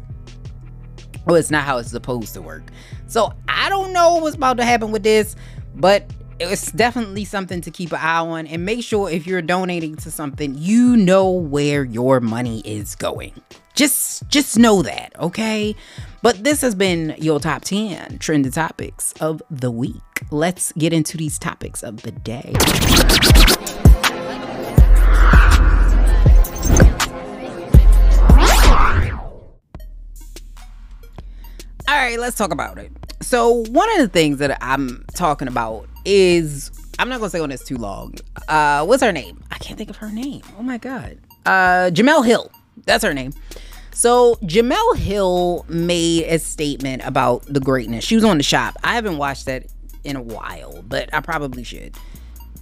Well, 1.27 1.37
it's 1.37 1.51
not 1.51 1.65
how 1.65 1.79
it's 1.79 1.91
supposed 1.91 2.33
to 2.35 2.43
work. 2.43 2.63
So 3.09 3.33
I 3.49 3.69
don't 3.69 3.93
know 3.93 4.17
what's 4.17 4.37
about 4.37 4.57
to 4.59 4.65
happen 4.65 4.93
with 4.93 5.03
this, 5.03 5.35
but 5.75 6.09
it's 6.41 6.71
definitely 6.71 7.25
something 7.25 7.61
to 7.63 7.71
keep 7.71 7.93
an 7.93 7.99
eye 7.99 8.19
on 8.19 8.47
and 8.47 8.65
make 8.65 8.85
sure 8.85 9.11
if 9.11 9.27
you're 9.27 9.43
donating 9.43 9.97
to 9.97 10.11
something 10.11 10.55
you 10.57 10.97
know 10.97 11.31
where 11.31 11.83
your 11.85 12.21
money 12.21 12.61
is 12.61 12.95
going. 12.95 13.33
Just 13.75 14.29
just 14.29 14.57
know 14.59 14.83
that 14.83 15.13
okay? 15.19 15.75
But 16.23 16.45
this 16.45 16.61
has 16.61 16.75
been 16.75 17.15
your 17.19 17.41
top 17.41 17.63
10 17.63 18.19
trending 18.19 18.53
topics 18.53 19.13
of 19.21 19.43
the 19.51 19.71
week. 19.71 19.95
Let's 20.31 20.73
get 20.73 20.93
into 20.93 21.17
these 21.17 21.39
topics 21.39 21.83
of 21.83 22.03
the 22.03 22.13
day. 22.13 22.53
All 31.89 31.97
right 31.97 32.19
let's 32.19 32.37
talk 32.37 32.53
about 32.53 32.79
it. 32.79 32.93
So 33.23 33.65
one 33.71 33.91
of 33.93 33.99
the 33.99 34.09
things 34.09 34.39
that 34.39 34.57
i'm 34.63 35.05
talking 35.15 35.49
about 35.49 35.89
is 36.09 36.71
I'm 36.99 37.09
not 37.09 37.21
gonna 37.21 37.31
say 37.31 37.39
on 37.39 37.51
this 37.51 37.63
too 37.63 37.77
long. 37.77 38.15
Uh, 38.49 38.85
what's 38.85 39.03
her 39.03 39.13
name? 39.13 39.45
I 39.51 39.59
can't 39.59 39.77
think 39.77 39.91
of 39.91 39.97
her 39.97 40.11
name. 40.11 40.43
Oh 40.59 40.63
my 40.63 40.79
god. 40.79 41.19
Uh, 41.47 41.91
Jemele 41.93 42.27
Hill. 42.27 42.51
That's 42.87 43.05
her 43.05 43.15
name. 43.15 43.33
So 43.93 44.37
Jemele 44.37 44.97
Hill 44.97 45.67
made 45.69 46.25
a 46.25 46.39
statement 46.39 47.03
about 47.05 47.45
the 47.47 47.61
greatness. 47.61 48.05
She 48.05 48.15
was 48.15 48.25
on 48.25 48.39
the 48.39 48.43
shop. 48.43 48.77
I 48.83 48.95
haven't 48.95 49.19
watched 49.19 49.47
that 49.47 49.67
in 50.05 50.17
a 50.17 50.23
while, 50.23 50.83
but 50.83 51.13
I 51.13 51.21
probably 51.21 51.63
should. 51.63 51.95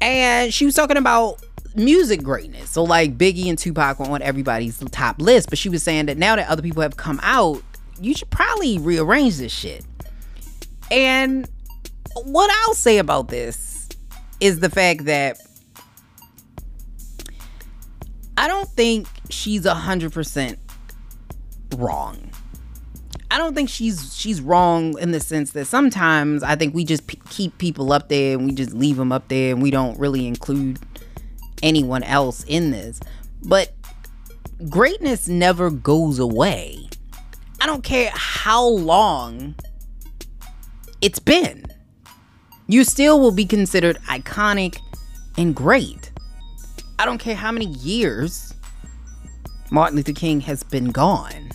And 0.00 0.52
she 0.52 0.64
was 0.64 0.74
talking 0.74 0.96
about 0.96 1.42
music 1.74 2.22
greatness. 2.22 2.70
So 2.70 2.82
like 2.82 3.16
Biggie 3.16 3.48
and 3.48 3.58
Tupac 3.58 4.00
were 4.00 4.06
on 4.06 4.22
everybody's 4.22 4.78
top 4.90 5.20
list, 5.20 5.50
but 5.50 5.58
she 5.58 5.68
was 5.68 5.82
saying 5.82 6.06
that 6.06 6.16
now 6.18 6.36
that 6.36 6.48
other 6.48 6.62
people 6.62 6.82
have 6.82 6.96
come 6.96 7.20
out, 7.22 7.62
you 8.00 8.14
should 8.14 8.30
probably 8.30 8.78
rearrange 8.78 9.36
this 9.36 9.52
shit. 9.52 9.84
And 10.90 11.48
what 12.24 12.50
I'll 12.50 12.74
say 12.74 12.98
about 12.98 13.28
this 13.28 13.88
is 14.40 14.60
the 14.60 14.70
fact 14.70 15.04
that 15.04 15.38
I 18.36 18.48
don't 18.48 18.68
think 18.70 19.06
she's 19.30 19.64
a 19.64 19.74
hundred 19.74 20.12
percent 20.12 20.58
wrong. 21.76 22.30
I 23.30 23.38
don't 23.38 23.54
think 23.54 23.68
she's 23.68 24.16
she's 24.16 24.40
wrong 24.40 24.98
in 24.98 25.10
the 25.10 25.20
sense 25.20 25.52
that 25.52 25.66
sometimes 25.66 26.42
I 26.42 26.54
think 26.54 26.74
we 26.74 26.84
just 26.84 27.06
p- 27.06 27.20
keep 27.30 27.58
people 27.58 27.92
up 27.92 28.08
there 28.08 28.36
and 28.36 28.46
we 28.46 28.52
just 28.52 28.72
leave 28.72 28.96
them 28.96 29.10
up 29.12 29.28
there 29.28 29.52
and 29.52 29.62
we 29.62 29.70
don't 29.70 29.98
really 29.98 30.26
include 30.26 30.78
anyone 31.62 32.02
else 32.02 32.44
in 32.44 32.70
this. 32.70 33.00
But 33.42 33.72
greatness 34.68 35.28
never 35.28 35.70
goes 35.70 36.18
away. 36.18 36.88
I 37.60 37.66
don't 37.66 37.82
care 37.82 38.10
how 38.14 38.66
long 38.66 39.54
it's 41.00 41.18
been 41.18 41.64
you 42.66 42.84
still 42.84 43.20
will 43.20 43.32
be 43.32 43.46
considered 43.46 43.98
iconic 44.08 44.80
and 45.38 45.54
great. 45.54 46.10
I 46.98 47.04
don't 47.04 47.18
care 47.18 47.34
how 47.34 47.52
many 47.52 47.66
years 47.66 48.54
Martin 49.70 49.96
Luther 49.96 50.12
King 50.12 50.40
has 50.40 50.62
been 50.62 50.90
gone. 50.90 51.50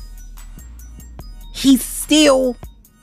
He's 1.54 1.84
still 1.84 2.56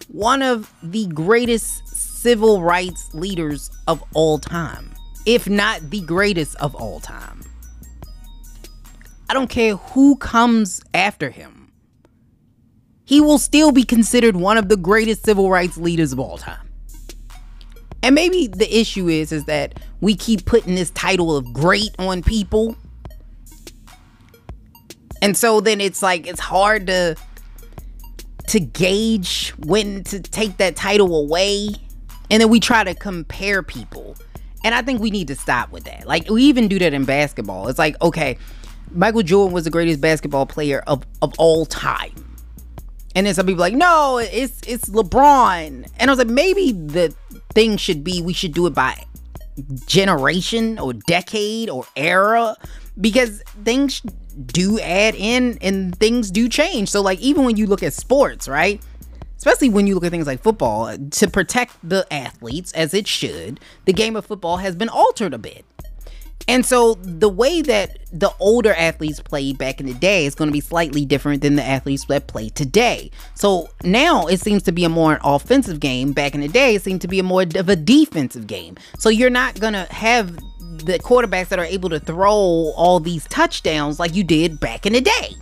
one 0.08 0.42
of 0.42 0.72
the 0.82 1.06
greatest 1.08 1.86
civil 1.88 2.62
rights 2.62 3.12
leaders 3.14 3.70
of 3.86 4.02
all 4.14 4.38
time, 4.38 4.94
if 5.26 5.48
not 5.48 5.90
the 5.90 6.00
greatest 6.00 6.56
of 6.56 6.74
all 6.74 7.00
time. 7.00 7.42
I 9.30 9.34
don't 9.34 9.50
care 9.50 9.76
who 9.76 10.16
comes 10.16 10.82
after 10.94 11.30
him. 11.30 11.70
He 13.04 13.20
will 13.20 13.38
still 13.38 13.72
be 13.72 13.84
considered 13.84 14.36
one 14.36 14.58
of 14.58 14.68
the 14.68 14.76
greatest 14.76 15.24
civil 15.24 15.50
rights 15.50 15.76
leaders 15.76 16.12
of 16.12 16.20
all 16.20 16.38
time. 16.38 16.67
And 18.02 18.14
maybe 18.14 18.46
the 18.46 18.78
issue 18.78 19.08
is 19.08 19.32
is 19.32 19.44
that 19.44 19.80
we 20.00 20.14
keep 20.14 20.44
putting 20.44 20.74
this 20.74 20.90
title 20.90 21.36
of 21.36 21.52
great 21.52 21.90
on 21.98 22.22
people. 22.22 22.76
And 25.20 25.36
so 25.36 25.60
then 25.60 25.80
it's 25.80 26.02
like 26.02 26.26
it's 26.26 26.40
hard 26.40 26.86
to 26.86 27.16
to 28.48 28.60
gauge 28.60 29.50
when 29.66 30.04
to 30.04 30.20
take 30.20 30.56
that 30.58 30.76
title 30.76 31.16
away. 31.16 31.70
And 32.30 32.40
then 32.40 32.48
we 32.48 32.60
try 32.60 32.84
to 32.84 32.94
compare 32.94 33.62
people. 33.62 34.16
And 34.64 34.74
I 34.74 34.82
think 34.82 35.00
we 35.00 35.10
need 35.10 35.28
to 35.28 35.34
stop 35.34 35.70
with 35.70 35.84
that. 35.84 36.06
Like 36.06 36.28
we 36.30 36.44
even 36.44 36.68
do 36.68 36.78
that 36.78 36.92
in 36.92 37.04
basketball. 37.04 37.68
It's 37.68 37.78
like, 37.78 38.00
okay, 38.02 38.38
Michael 38.92 39.22
Jordan 39.22 39.52
was 39.52 39.64
the 39.64 39.70
greatest 39.70 40.00
basketball 40.00 40.46
player 40.46 40.82
of, 40.86 41.04
of 41.22 41.34
all 41.38 41.66
time. 41.66 42.12
And 43.14 43.26
then 43.26 43.34
some 43.34 43.46
people 43.46 43.60
like, 43.60 43.74
no, 43.74 44.18
it's 44.18 44.60
it's 44.66 44.86
LeBron. 44.86 45.90
And 45.98 46.10
I 46.10 46.12
was 46.12 46.18
like, 46.18 46.28
maybe 46.28 46.72
the 46.72 47.14
thing 47.52 47.76
should 47.76 48.04
be 48.04 48.22
we 48.22 48.32
should 48.32 48.52
do 48.52 48.66
it 48.66 48.74
by 48.74 49.04
generation 49.86 50.78
or 50.78 50.92
decade 50.92 51.68
or 51.68 51.84
era 51.96 52.54
because 53.00 53.42
things 53.64 54.00
do 54.46 54.78
add 54.80 55.14
in 55.16 55.58
and 55.60 55.96
things 55.98 56.30
do 56.30 56.48
change. 56.48 56.90
So 56.90 57.02
like 57.02 57.18
even 57.20 57.44
when 57.44 57.56
you 57.56 57.66
look 57.66 57.82
at 57.82 57.92
sports, 57.92 58.48
right? 58.48 58.80
Especially 59.36 59.68
when 59.68 59.86
you 59.86 59.94
look 59.94 60.04
at 60.04 60.10
things 60.10 60.26
like 60.26 60.42
football, 60.42 60.96
to 60.96 61.30
protect 61.30 61.76
the 61.88 62.06
athletes 62.12 62.72
as 62.72 62.92
it 62.92 63.06
should, 63.06 63.60
the 63.84 63.92
game 63.92 64.16
of 64.16 64.26
football 64.26 64.56
has 64.56 64.74
been 64.74 64.88
altered 64.88 65.32
a 65.32 65.38
bit. 65.38 65.64
And 66.48 66.64
so 66.64 66.94
the 66.94 67.28
way 67.28 67.60
that 67.60 67.98
the 68.10 68.32
older 68.40 68.72
athletes 68.72 69.20
played 69.20 69.58
back 69.58 69.80
in 69.80 69.86
the 69.86 69.92
day 69.92 70.24
is 70.24 70.34
going 70.34 70.48
to 70.48 70.52
be 70.52 70.62
slightly 70.62 71.04
different 71.04 71.42
than 71.42 71.56
the 71.56 71.62
athletes 71.62 72.06
that 72.06 72.26
play 72.26 72.48
today. 72.48 73.10
So 73.34 73.68
now 73.84 74.26
it 74.26 74.40
seems 74.40 74.62
to 74.62 74.72
be 74.72 74.84
a 74.84 74.88
more 74.88 75.20
offensive 75.22 75.78
game. 75.78 76.12
Back 76.12 76.34
in 76.34 76.40
the 76.40 76.48
day, 76.48 76.76
it 76.76 76.82
seemed 76.82 77.02
to 77.02 77.08
be 77.08 77.18
a 77.18 77.22
more 77.22 77.42
of 77.42 77.68
a 77.68 77.76
defensive 77.76 78.46
game. 78.46 78.78
So 78.98 79.10
you're 79.10 79.28
not 79.28 79.60
going 79.60 79.74
to 79.74 79.84
have 79.90 80.36
the 80.36 80.98
quarterbacks 81.00 81.48
that 81.48 81.58
are 81.58 81.66
able 81.66 81.90
to 81.90 82.00
throw 82.00 82.32
all 82.32 82.98
these 82.98 83.26
touchdowns 83.28 84.00
like 84.00 84.14
you 84.14 84.24
did 84.24 84.58
back 84.58 84.86
in 84.86 84.94
the 84.94 85.02
day. 85.02 85.34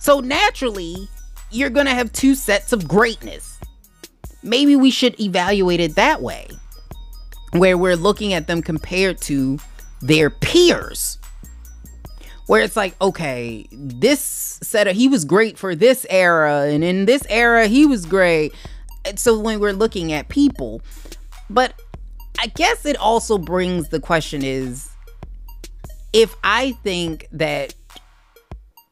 So 0.00 0.18
naturally, 0.18 1.08
you're 1.52 1.70
going 1.70 1.86
to 1.86 1.94
have 1.94 2.12
two 2.12 2.34
sets 2.34 2.72
of 2.72 2.88
greatness. 2.88 3.60
Maybe 4.42 4.74
we 4.74 4.90
should 4.90 5.20
evaluate 5.20 5.78
it 5.78 5.94
that 5.94 6.22
way, 6.22 6.48
where 7.52 7.78
we're 7.78 7.96
looking 7.96 8.32
at 8.32 8.48
them 8.48 8.62
compared 8.62 9.20
to 9.22 9.58
their 10.00 10.30
peers. 10.30 11.18
Where 12.46 12.62
it's 12.62 12.76
like, 12.76 12.94
okay, 13.00 13.66
this 13.72 14.20
set 14.62 14.86
of 14.86 14.94
he 14.94 15.08
was 15.08 15.24
great 15.24 15.58
for 15.58 15.74
this 15.74 16.06
era, 16.08 16.66
and 16.66 16.84
in 16.84 17.04
this 17.06 17.24
era 17.28 17.66
he 17.66 17.86
was 17.86 18.06
great. 18.06 18.54
So 19.16 19.38
when 19.38 19.58
we're 19.58 19.72
looking 19.72 20.12
at 20.12 20.28
people, 20.28 20.80
but 21.50 21.80
I 22.38 22.46
guess 22.48 22.86
it 22.86 22.96
also 22.96 23.38
brings 23.38 23.88
the 23.88 24.00
question 24.00 24.44
is 24.44 24.90
if 26.12 26.36
I 26.44 26.72
think 26.82 27.28
that 27.32 27.74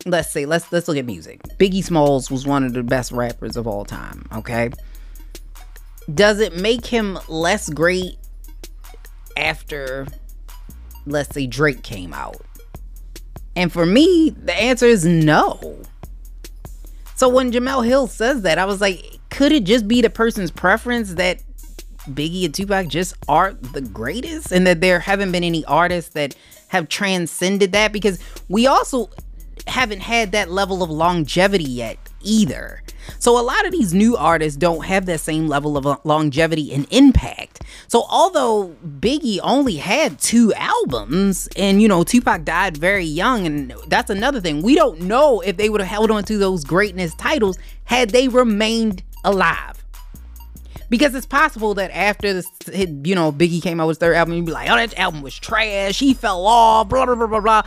let's 0.07 0.31
say 0.31 0.47
let's 0.47 0.71
let's 0.73 0.89
look 0.89 0.97
at 0.97 1.07
music. 1.07 1.43
Biggie 1.59 1.85
Smalls 1.85 2.31
was 2.31 2.47
one 2.47 2.65
of 2.65 2.73
the 2.73 2.83
best 2.83 3.13
rappers 3.13 3.57
of 3.57 3.67
all 3.67 3.85
time, 3.85 4.27
okay? 4.35 4.71
Does 6.13 6.41
it 6.41 6.57
make 6.57 6.85
him 6.85 7.19
less 7.29 7.71
great 7.71 8.17
after 9.37 10.07
let's 11.07 11.35
say 11.35 11.47
Drake 11.47 11.83
came 11.83 12.13
out? 12.13 12.41
And 13.57 13.73
for 13.73 13.87
me, 13.87 14.31
the 14.31 14.55
answer 14.55 14.87
is 14.87 15.05
no. 15.05 15.79
So 17.17 17.29
when 17.29 17.53
Jemele 17.53 17.87
Hill 17.87 18.09
says 18.09 18.43
that, 18.43 18.59
I 18.59 18.65
was 18.65 18.81
like, 18.81 19.19
could 19.31 19.53
it 19.53 19.65
just 19.65 19.87
be 19.87 20.01
the 20.01 20.11
person's 20.11 20.51
preference 20.51 21.15
that 21.15 21.43
Biggie 22.09 22.45
and 22.45 22.55
Tupac 22.55 22.89
just 22.89 23.15
aren't 23.29 23.73
the 23.73 23.81
greatest 23.81 24.53
and 24.53 24.67
that 24.67 24.81
there 24.81 25.01
haven't 25.01 25.33
been 25.33 25.45
any 25.45 25.65
artists 25.65 26.13
that 26.15 26.35
have 26.69 26.89
transcended 26.89 27.73
that? 27.73 27.93
Because 27.93 28.19
we 28.49 28.67
also 28.67 29.11
haven't 29.67 30.01
had 30.01 30.33
that 30.33 30.51
level 30.51 30.83
of 30.83 30.91
longevity 30.91 31.65
yet 31.65 31.99
either. 32.23 32.83
So 33.19 33.39
a 33.39 33.43
lot 33.43 33.67
of 33.67 33.73
these 33.73 33.95
new 33.95 34.17
artists 34.17 34.57
don't 34.57 34.85
have 34.85 35.07
that 35.07 35.21
same 35.21 35.49
level 35.49 35.77
of 35.77 35.87
uh, 35.87 35.97
longevity 36.05 36.73
and 36.73 36.87
impact. 36.91 37.63
So 37.89 38.05
although 38.09 38.75
Biggie 38.85 39.39
only 39.43 39.77
had 39.77 40.19
two 40.19 40.53
albums 40.55 41.49
and 41.57 41.81
you 41.81 41.89
know 41.89 42.05
Tupac 42.05 42.45
died 42.45 42.77
very 42.77 43.05
young 43.05 43.47
and 43.47 43.75
that's 43.89 44.11
another 44.11 44.41
thing. 44.41 44.63
We 44.63 44.75
don't 44.75 45.03
know 45.03 45.41
if 45.41 45.57
they 45.57 45.69
would 45.69 45.81
have 45.81 45.91
held 45.91 46.11
on 46.11 46.25
to 46.25 46.39
those 46.39 46.65
greatness 46.65 47.15
titles 47.15 47.59
had 47.85 48.11
they 48.11 48.29
remained 48.29 49.03
alive. 49.25 49.85
Because 50.91 51.15
it's 51.15 51.27
possible 51.27 51.75
that 51.75 51.91
after 51.93 52.33
this, 52.33 52.47
you 52.73 53.15
know, 53.15 53.33
Biggie 53.33 53.63
came 53.63 53.81
out 53.81 53.87
with 53.87 53.97
his 53.97 54.01
third 54.01 54.15
album, 54.15 54.35
you'd 54.35 54.47
be 54.47 54.53
like, 54.53 54.71
oh, 54.71 54.77
that 54.77 54.97
album 54.99 55.23
was 55.23 55.35
trash. 55.35 55.99
He 55.99 56.15
fell 56.15 56.47
off, 56.47 56.89
blah, 56.89 57.07
blah, 57.07 57.15
blah, 57.15 57.27
blah, 57.27 57.41
blah. 57.41 57.63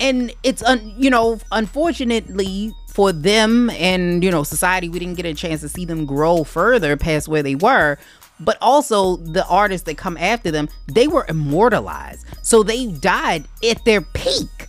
And 0.00 0.32
it's, 0.44 0.62
un- 0.62 0.94
you 0.96 1.10
know, 1.10 1.40
unfortunately 1.50 2.72
for 2.98 3.12
them 3.12 3.70
and 3.70 4.24
you 4.24 4.30
know 4.32 4.42
society 4.42 4.88
we 4.88 4.98
didn't 4.98 5.14
get 5.14 5.24
a 5.24 5.32
chance 5.32 5.60
to 5.60 5.68
see 5.68 5.84
them 5.84 6.04
grow 6.04 6.42
further 6.42 6.96
past 6.96 7.28
where 7.28 7.44
they 7.44 7.54
were. 7.54 7.96
But 8.40 8.58
also 8.60 9.18
the 9.18 9.46
artists 9.46 9.84
that 9.84 9.96
come 9.96 10.16
after 10.16 10.50
them 10.50 10.68
they 10.88 11.06
were 11.06 11.24
immortalized. 11.28 12.26
So 12.42 12.64
they 12.64 12.86
died 12.86 13.46
at 13.70 13.84
their 13.84 14.00
peak. 14.00 14.66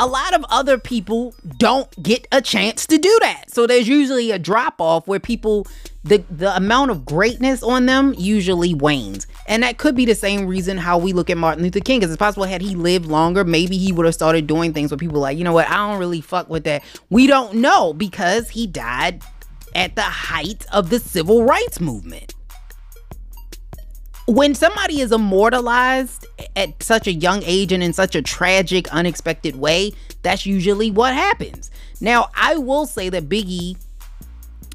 A 0.00 0.06
lot 0.06 0.32
of 0.32 0.42
other 0.48 0.78
people 0.78 1.34
don't 1.58 2.02
get 2.02 2.26
a 2.32 2.40
chance 2.40 2.86
to 2.86 2.96
do 2.96 3.18
that. 3.20 3.50
So 3.52 3.66
there's 3.66 3.88
usually 3.88 4.30
a 4.30 4.38
drop 4.38 4.80
off 4.80 5.06
where 5.06 5.20
people 5.20 5.66
the 6.04 6.22
the 6.30 6.54
amount 6.54 6.90
of 6.90 7.04
greatness 7.04 7.62
on 7.62 7.86
them 7.86 8.14
usually 8.16 8.74
wanes. 8.74 9.26
And 9.46 9.62
that 9.62 9.78
could 9.78 9.96
be 9.96 10.04
the 10.04 10.14
same 10.14 10.46
reason 10.46 10.76
how 10.76 10.98
we 10.98 11.12
look 11.12 11.30
at 11.30 11.38
Martin 11.38 11.64
Luther 11.64 11.80
King. 11.80 12.00
Because 12.00 12.12
it's 12.12 12.18
possible 12.18 12.44
had 12.44 12.60
he 12.60 12.74
lived 12.74 13.06
longer, 13.06 13.44
maybe 13.44 13.76
he 13.76 13.90
would 13.92 14.04
have 14.04 14.14
started 14.14 14.46
doing 14.46 14.72
things 14.72 14.90
where 14.90 14.98
people 14.98 15.20
like, 15.20 15.38
you 15.38 15.44
know 15.44 15.52
what, 15.52 15.68
I 15.68 15.76
don't 15.76 15.98
really 15.98 16.20
fuck 16.20 16.48
with 16.48 16.64
that. 16.64 16.82
We 17.10 17.26
don't 17.26 17.54
know 17.54 17.94
because 17.94 18.50
he 18.50 18.66
died 18.66 19.22
at 19.74 19.96
the 19.96 20.02
height 20.02 20.66
of 20.72 20.90
the 20.90 21.00
civil 21.00 21.44
rights 21.44 21.80
movement. 21.80 22.34
When 24.26 24.54
somebody 24.54 25.00
is 25.00 25.12
immortalized 25.12 26.26
at 26.56 26.82
such 26.82 27.06
a 27.06 27.12
young 27.12 27.42
age 27.44 27.72
and 27.72 27.82
in 27.82 27.92
such 27.92 28.14
a 28.14 28.22
tragic, 28.22 28.88
unexpected 28.88 29.56
way, 29.56 29.92
that's 30.22 30.46
usually 30.46 30.90
what 30.90 31.12
happens. 31.12 31.70
Now, 32.00 32.30
I 32.34 32.56
will 32.56 32.86
say 32.86 33.10
that 33.10 33.28
Biggie 33.28 33.76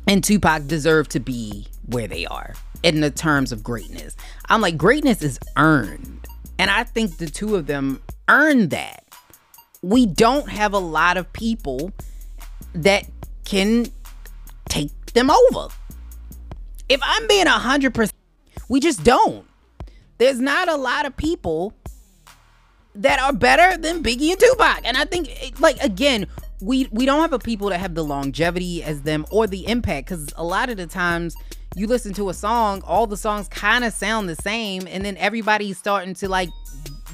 and 0.09 0.23
Tupac 0.23 0.65
deserve 0.65 1.07
to 1.09 1.19
be 1.19 1.67
where 1.85 2.07
they 2.07 2.25
are 2.25 2.55
in 2.81 2.99
the 2.99 3.11
terms 3.11 3.51
of 3.51 3.63
greatness. 3.63 4.15
I'm 4.49 4.59
like, 4.59 4.75
greatness 4.75 5.21
is 5.21 5.39
earned. 5.55 6.27
And 6.57 6.71
I 6.71 6.83
think 6.83 7.17
the 7.17 7.27
two 7.27 7.55
of 7.55 7.67
them 7.67 8.01
earned 8.27 8.71
that. 8.71 9.05
We 9.83 10.07
don't 10.07 10.49
have 10.49 10.73
a 10.73 10.79
lot 10.79 11.17
of 11.17 11.31
people 11.31 11.91
that 12.73 13.05
can 13.45 13.85
take 14.67 14.91
them 15.13 15.29
over. 15.29 15.67
If 16.89 16.99
I'm 17.03 17.27
being 17.27 17.45
100%, 17.45 18.11
we 18.67 18.79
just 18.79 19.03
don't. 19.03 19.45
There's 20.17 20.39
not 20.39 20.67
a 20.67 20.75
lot 20.75 21.05
of 21.05 21.15
people 21.15 21.75
that 22.95 23.19
are 23.19 23.31
better 23.31 23.77
than 23.77 24.01
Biggie 24.01 24.31
and 24.31 24.39
Tupac. 24.39 24.81
And 24.85 24.97
I 24.97 25.05
think, 25.05 25.59
like, 25.59 25.77
again, 25.83 26.25
we 26.61 26.87
we 26.91 27.05
don't 27.05 27.21
have 27.21 27.33
a 27.33 27.39
people 27.39 27.69
that 27.69 27.79
have 27.79 27.95
the 27.95 28.03
longevity 28.03 28.83
as 28.83 29.01
them 29.03 29.25
or 29.31 29.47
the 29.47 29.65
impact 29.67 30.09
because 30.09 30.29
a 30.35 30.43
lot 30.43 30.69
of 30.69 30.77
the 30.77 30.87
times 30.87 31.35
you 31.75 31.87
listen 31.87 32.13
to 32.13 32.29
a 32.29 32.33
song 32.33 32.81
all 32.85 33.07
the 33.07 33.17
songs 33.17 33.47
kind 33.47 33.83
of 33.83 33.93
sound 33.93 34.27
the 34.27 34.35
same 34.35 34.87
and 34.87 35.05
then 35.05 35.15
everybody's 35.17 35.77
starting 35.77 36.13
to 36.13 36.27
like 36.27 36.49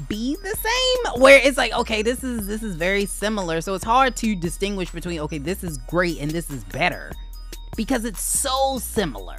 be 0.10 0.36
the 0.42 0.56
same 0.56 1.22
where 1.22 1.40
it's 1.44 1.58
like 1.58 1.74
okay 1.74 2.02
this 2.02 2.24
is 2.24 2.48
this 2.48 2.64
is 2.64 2.76
very 2.76 3.06
similar. 3.06 3.62
So 3.62 3.74
it's 3.74 3.84
hard 3.84 4.16
to 4.18 4.36
distinguish 4.36 4.92
between 4.92 5.20
okay 5.20 5.38
this 5.38 5.64
is 5.64 5.78
great 5.78 6.20
and 6.20 6.32
this 6.32 6.50
is 6.50 6.64
better 6.66 7.12
because 7.78 8.06
it's 8.06 8.22
so 8.22 8.80
similar. 8.80 9.38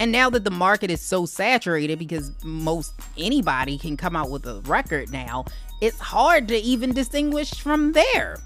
And 0.00 0.12
now 0.12 0.30
that 0.30 0.44
the 0.44 0.50
market 0.50 0.92
is 0.92 1.00
so 1.00 1.26
saturated 1.26 1.98
because 1.98 2.32
most 2.44 2.94
anybody 3.16 3.78
can 3.78 3.96
come 3.96 4.14
out 4.14 4.30
with 4.30 4.46
a 4.46 4.60
record 4.62 5.10
now 5.10 5.44
it's 5.80 5.98
hard 5.98 6.48
to 6.48 6.56
even 6.56 6.92
distinguish 6.92 7.54
from 7.54 7.92
there 7.92 8.38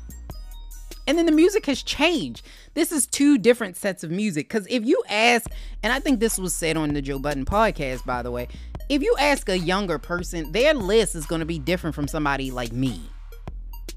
and 1.07 1.19
then 1.19 1.27
the 1.27 1.33
music 1.33 1.67
has 1.67 1.83
changed. 1.83 2.45
This 2.75 2.93
is 2.93 3.07
two 3.07 3.39
different 3.39 3.77
sets 3.77 4.05
of 4.05 4.11
music. 4.11 4.49
Because 4.49 4.67
if 4.71 4.85
you 4.85 5.03
ask, 5.09 5.51
and 5.83 5.93
I 5.93 6.01
think 6.01 6.21
this 6.21 6.39
was 6.39 6.55
said 6.55 6.77
on 6.77 6.93
the 6.95 7.03
Joe 7.03 7.19
Budden 7.19 7.45
podcast, 7.45 8.05
by 8.05 8.23
the 8.23 8.31
way, 8.31 8.49
if 8.89 9.03
you 9.03 9.15
ask 9.19 9.49
a 9.49 9.59
younger 9.59 9.99
person, 9.99 10.53
their 10.53 10.75
list 10.75 11.15
is 11.15 11.27
going 11.27 11.41
to 11.41 11.47
be 11.47 11.59
different 11.59 11.95
from 11.95 12.09
somebody 12.09 12.51
like 12.51 12.73
me. 12.73 13.01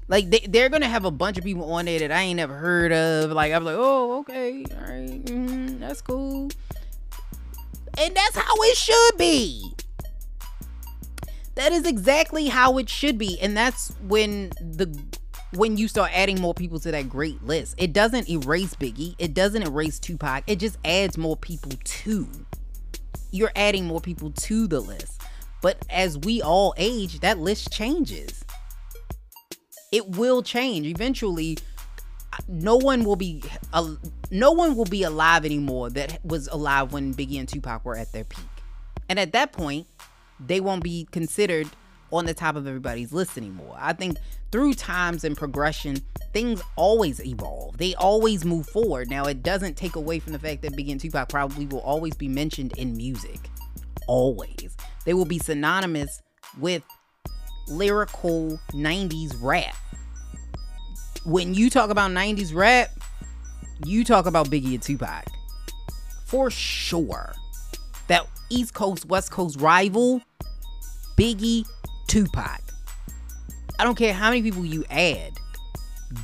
Like 0.08 0.30
they, 0.30 0.40
they're 0.48 0.68
gonna 0.68 0.88
have 0.88 1.04
a 1.04 1.10
bunch 1.10 1.36
of 1.36 1.42
people 1.42 1.72
on 1.72 1.86
there 1.86 1.98
that 1.98 2.12
I 2.12 2.22
ain't 2.22 2.36
never 2.36 2.56
heard 2.56 2.92
of. 2.92 3.32
Like 3.32 3.52
I'm 3.52 3.64
like, 3.64 3.74
oh, 3.76 4.20
okay, 4.20 4.64
all 4.70 4.80
right, 4.82 5.24
mm, 5.24 5.80
that's 5.80 6.00
cool, 6.00 6.48
and 7.98 8.14
that's 8.14 8.36
how 8.36 8.54
it 8.54 8.76
should 8.76 9.18
be. 9.18 9.74
That 11.56 11.72
is 11.72 11.86
exactly 11.86 12.46
how 12.46 12.78
it 12.78 12.88
should 12.88 13.18
be, 13.18 13.40
and 13.40 13.56
that's 13.56 13.92
when 14.06 14.50
the 14.60 14.96
when 15.56 15.76
you 15.76 15.88
start 15.88 16.10
adding 16.14 16.40
more 16.40 16.54
people 16.54 16.78
to 16.80 16.90
that 16.90 17.08
great 17.08 17.42
list. 17.42 17.74
It 17.78 17.92
doesn't 17.92 18.28
erase 18.28 18.74
Biggie, 18.74 19.14
it 19.18 19.34
doesn't 19.34 19.62
erase 19.62 19.98
Tupac, 19.98 20.44
it 20.46 20.58
just 20.58 20.78
adds 20.84 21.16
more 21.16 21.36
people 21.36 21.72
to. 21.82 22.28
You're 23.30 23.52
adding 23.56 23.86
more 23.86 24.00
people 24.00 24.30
to 24.30 24.66
the 24.66 24.80
list. 24.80 25.20
But 25.62 25.84
as 25.90 26.18
we 26.18 26.42
all 26.42 26.74
age, 26.76 27.20
that 27.20 27.38
list 27.38 27.72
changes. 27.72 28.44
It 29.90 30.06
will 30.10 30.42
change 30.42 30.86
eventually. 30.86 31.58
No 32.46 32.76
one 32.76 33.04
will 33.04 33.16
be 33.16 33.42
uh, 33.72 33.94
no 34.30 34.52
one 34.52 34.76
will 34.76 34.84
be 34.84 35.02
alive 35.04 35.44
anymore 35.44 35.88
that 35.90 36.24
was 36.24 36.48
alive 36.48 36.92
when 36.92 37.14
Biggie 37.14 37.38
and 37.38 37.48
Tupac 37.48 37.84
were 37.84 37.96
at 37.96 38.12
their 38.12 38.24
peak. 38.24 38.44
And 39.08 39.18
at 39.18 39.32
that 39.32 39.52
point, 39.52 39.86
they 40.38 40.60
won't 40.60 40.82
be 40.82 41.08
considered 41.10 41.68
on 42.16 42.26
the 42.26 42.34
top 42.34 42.56
of 42.56 42.66
everybody's 42.66 43.12
list 43.12 43.36
anymore. 43.36 43.76
I 43.78 43.92
think 43.92 44.18
through 44.52 44.74
times 44.74 45.24
and 45.24 45.36
progression, 45.36 45.98
things 46.32 46.62
always 46.76 47.24
evolve. 47.24 47.78
They 47.78 47.94
always 47.94 48.44
move 48.44 48.66
forward. 48.68 49.10
Now, 49.10 49.24
it 49.24 49.42
doesn't 49.42 49.76
take 49.76 49.96
away 49.96 50.18
from 50.18 50.32
the 50.32 50.38
fact 50.38 50.62
that 50.62 50.72
Biggie 50.72 50.92
and 50.92 51.00
Tupac 51.00 51.28
probably 51.28 51.66
will 51.66 51.80
always 51.80 52.14
be 52.14 52.28
mentioned 52.28 52.76
in 52.78 52.96
music. 52.96 53.38
Always. 54.06 54.76
They 55.04 55.14
will 55.14 55.24
be 55.24 55.38
synonymous 55.38 56.22
with 56.58 56.82
lyrical 57.68 58.58
90s 58.72 59.34
rap. 59.40 59.74
When 61.24 61.54
you 61.54 61.70
talk 61.70 61.90
about 61.90 62.10
90s 62.12 62.54
rap, 62.54 62.90
you 63.84 64.04
talk 64.04 64.26
about 64.26 64.46
Biggie 64.46 64.74
and 64.74 64.82
Tupac. 64.82 65.26
For 66.26 66.50
sure. 66.50 67.34
That 68.08 68.26
East 68.48 68.74
Coast, 68.74 69.06
West 69.06 69.30
Coast 69.30 69.60
rival, 69.60 70.22
Biggie, 71.16 71.66
Tupac. 72.06 72.60
I 73.78 73.84
don't 73.84 73.96
care 73.96 74.12
how 74.12 74.30
many 74.30 74.42
people 74.42 74.64
you 74.64 74.84
add. 74.90 75.32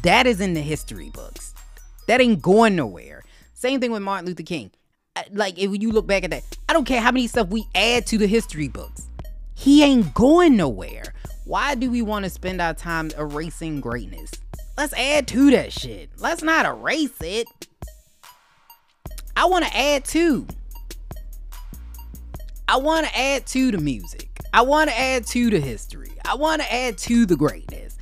That 0.03 0.27
is 0.27 0.41
in 0.41 0.55
the 0.55 0.61
history 0.61 1.11
books. 1.11 1.55
That 2.09 2.21
ain't 2.21 2.41
going 2.41 2.77
nowhere. 2.77 3.23
Same 3.53 3.81
thing 3.81 3.93
with 3.93 4.03
Martin 4.03 4.27
Luther 4.27 4.43
King. 4.43 4.71
Like 5.31 5.59
if 5.59 5.71
you 5.81 5.93
look 5.93 6.07
back 6.07 6.25
at 6.25 6.31
that, 6.31 6.43
I 6.69 6.73
don't 6.73 6.87
care 6.87 7.01
how 7.01 7.11
many 7.11 7.27
stuff 7.27 7.49
we 7.49 7.67
add 7.75 8.07
to 8.07 8.19
the 8.19 8.27
history 8.27 8.69
books. 8.69 9.09
He 9.55 9.83
ain't 9.83 10.15
going 10.15 10.57
nowhere. 10.57 11.15
Why 11.45 11.75
do 11.75 11.91
we 11.91 12.03
want 12.03 12.25
to 12.25 12.31
spend 12.31 12.61
our 12.61 12.75
time 12.75 13.11
erasing 13.19 13.81
greatness? 13.81 14.31
Let's 14.77 14.95
add 14.95 15.29
to 15.29 15.51
that 15.51 15.73
shit. 15.73 16.11
Let's 16.19 16.43
not 16.43 16.65
erase 16.65 17.21
it. 17.21 17.47
I 19.37 19.45
want 19.45 19.65
to 19.67 19.77
add 19.77 20.05
to. 20.07 20.47
I 22.69 22.77
want 22.77 23.07
to 23.07 23.19
add 23.19 23.47
to 23.49 23.71
the 23.71 23.79
music. 23.79 24.32
I 24.55 24.63
want 24.63 24.91
to 24.91 24.99
add 24.99 25.27
two 25.27 25.49
to 25.51 25.61
history. 25.61 26.13
I 26.25 26.35
want 26.35 26.61
to 26.61 26.73
add 26.73 26.99
to 26.99 27.25
the 27.25 27.37
greatness. 27.37 27.97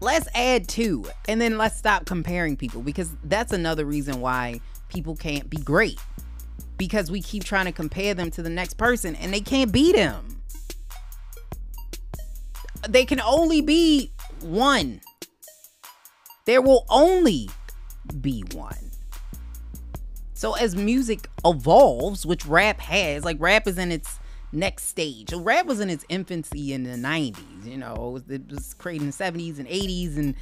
Let's 0.00 0.28
add 0.34 0.68
to, 0.70 1.06
and 1.28 1.40
then 1.40 1.58
let's 1.58 1.76
stop 1.76 2.06
comparing 2.06 2.56
people 2.56 2.82
because 2.82 3.10
that's 3.24 3.52
another 3.52 3.84
reason 3.84 4.20
why 4.20 4.60
people 4.88 5.16
can't 5.16 5.48
be 5.50 5.58
great. 5.58 5.98
Because 6.76 7.10
we 7.10 7.20
keep 7.20 7.44
trying 7.44 7.66
to 7.66 7.72
compare 7.72 8.14
them 8.14 8.30
to 8.32 8.42
the 8.42 8.50
next 8.50 8.74
person 8.74 9.14
and 9.16 9.32
they 9.32 9.40
can't 9.40 9.72
beat 9.72 9.94
them. 9.94 10.40
They 12.88 13.04
can 13.04 13.20
only 13.20 13.60
be 13.60 14.12
one. 14.40 15.00
There 16.46 16.62
will 16.62 16.84
only 16.90 17.48
be 18.20 18.42
one. 18.52 18.90
So 20.34 20.54
as 20.54 20.74
music 20.74 21.28
evolves, 21.44 22.26
which 22.26 22.44
rap 22.46 22.80
has, 22.80 23.24
like 23.24 23.36
rap 23.38 23.68
is 23.68 23.78
in 23.78 23.92
its 23.92 24.18
next 24.52 24.84
stage. 24.84 25.32
Rap 25.32 25.66
was 25.66 25.80
in 25.80 25.90
its 25.90 26.04
infancy 26.08 26.72
in 26.72 26.84
the 26.84 26.90
90s, 26.90 27.36
you 27.64 27.78
know, 27.78 27.94
it 27.94 28.12
was, 28.12 28.30
it 28.30 28.50
was 28.50 28.74
created 28.74 29.02
in 29.02 29.06
the 29.08 29.12
70s 29.12 29.58
and 29.58 29.66
80s 29.66 30.16
and 30.16 30.34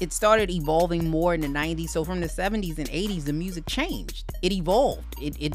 it 0.00 0.12
started 0.12 0.50
evolving 0.50 1.08
more 1.08 1.34
in 1.34 1.40
the 1.40 1.48
90s. 1.48 1.88
So 1.90 2.04
from 2.04 2.20
the 2.20 2.28
70s 2.28 2.78
and 2.78 2.88
80s, 2.88 3.24
the 3.24 3.32
music 3.32 3.64
changed. 3.66 4.32
It 4.42 4.52
evolved. 4.52 5.14
It 5.20 5.36
it 5.40 5.54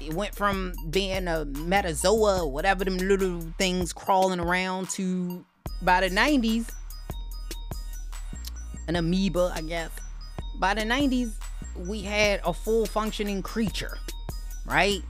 it 0.00 0.14
went 0.14 0.34
from 0.34 0.72
being 0.90 1.28
a 1.28 1.44
metazoa, 1.46 2.50
whatever 2.50 2.84
them 2.84 2.96
little 2.96 3.40
things 3.58 3.92
crawling 3.92 4.40
around, 4.40 4.88
to 4.90 5.44
by 5.82 6.00
the 6.00 6.14
90s, 6.14 6.70
an 8.88 8.96
amoeba, 8.96 9.52
I 9.54 9.60
guess. 9.62 9.90
By 10.58 10.74
the 10.74 10.82
90s, 10.82 11.32
we 11.76 12.02
had 12.02 12.40
a 12.44 12.52
full 12.52 12.86
functioning 12.86 13.42
creature, 13.42 13.98
right? 14.66 15.02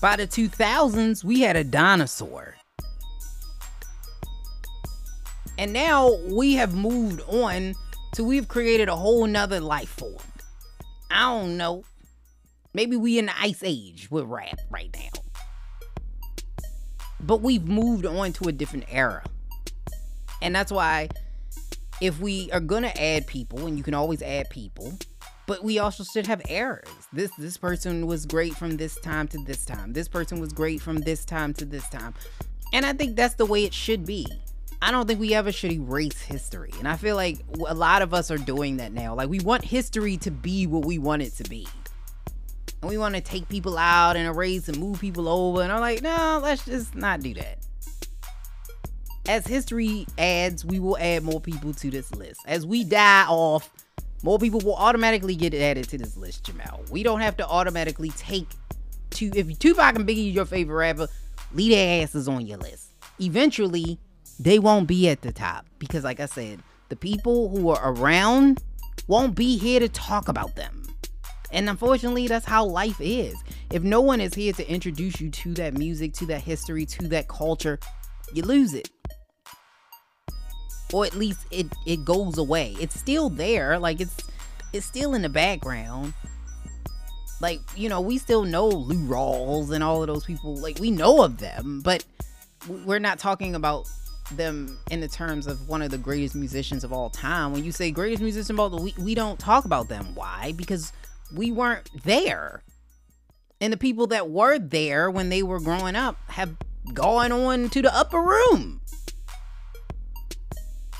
By 0.00 0.16
the 0.16 0.26
2000s, 0.26 1.22
we 1.24 1.40
had 1.40 1.56
a 1.56 1.64
dinosaur. 1.64 2.56
And 5.58 5.74
now 5.74 6.16
we 6.30 6.54
have 6.54 6.74
moved 6.74 7.20
on 7.28 7.74
to 8.14 8.24
we've 8.24 8.48
created 8.48 8.88
a 8.88 8.96
whole 8.96 9.26
nother 9.26 9.60
life 9.60 9.90
form. 9.90 10.16
I 11.10 11.24
don't 11.24 11.58
know. 11.58 11.84
Maybe 12.72 12.96
we 12.96 13.18
in 13.18 13.26
the 13.26 13.38
ice 13.38 13.62
age 13.62 14.10
with 14.10 14.24
rap 14.24 14.58
right 14.70 14.88
now. 14.94 15.20
But 17.20 17.42
we've 17.42 17.68
moved 17.68 18.06
on 18.06 18.32
to 18.34 18.48
a 18.48 18.52
different 18.52 18.86
era. 18.88 19.22
And 20.40 20.54
that's 20.54 20.72
why 20.72 21.10
if 22.00 22.18
we 22.20 22.50
are 22.52 22.60
gonna 22.60 22.92
add 22.96 23.26
people, 23.26 23.66
and 23.66 23.76
you 23.76 23.84
can 23.84 23.92
always 23.92 24.22
add 24.22 24.48
people, 24.48 24.98
but 25.46 25.62
we 25.62 25.78
also 25.78 26.04
should 26.04 26.26
have 26.26 26.40
errors. 26.48 26.88
This 27.12 27.32
this 27.36 27.56
person 27.56 28.06
was 28.06 28.24
great 28.24 28.54
from 28.54 28.76
this 28.76 28.94
time 29.00 29.26
to 29.28 29.38
this 29.38 29.64
time. 29.64 29.92
This 29.92 30.06
person 30.06 30.38
was 30.38 30.52
great 30.52 30.80
from 30.80 30.98
this 30.98 31.24
time 31.24 31.52
to 31.54 31.64
this 31.64 31.88
time. 31.88 32.14
And 32.72 32.86
I 32.86 32.92
think 32.92 33.16
that's 33.16 33.34
the 33.34 33.46
way 33.46 33.64
it 33.64 33.74
should 33.74 34.06
be. 34.06 34.26
I 34.80 34.92
don't 34.92 35.06
think 35.06 35.18
we 35.18 35.34
ever 35.34 35.50
should 35.50 35.72
erase 35.72 36.20
history. 36.20 36.70
And 36.78 36.86
I 36.86 36.96
feel 36.96 37.16
like 37.16 37.38
a 37.66 37.74
lot 37.74 38.02
of 38.02 38.14
us 38.14 38.30
are 38.30 38.38
doing 38.38 38.76
that 38.76 38.92
now. 38.92 39.14
Like 39.14 39.28
we 39.28 39.40
want 39.40 39.64
history 39.64 40.16
to 40.18 40.30
be 40.30 40.68
what 40.68 40.84
we 40.84 40.98
want 40.98 41.22
it 41.22 41.32
to 41.34 41.44
be. 41.44 41.66
And 42.80 42.88
we 42.88 42.96
want 42.96 43.16
to 43.16 43.20
take 43.20 43.48
people 43.48 43.76
out 43.76 44.16
and 44.16 44.26
erase 44.26 44.68
and 44.68 44.78
move 44.78 45.00
people 45.00 45.28
over. 45.28 45.62
And 45.62 45.72
I'm 45.72 45.80
like, 45.80 46.02
no, 46.02 46.40
let's 46.42 46.64
just 46.64 46.94
not 46.94 47.20
do 47.20 47.34
that. 47.34 47.58
As 49.28 49.46
history 49.46 50.06
adds, 50.16 50.64
we 50.64 50.78
will 50.78 50.96
add 50.98 51.24
more 51.24 51.40
people 51.40 51.74
to 51.74 51.90
this 51.90 52.14
list. 52.14 52.40
As 52.46 52.64
we 52.64 52.84
die 52.84 53.26
off, 53.28 53.70
more 54.22 54.38
people 54.38 54.60
will 54.60 54.76
automatically 54.76 55.34
get 55.34 55.54
added 55.54 55.88
to 55.90 55.98
this 55.98 56.16
list, 56.16 56.44
Jamal. 56.44 56.82
We 56.90 57.02
don't 57.02 57.20
have 57.20 57.36
to 57.38 57.46
automatically 57.46 58.10
take 58.10 58.48
two. 59.10 59.30
If 59.34 59.58
Tupac 59.58 59.96
and 59.96 60.06
Biggie 60.06 60.28
is 60.28 60.34
your 60.34 60.44
favorite 60.44 60.76
rapper, 60.76 61.08
leave 61.54 61.72
their 61.72 62.02
asses 62.02 62.28
on 62.28 62.46
your 62.46 62.58
list. 62.58 62.92
Eventually, 63.20 63.98
they 64.38 64.58
won't 64.58 64.86
be 64.86 65.08
at 65.08 65.22
the 65.22 65.32
top 65.32 65.66
because, 65.78 66.04
like 66.04 66.20
I 66.20 66.26
said, 66.26 66.60
the 66.88 66.96
people 66.96 67.48
who 67.48 67.70
are 67.70 67.92
around 67.92 68.62
won't 69.06 69.34
be 69.34 69.56
here 69.56 69.80
to 69.80 69.88
talk 69.88 70.28
about 70.28 70.54
them. 70.56 70.86
And 71.52 71.68
unfortunately, 71.68 72.28
that's 72.28 72.46
how 72.46 72.64
life 72.64 73.00
is. 73.00 73.34
If 73.72 73.82
no 73.82 74.00
one 74.00 74.20
is 74.20 74.34
here 74.34 74.52
to 74.52 74.70
introduce 74.70 75.20
you 75.20 75.30
to 75.30 75.54
that 75.54 75.74
music, 75.74 76.12
to 76.14 76.26
that 76.26 76.42
history, 76.42 76.86
to 76.86 77.08
that 77.08 77.26
culture, 77.28 77.78
you 78.32 78.42
lose 78.42 78.74
it 78.74 78.88
or 80.92 81.04
at 81.04 81.14
least 81.14 81.46
it 81.50 81.66
it 81.86 82.04
goes 82.04 82.38
away. 82.38 82.76
It's 82.80 82.98
still 82.98 83.30
there, 83.30 83.78
like 83.78 84.00
it's 84.00 84.16
it's 84.72 84.86
still 84.86 85.14
in 85.14 85.22
the 85.22 85.28
background. 85.28 86.14
Like 87.40 87.60
you 87.76 87.88
know, 87.88 88.00
we 88.00 88.18
still 88.18 88.44
know 88.44 88.68
Lou 88.68 89.06
Rawls 89.08 89.70
and 89.70 89.82
all 89.82 90.02
of 90.02 90.06
those 90.08 90.24
people. 90.24 90.56
Like 90.56 90.78
we 90.78 90.90
know 90.90 91.22
of 91.22 91.38
them, 91.38 91.80
but 91.82 92.04
we're 92.68 92.98
not 92.98 93.18
talking 93.18 93.54
about 93.54 93.88
them 94.32 94.78
in 94.90 95.00
the 95.00 95.08
terms 95.08 95.46
of 95.46 95.68
one 95.68 95.82
of 95.82 95.90
the 95.90 95.98
greatest 95.98 96.34
musicians 96.34 96.84
of 96.84 96.92
all 96.92 97.10
time. 97.10 97.52
When 97.52 97.64
you 97.64 97.72
say 97.72 97.90
greatest 97.90 98.22
musician 98.22 98.56
of 98.56 98.60
all, 98.60 98.82
we 98.82 98.94
we 98.98 99.14
don't 99.14 99.38
talk 99.38 99.64
about 99.64 99.88
them. 99.88 100.14
Why? 100.14 100.52
Because 100.56 100.92
we 101.34 101.52
weren't 101.52 101.90
there. 102.04 102.62
And 103.60 103.72
the 103.72 103.76
people 103.76 104.06
that 104.08 104.30
were 104.30 104.58
there 104.58 105.10
when 105.10 105.28
they 105.28 105.42
were 105.42 105.60
growing 105.60 105.94
up 105.94 106.16
have 106.28 106.56
gone 106.94 107.30
on 107.30 107.68
to 107.70 107.82
the 107.82 107.94
upper 107.94 108.20
room. 108.20 108.80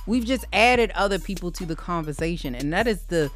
We've 0.07 0.25
just 0.25 0.45
added 0.53 0.91
other 0.95 1.19
people 1.19 1.51
to 1.53 1.67
the 1.67 1.77
conversation, 1.77 2.55
and 2.55 2.73
that 2.73 2.87
is 2.87 3.03
the 3.07 3.31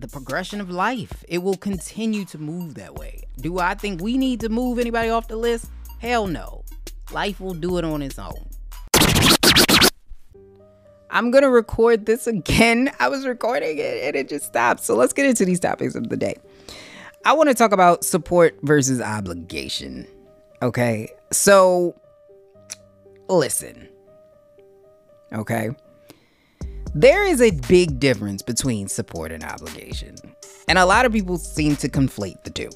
the 0.00 0.08
progression 0.08 0.60
of 0.60 0.70
life. 0.70 1.24
It 1.28 1.38
will 1.38 1.56
continue 1.56 2.24
to 2.26 2.38
move 2.38 2.74
that 2.74 2.94
way. 2.94 3.24
Do 3.40 3.58
I 3.58 3.74
think 3.74 4.02
we 4.02 4.18
need 4.18 4.40
to 4.40 4.48
move 4.48 4.78
anybody 4.78 5.08
off 5.08 5.28
the 5.28 5.36
list? 5.36 5.70
Hell 5.98 6.26
no. 6.26 6.64
Life 7.12 7.40
will 7.40 7.54
do 7.54 7.78
it 7.78 7.84
on 7.84 8.02
its 8.02 8.18
own. 8.18 8.48
I'm 11.10 11.30
gonna 11.30 11.48
record 11.48 12.06
this 12.06 12.26
again. 12.26 12.90
I 13.00 13.08
was 13.08 13.26
recording 13.26 13.78
it 13.78 14.04
and 14.04 14.16
it 14.16 14.28
just 14.28 14.46
stopped. 14.46 14.82
So 14.82 14.96
let's 14.96 15.12
get 15.12 15.26
into 15.26 15.44
these 15.44 15.60
topics 15.60 15.94
of 15.94 16.08
the 16.08 16.16
day. 16.16 16.36
I 17.24 17.32
want 17.32 17.48
to 17.48 17.54
talk 17.54 17.72
about 17.72 18.04
support 18.04 18.58
versus 18.62 19.00
obligation. 19.00 20.06
Okay. 20.60 21.08
So 21.32 21.94
listen. 23.28 23.88
Okay. 25.32 25.70
There 26.94 27.24
is 27.24 27.40
a 27.40 27.50
big 27.68 27.98
difference 27.98 28.42
between 28.42 28.88
support 28.88 29.32
and 29.32 29.42
obligation. 29.42 30.16
And 30.68 30.78
a 30.78 30.86
lot 30.86 31.04
of 31.04 31.12
people 31.12 31.38
seem 31.38 31.76
to 31.76 31.88
conflate 31.88 32.44
the 32.44 32.50
two. 32.50 32.70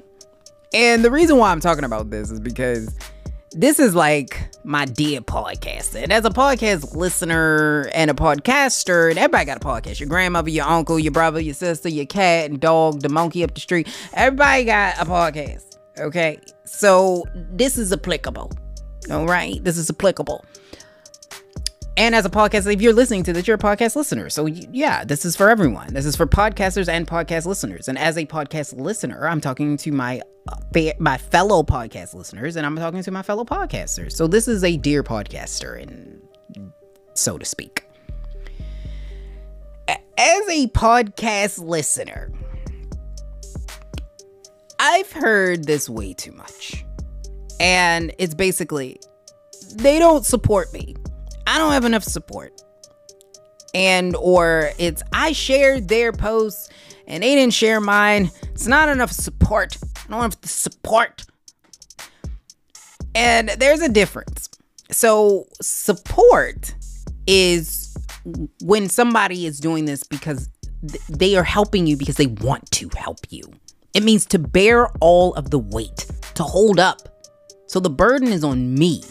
And 0.75 1.05
the 1.05 1.11
reason 1.11 1.39
why 1.39 1.53
I'm 1.53 1.61
talking 1.61 1.85
about 1.85 2.11
this 2.11 2.31
is 2.31 2.41
because 2.41 2.95
this 3.53 3.79
is 3.79 3.95
like 3.95 4.51
my 4.65 4.85
dear 4.85 5.21
podcaster. 5.21 6.03
And 6.03 6.13
as 6.13 6.25
a 6.25 6.31
podcast 6.31 6.95
listener 6.95 7.89
and 7.95 8.11
a 8.11 8.15
podcaster, 8.15 9.09
and 9.09 9.19
everybody 9.19 9.47
got 9.47 9.57
a 9.57 9.61
podcast. 9.61 10.01
Your 10.01 10.09
grandmother, 10.09 10.51
your 10.51 10.67
uncle, 10.67 10.99
your 10.99 11.13
brother, 11.13 11.41
your 11.41 11.55
sister, 11.55 11.89
your 11.89 12.07
cat 12.07 12.51
and 12.51 12.61
dog, 12.61 13.01
the 13.01 13.09
monkey 13.09 13.43
up 13.45 13.55
the 13.55 13.61
street. 13.61 13.89
Everybody 14.13 14.65
got 14.65 14.99
a 14.99 15.05
podcast. 15.07 15.79
Okay. 15.99 16.41
So 16.65 17.25
this 17.35 17.79
is 17.79 17.93
applicable. 17.93 18.53
All 19.11 19.27
right. 19.27 19.63
This 19.65 19.79
is 19.79 19.89
applicable. 19.89 20.45
And 21.99 22.15
as 22.15 22.25
a 22.25 22.31
podcast, 22.31 22.73
if 22.73 22.81
you're 22.81 22.93
listening 22.93 23.25
to 23.25 23.33
this, 23.33 23.49
you're 23.49 23.57
a 23.57 23.59
podcast 23.59 23.97
listener. 23.97 24.31
So 24.31 24.47
yeah, 24.47 25.03
this 25.03 25.25
is 25.25 25.35
for 25.35 25.51
everyone. 25.51 25.93
This 25.93 26.07
is 26.07 26.15
for 26.15 26.27
podcasters 26.27 26.89
and 26.89 27.09
podcast 27.09 27.45
listeners. 27.45 27.89
And 27.89 27.99
as 27.99 28.17
a 28.17 28.25
podcast 28.25 28.79
listener, 28.79 29.27
I'm 29.27 29.41
talking 29.41 29.77
to 29.79 29.91
my 29.91 30.23
my 31.01 31.19
fellow 31.19 31.65
podcast 31.65 32.15
listeners, 32.15 32.55
and 32.55 32.65
I'm 32.65 32.77
talking 32.77 33.03
to 33.03 33.11
my 33.11 33.23
fellow 33.23 33.45
podcasters. 33.45 34.13
So 34.13 34.29
this 34.29 34.47
is 34.47 34.63
a 34.63 34.77
dear 34.77 35.03
podcaster, 35.03 35.83
and 35.83 36.23
so 37.15 37.37
to 37.37 37.45
speak. 37.45 37.85
As 39.89 40.49
a 40.49 40.69
podcast 40.69 41.59
listener, 41.59 42.31
I've 44.79 45.11
heard 45.11 45.65
this 45.65 45.89
way 45.89 46.15
too 46.15 46.33
much. 46.33 46.85
And 47.59 48.15
it's 48.19 48.35
basically, 48.35 49.01
they 49.75 49.99
don't 49.99 50.25
support 50.25 50.73
me. 50.73 50.95
I 51.49 51.59
don't 51.59 51.73
have 51.73 51.87
enough 51.87 52.05
support. 52.05 52.63
And, 53.75 54.15
or 54.17 54.71
it's, 54.79 55.03
I 55.13 55.33
shared 55.33 55.89
their 55.89 56.13
posts 56.13 56.69
and 57.07 57.23
they 57.23 57.35
didn't 57.35 57.55
share 57.55 57.81
mine. 57.81 58.31
It's 58.43 58.67
not 58.67 58.91
enough 58.91 59.11
support. 59.11 59.77
I 59.83 60.11
don't 60.11 60.21
have 60.21 60.41
the 60.43 60.49
support. 60.49 61.25
And 63.15 63.49
there's 63.49 63.81
a 63.81 63.89
difference. 63.89 64.51
So, 64.91 65.47
support 65.61 66.75
is 67.27 67.97
when 68.63 68.89
somebody 68.89 69.47
is 69.47 69.59
doing 69.59 69.87
this 69.87 70.03
because 70.05 70.49
they 71.09 71.37
are 71.37 71.45
helping 71.45 71.87
you 71.87 71.97
because 71.97 72.17
they 72.17 72.27
want 72.27 72.71
to 72.73 72.91
help 72.97 73.21
you. 73.31 73.43
It 73.95 74.03
means 74.03 74.27
to 74.27 74.39
bear 74.39 74.89
all 75.01 75.35
of 75.35 75.51
the 75.51 75.59
weight, 75.59 76.07
to 76.35 76.43
hold 76.43 76.79
up. 76.79 77.09
So 77.67 77.81
the 77.81 77.91
burden 77.91 78.29
is 78.29 78.45
on 78.45 78.75
me. 78.75 79.03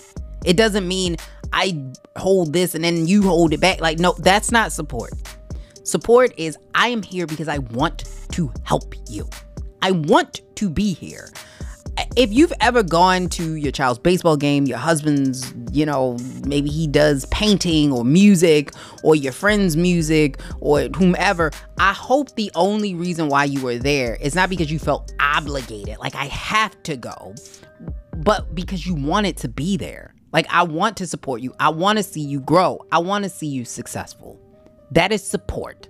It 0.46 0.56
doesn't 0.56 0.88
mean 0.88 1.18
I 1.54 1.82
hold 2.18 2.54
this 2.54 2.76
and 2.76 2.84
then 2.84 3.08
you 3.08 3.24
hold 3.24 3.54
it 3.54 3.60
back. 3.60 3.82
Like, 3.82 4.00
no, 4.00 4.14
that's 4.20 4.52
not 4.52 4.72
support. 4.72 5.14
Support 5.84 6.34
is 6.38 6.58
I 6.76 6.90
am 6.90 7.02
here 7.02 7.26
because 7.28 7.48
I 7.48 7.60
want 7.60 8.06
to 8.32 8.52
help 8.64 8.94
you. 9.10 9.30
I 9.82 9.92
want 9.92 10.42
to 10.56 10.70
be 10.70 10.94
here 10.94 11.30
if 12.16 12.32
you've 12.32 12.54
ever 12.62 12.84
gone 12.84 13.30
to 13.30 13.56
your 13.56 13.72
child's 13.72 14.00
baseball 14.00 14.38
game, 14.38 14.66
your 14.66 14.78
husband's, 14.78 15.54
you 15.72 15.86
know, 15.86 16.18
maybe 16.46 16.70
he 16.70 16.88
does 16.88 17.26
painting 17.26 17.92
or 17.92 18.04
music 18.04 18.72
or 19.04 19.16
your 19.16 19.32
friend's 19.32 19.76
music 19.76 20.40
or 20.60 20.82
whomever, 20.96 21.52
I 21.80 21.94
hope 21.94 22.36
the 22.36 22.52
only 22.56 22.96
reason 22.96 23.30
why 23.30 23.46
you 23.46 23.62
were 23.62 23.78
there 23.78 24.16
is 24.16 24.36
not 24.36 24.50
because 24.50 24.72
you 24.72 24.80
felt 24.80 25.14
obligated, 25.20 25.98
like 26.00 26.16
I 26.16 26.26
have 26.26 26.82
to 26.84 26.98
go, 26.98 27.34
but 28.18 28.54
because 28.54 28.86
you 28.86 28.96
wanted 28.96 29.38
to 29.38 29.48
be 29.48 29.78
there. 29.78 30.14
Like 30.32 30.48
I 30.50 30.64
want 30.64 30.98
to 30.98 31.08
support 31.08 31.42
you. 31.42 31.54
I 31.60 31.70
want 31.70 31.98
to 31.98 32.04
see 32.04 32.22
you 32.22 32.40
grow. 32.40 32.86
I 32.92 33.00
want 33.00 33.24
to 33.24 33.30
see 33.30 33.48
you 33.48 33.66
successful. 33.66 34.40
That 34.92 35.12
is 35.12 35.24
support. 35.24 35.88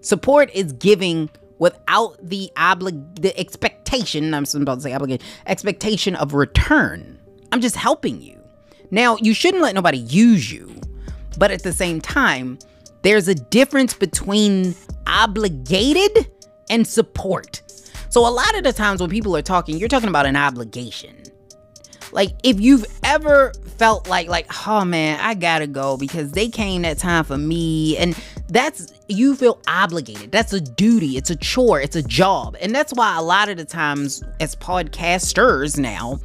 Support 0.00 0.50
is 0.54 0.72
giving 0.72 1.30
without 1.58 2.16
the 2.22 2.50
oblig 2.56 3.20
the 3.20 3.38
expectation, 3.38 4.34
I'm 4.34 4.44
about 4.54 4.76
to 4.76 4.80
say 4.80 4.94
obligation, 4.94 5.26
expectation 5.46 6.16
of 6.16 6.34
return. 6.34 7.18
I'm 7.52 7.60
just 7.60 7.76
helping 7.76 8.20
you. 8.20 8.40
Now, 8.90 9.16
you 9.20 9.34
shouldn't 9.34 9.62
let 9.62 9.74
nobody 9.74 9.98
use 9.98 10.50
you, 10.50 10.74
but 11.38 11.50
at 11.50 11.62
the 11.62 11.72
same 11.72 12.00
time, 12.00 12.58
there's 13.02 13.28
a 13.28 13.34
difference 13.34 13.94
between 13.94 14.74
obligated 15.06 16.30
and 16.70 16.86
support. 16.86 17.62
So 18.08 18.26
a 18.26 18.30
lot 18.30 18.56
of 18.56 18.64
the 18.64 18.72
times 18.72 19.00
when 19.00 19.10
people 19.10 19.36
are 19.36 19.42
talking, 19.42 19.76
you're 19.76 19.88
talking 19.88 20.08
about 20.08 20.26
an 20.26 20.36
obligation. 20.36 21.19
Like 22.12 22.30
if 22.42 22.60
you've 22.60 22.84
ever 23.04 23.52
felt 23.78 24.08
like 24.08 24.28
like 24.28 24.46
oh 24.66 24.84
man, 24.84 25.18
I 25.20 25.34
got 25.34 25.60
to 25.60 25.66
go 25.66 25.96
because 25.96 26.32
they 26.32 26.48
came 26.48 26.82
that 26.82 26.98
time 26.98 27.24
for 27.24 27.38
me 27.38 27.96
and 27.96 28.16
that's 28.48 28.92
you 29.08 29.34
feel 29.36 29.60
obligated. 29.68 30.32
That's 30.32 30.52
a 30.52 30.60
duty, 30.60 31.16
it's 31.16 31.30
a 31.30 31.36
chore, 31.36 31.80
it's 31.80 31.96
a 31.96 32.02
job. 32.02 32.56
And 32.60 32.74
that's 32.74 32.92
why 32.92 33.16
a 33.16 33.22
lot 33.22 33.48
of 33.48 33.56
the 33.56 33.64
times 33.64 34.22
as 34.40 34.54
podcasters 34.56 35.78
now, 35.78 36.20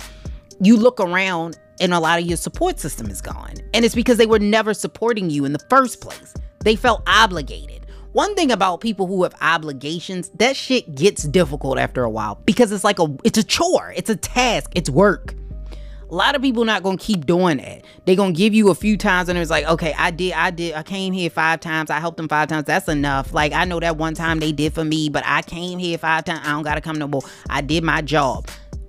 you 0.62 0.78
look 0.78 1.00
around 1.00 1.58
and 1.80 1.94
a 1.94 2.00
lot 2.00 2.20
of 2.20 2.26
your 2.26 2.38
support 2.38 2.80
system 2.80 3.08
is 3.08 3.22
gone. 3.22 3.56
And 3.74 3.86
it's 3.86 3.96
because 3.96 4.18
they 4.18 4.26
were 4.26 4.40
never 4.40 4.74
supporting 4.74 5.30
you 5.30 5.46
in 5.46 5.54
the 5.54 5.64
first 5.70 6.02
place. 6.02 6.34
They 6.64 6.76
felt 6.76 7.04
obligated. 7.08 7.86
One 8.14 8.34
thing 8.36 8.52
about 8.52 8.80
people 8.80 9.08
who 9.08 9.24
have 9.24 9.36
obligations, 9.42 10.30
that 10.36 10.56
shit 10.56 10.96
gets 10.96 11.24
difficult 11.24 11.78
after 11.78 12.04
a 12.04 12.10
while 12.10 12.42
because 12.46 12.72
it's 12.72 12.86
like 12.86 12.98
a 13.00 13.08
it's 13.24 13.38
a 13.38 13.44
chore, 13.44 13.94
it's 13.96 14.10
a 14.10 14.16
task, 14.16 14.72
it's 14.74 14.90
work 14.90 15.36
a 16.10 16.16
lot 16.16 16.36
of 16.36 16.42
people 16.42 16.66
not 16.66 16.84
gonna 16.84 16.98
keep 16.98 17.26
doing 17.26 17.58
that. 17.58 17.84
They're 18.06 18.16
gonna 18.16 18.32
give 18.32 18.54
you 18.54 18.70
a 18.70 18.76
few 18.76 18.98
times 18.98 19.30
and 19.30 19.38
it's 19.38 19.50
like, 19.50 19.66
okay, 19.66 19.94
I 19.98 20.12
did, 20.12 20.34
I 20.34 20.52
did, 20.52 20.76
I 20.76 20.84
came 20.84 21.14
here 21.14 21.30
five 21.30 21.60
times, 21.60 21.90
I 21.90 22.00
helped 22.00 22.18
them 22.18 22.28
five 22.28 22.48
times. 22.48 22.66
That's 22.66 22.88
enough. 22.88 23.34
Like 23.34 23.54
I 23.54 23.66
know 23.66 23.80
that 23.80 23.98
one 23.98 24.14
time 24.14 24.40
they 24.40 24.52
did 24.52 24.74
for 24.74 24.84
me, 24.86 25.10
but 25.10 25.24
I 25.26 25.42
came 25.42 25.80
here 25.80 25.98
five 25.98 26.26
times. 26.26 26.42
I 26.44 26.52
don't 26.52 26.64
gotta 26.64 26.82
come 26.82 26.98
no 26.98 27.08
more. 27.08 27.22
I 27.50 27.62
did 27.62 27.84
my 27.84 28.02
job. 28.02 28.48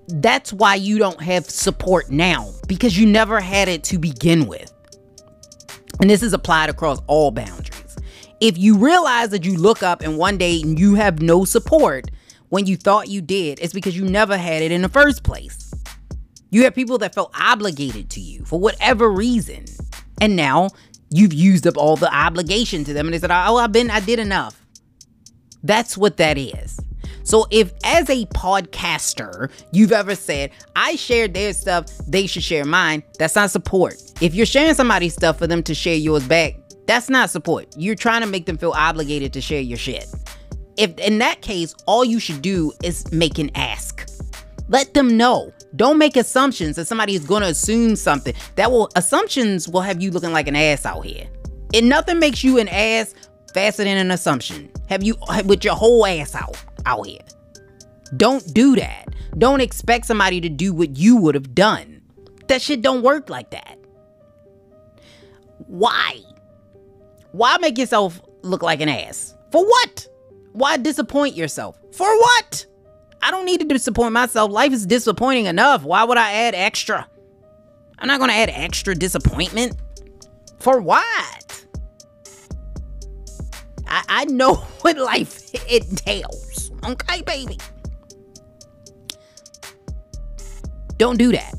That's 0.08 0.52
why 0.52 0.76
you 0.76 0.98
don't 0.98 1.20
have 1.20 1.48
support 1.48 2.10
now 2.10 2.52
because 2.68 2.98
you 2.98 3.06
never 3.06 3.40
had 3.40 3.68
it 3.68 3.82
to 3.84 3.98
begin 3.98 4.46
with. 4.46 4.72
And 6.00 6.10
this 6.10 6.22
is 6.22 6.32
applied 6.32 6.68
across 6.68 7.00
all 7.06 7.30
boundaries. 7.30 7.96
If 8.40 8.58
you 8.58 8.76
realize 8.76 9.30
that 9.30 9.44
you 9.46 9.56
look 9.56 9.82
up 9.82 10.02
and 10.02 10.18
one 10.18 10.36
day 10.36 10.50
you 10.52 10.94
have 10.94 11.22
no 11.22 11.44
support 11.46 12.10
when 12.50 12.66
you 12.66 12.76
thought 12.76 13.08
you 13.08 13.22
did, 13.22 13.58
it's 13.60 13.72
because 13.72 13.96
you 13.96 14.04
never 14.04 14.36
had 14.36 14.62
it 14.62 14.70
in 14.70 14.82
the 14.82 14.88
first 14.88 15.22
place. 15.22 15.65
You 16.50 16.64
have 16.64 16.74
people 16.74 16.98
that 16.98 17.14
felt 17.14 17.34
obligated 17.38 18.10
to 18.10 18.20
you 18.20 18.44
for 18.44 18.58
whatever 18.58 19.10
reason. 19.10 19.64
And 20.20 20.36
now 20.36 20.70
you've 21.10 21.32
used 21.32 21.66
up 21.66 21.76
all 21.76 21.96
the 21.96 22.14
obligation 22.14 22.84
to 22.84 22.92
them 22.92 23.06
and 23.06 23.14
they 23.14 23.18
said, 23.18 23.30
Oh, 23.30 23.56
I've 23.56 23.72
been, 23.72 23.90
I 23.90 24.00
did 24.00 24.18
enough. 24.18 24.60
That's 25.62 25.96
what 25.96 26.16
that 26.18 26.38
is. 26.38 26.78
So 27.24 27.46
if 27.50 27.72
as 27.82 28.08
a 28.08 28.24
podcaster, 28.26 29.50
you've 29.72 29.90
ever 29.90 30.14
said, 30.14 30.52
I 30.76 30.94
shared 30.94 31.34
their 31.34 31.52
stuff, 31.52 31.86
they 32.06 32.28
should 32.28 32.44
share 32.44 32.64
mine, 32.64 33.02
that's 33.18 33.34
not 33.34 33.50
support. 33.50 33.94
If 34.20 34.34
you're 34.34 34.46
sharing 34.46 34.74
somebody's 34.74 35.14
stuff 35.14 35.36
for 35.36 35.48
them 35.48 35.62
to 35.64 35.74
share 35.74 35.96
yours 35.96 36.26
back, 36.26 36.54
that's 36.86 37.10
not 37.10 37.30
support. 37.30 37.74
You're 37.76 37.96
trying 37.96 38.20
to 38.20 38.28
make 38.28 38.46
them 38.46 38.56
feel 38.56 38.70
obligated 38.70 39.32
to 39.32 39.40
share 39.40 39.60
your 39.60 39.76
shit. 39.76 40.06
If 40.76 40.96
in 40.98 41.18
that 41.18 41.42
case, 41.42 41.74
all 41.86 42.04
you 42.04 42.20
should 42.20 42.42
do 42.42 42.72
is 42.84 43.10
make 43.10 43.38
an 43.38 43.50
ask. 43.56 44.08
Let 44.68 44.94
them 44.94 45.16
know. 45.16 45.52
Don't 45.76 45.98
make 45.98 46.16
assumptions 46.16 46.76
that 46.76 46.86
somebody 46.86 47.14
is 47.14 47.24
going 47.24 47.42
to 47.42 47.48
assume 47.48 47.96
something. 47.96 48.34
That 48.56 48.72
will 48.72 48.90
assumptions 48.96 49.68
will 49.68 49.82
have 49.82 50.02
you 50.02 50.10
looking 50.10 50.32
like 50.32 50.48
an 50.48 50.56
ass 50.56 50.86
out 50.86 51.04
here. 51.04 51.28
And 51.74 51.88
nothing 51.88 52.18
makes 52.18 52.42
you 52.42 52.58
an 52.58 52.68
ass 52.68 53.14
faster 53.52 53.84
than 53.84 53.98
an 53.98 54.10
assumption. 54.10 54.70
Have 54.88 55.02
you 55.02 55.16
with 55.44 55.64
your 55.64 55.74
whole 55.74 56.06
ass 56.06 56.34
out 56.34 56.56
out 56.86 57.06
here. 57.06 57.20
Don't 58.16 58.54
do 58.54 58.76
that. 58.76 59.08
Don't 59.36 59.60
expect 59.60 60.06
somebody 60.06 60.40
to 60.40 60.48
do 60.48 60.72
what 60.72 60.96
you 60.96 61.16
would 61.16 61.34
have 61.34 61.54
done. 61.54 62.00
That 62.48 62.62
shit 62.62 62.80
don't 62.80 63.02
work 63.02 63.28
like 63.28 63.50
that. 63.50 63.78
Why? 65.66 66.20
Why 67.32 67.58
make 67.58 67.76
yourself 67.76 68.20
look 68.42 68.62
like 68.62 68.80
an 68.80 68.88
ass? 68.88 69.34
For 69.50 69.64
what? 69.64 70.06
Why 70.52 70.76
disappoint 70.76 71.34
yourself? 71.34 71.76
For 71.92 72.06
what? 72.06 72.66
I 73.26 73.32
don't 73.32 73.44
need 73.44 73.58
to 73.58 73.66
disappoint 73.66 74.12
myself. 74.12 74.52
Life 74.52 74.72
is 74.72 74.86
disappointing 74.86 75.46
enough. 75.46 75.82
Why 75.82 76.04
would 76.04 76.16
I 76.16 76.30
add 76.30 76.54
extra? 76.54 77.08
I'm 77.98 78.06
not 78.06 78.20
going 78.20 78.30
to 78.30 78.36
add 78.36 78.50
extra 78.50 78.94
disappointment. 78.94 79.74
For 80.60 80.80
what? 80.80 81.66
I, 83.88 84.04
I 84.08 84.24
know 84.26 84.54
what 84.82 84.96
life 84.96 85.52
entails. 85.68 86.70
Okay, 86.84 87.22
baby. 87.22 87.58
Don't 90.96 91.18
do 91.18 91.32
that. 91.32 91.52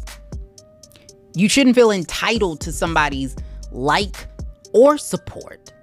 You 1.35 1.49
shouldn't 1.49 1.75
feel 1.75 1.91
entitled 1.91 2.61
to 2.61 2.71
somebody's 2.71 3.35
like 3.73 4.25
or 4.71 4.97
support 4.97 5.73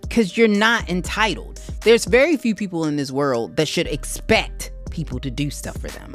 because 0.00 0.38
you're 0.38 0.48
not 0.48 0.88
entitled. 0.88 1.60
There's 1.82 2.06
very 2.06 2.38
few 2.38 2.54
people 2.54 2.86
in 2.86 2.96
this 2.96 3.10
world 3.10 3.56
that 3.56 3.68
should 3.68 3.88
expect 3.88 4.72
people 4.98 5.20
to 5.20 5.30
do 5.30 5.48
stuff 5.48 5.76
for 5.78 5.86
them. 5.86 6.12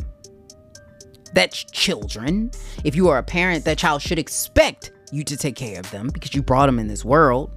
That's 1.34 1.64
children. 1.64 2.52
If 2.84 2.98
you 2.98 3.08
are 3.08 3.18
a 3.18 3.24
parent, 3.24 3.64
that 3.64 3.78
child 3.78 4.02
should 4.02 4.20
expect 4.20 4.92
you 5.10 5.24
to 5.24 5.38
take 5.38 5.56
care 5.56 5.80
of 5.80 5.90
them 5.90 6.10
because 6.14 6.34
you 6.34 6.44
brought 6.44 6.66
them 6.66 6.80
in 6.80 6.88
this 6.90 7.06
world. 7.06 7.56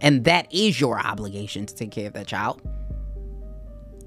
And 0.00 0.24
that 0.24 0.46
is 0.50 0.80
your 0.80 0.98
obligation 0.98 1.66
to 1.66 1.74
take 1.74 1.90
care 1.90 2.06
of 2.06 2.14
that 2.14 2.26
child. 2.26 2.62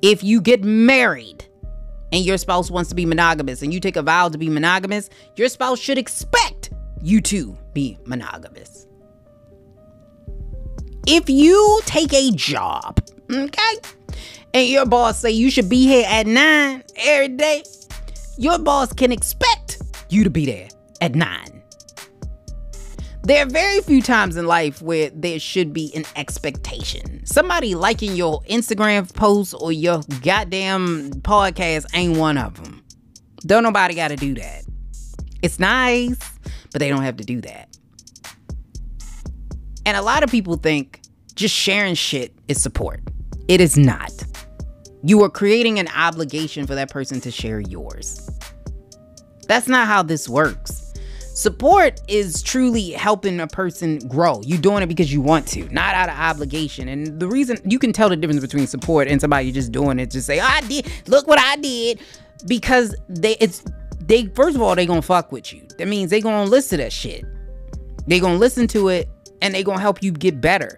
If 0.01 0.23
you 0.23 0.41
get 0.41 0.63
married 0.63 1.45
and 2.11 2.25
your 2.25 2.39
spouse 2.39 2.71
wants 2.71 2.89
to 2.89 2.95
be 2.95 3.05
monogamous 3.05 3.61
and 3.61 3.71
you 3.71 3.79
take 3.79 3.95
a 3.95 4.01
vow 4.01 4.29
to 4.29 4.37
be 4.39 4.49
monogamous, 4.49 5.11
your 5.35 5.49
spouse 5.49 5.77
should 5.77 5.99
expect 5.99 6.71
you 6.99 7.21
to 7.21 7.55
be 7.73 7.99
monogamous. 8.05 8.87
If 11.05 11.29
you 11.29 11.81
take 11.85 12.11
a 12.11 12.31
job, 12.31 12.99
okay, 13.31 13.75
and 14.53 14.67
your 14.67 14.85
boss 14.85 15.19
say 15.19 15.31
you 15.31 15.49
should 15.51 15.69
be 15.69 15.87
here 15.87 16.05
at 16.07 16.27
9 16.27 16.83
every 16.97 17.27
day, 17.29 17.63
your 18.37 18.59
boss 18.59 18.93
can 18.93 19.11
expect 19.11 19.81
you 20.09 20.23
to 20.23 20.29
be 20.29 20.45
there 20.45 20.69
at 21.01 21.15
9. 21.15 21.59
There 23.23 23.45
are 23.45 23.49
very 23.49 23.81
few 23.81 24.01
times 24.01 24.37
in 24.37 24.47
life 24.47 24.81
where 24.81 25.09
there 25.11 25.39
should 25.39 25.73
be 25.73 25.91
an 25.93 26.03
expectation. 26.15 27.25
Somebody 27.25 27.75
liking 27.75 28.15
your 28.15 28.41
Instagram 28.43 29.13
post 29.13 29.53
or 29.59 29.71
your 29.71 30.01
goddamn 30.23 31.11
podcast 31.21 31.85
ain't 31.93 32.17
one 32.17 32.37
of 32.37 32.55
them. 32.63 32.83
Don't 33.45 33.63
nobody 33.63 33.93
got 33.93 34.07
to 34.07 34.15
do 34.15 34.33
that. 34.35 34.63
It's 35.41 35.59
nice, 35.59 36.17
but 36.71 36.79
they 36.79 36.89
don't 36.89 37.03
have 37.03 37.17
to 37.17 37.23
do 37.23 37.41
that. 37.41 37.77
And 39.85 39.95
a 39.97 40.01
lot 40.01 40.23
of 40.23 40.31
people 40.31 40.55
think 40.55 41.01
just 41.35 41.53
sharing 41.53 41.95
shit 41.95 42.33
is 42.47 42.61
support. 42.61 43.01
It 43.49 43.61
is 43.61 43.75
not. 43.75 44.13
You 45.01 45.23
are 45.23 45.29
creating 45.29 45.79
an 45.79 45.87
obligation 45.95 46.67
for 46.67 46.75
that 46.75 46.91
person 46.91 47.19
to 47.21 47.31
share 47.31 47.59
yours. 47.59 48.29
That's 49.47 49.67
not 49.67 49.87
how 49.87 50.03
this 50.03 50.29
works. 50.29 50.93
Support 51.33 51.99
is 52.07 52.43
truly 52.43 52.91
helping 52.91 53.39
a 53.39 53.47
person 53.47 53.97
grow. 54.07 54.39
You're 54.43 54.61
doing 54.61 54.83
it 54.83 54.85
because 54.85 55.11
you 55.11 55.19
want 55.19 55.47
to, 55.47 55.67
not 55.73 55.95
out 55.95 56.09
of 56.09 56.15
obligation. 56.15 56.87
And 56.87 57.19
the 57.19 57.27
reason 57.27 57.57
you 57.65 57.79
can 57.79 57.91
tell 57.91 58.07
the 58.07 58.15
difference 58.15 58.41
between 58.41 58.67
support 58.67 59.07
and 59.07 59.19
somebody 59.19 59.51
just 59.51 59.71
doing 59.71 59.97
it, 59.97 60.11
just 60.11 60.27
say, 60.27 60.39
oh, 60.39 60.47
I 60.47 60.61
did, 60.61 60.85
look 61.07 61.25
what 61.25 61.39
I 61.39 61.55
did. 61.55 62.01
Because 62.45 62.95
they 63.07 63.35
it's 63.37 63.63
they 63.99 64.27
first 64.27 64.55
of 64.57 64.61
all, 64.61 64.75
they 64.75 64.85
gonna 64.85 65.01
fuck 65.01 65.31
with 65.31 65.51
you. 65.51 65.67
That 65.79 65.87
means 65.87 66.11
they 66.11 66.21
gonna 66.21 66.47
listen 66.47 66.77
to 66.77 66.83
that 66.83 66.93
shit. 66.93 67.25
They 68.05 68.19
gonna 68.19 68.37
listen 68.37 68.67
to 68.67 68.89
it 68.89 69.09
and 69.41 69.55
they 69.55 69.63
gonna 69.63 69.81
help 69.81 70.03
you 70.03 70.11
get 70.11 70.39
better. 70.39 70.75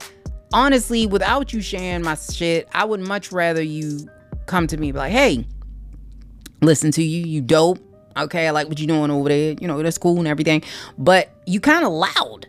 Honestly, 0.54 1.08
without 1.08 1.54
you 1.54 1.62
sharing 1.62 2.04
my 2.04 2.16
shit, 2.16 2.68
I 2.74 2.86
would 2.86 3.00
much 3.00 3.32
rather 3.32 3.62
you 3.62 4.08
come 4.46 4.68
to 4.68 4.78
me 4.78 4.92
like, 4.92 5.12
hey, 5.12 5.48
listen 6.62 6.92
to 6.92 7.04
you, 7.04 7.26
you 7.26 7.42
dope 7.42 7.80
Okay, 8.18 8.48
I 8.48 8.52
like 8.52 8.68
what 8.68 8.80
you're 8.80 8.88
doing 8.88 9.12
over 9.12 9.30
there. 9.30 9.56
You 9.60 9.68
know, 9.68 9.82
that's 9.82 9.98
cool 9.98 10.18
and 10.20 10.28
everything. 10.28 10.64
But 10.98 11.30
you 11.46 11.60
kind 11.60 11.86
of 11.86 11.92
loud. 11.92 12.48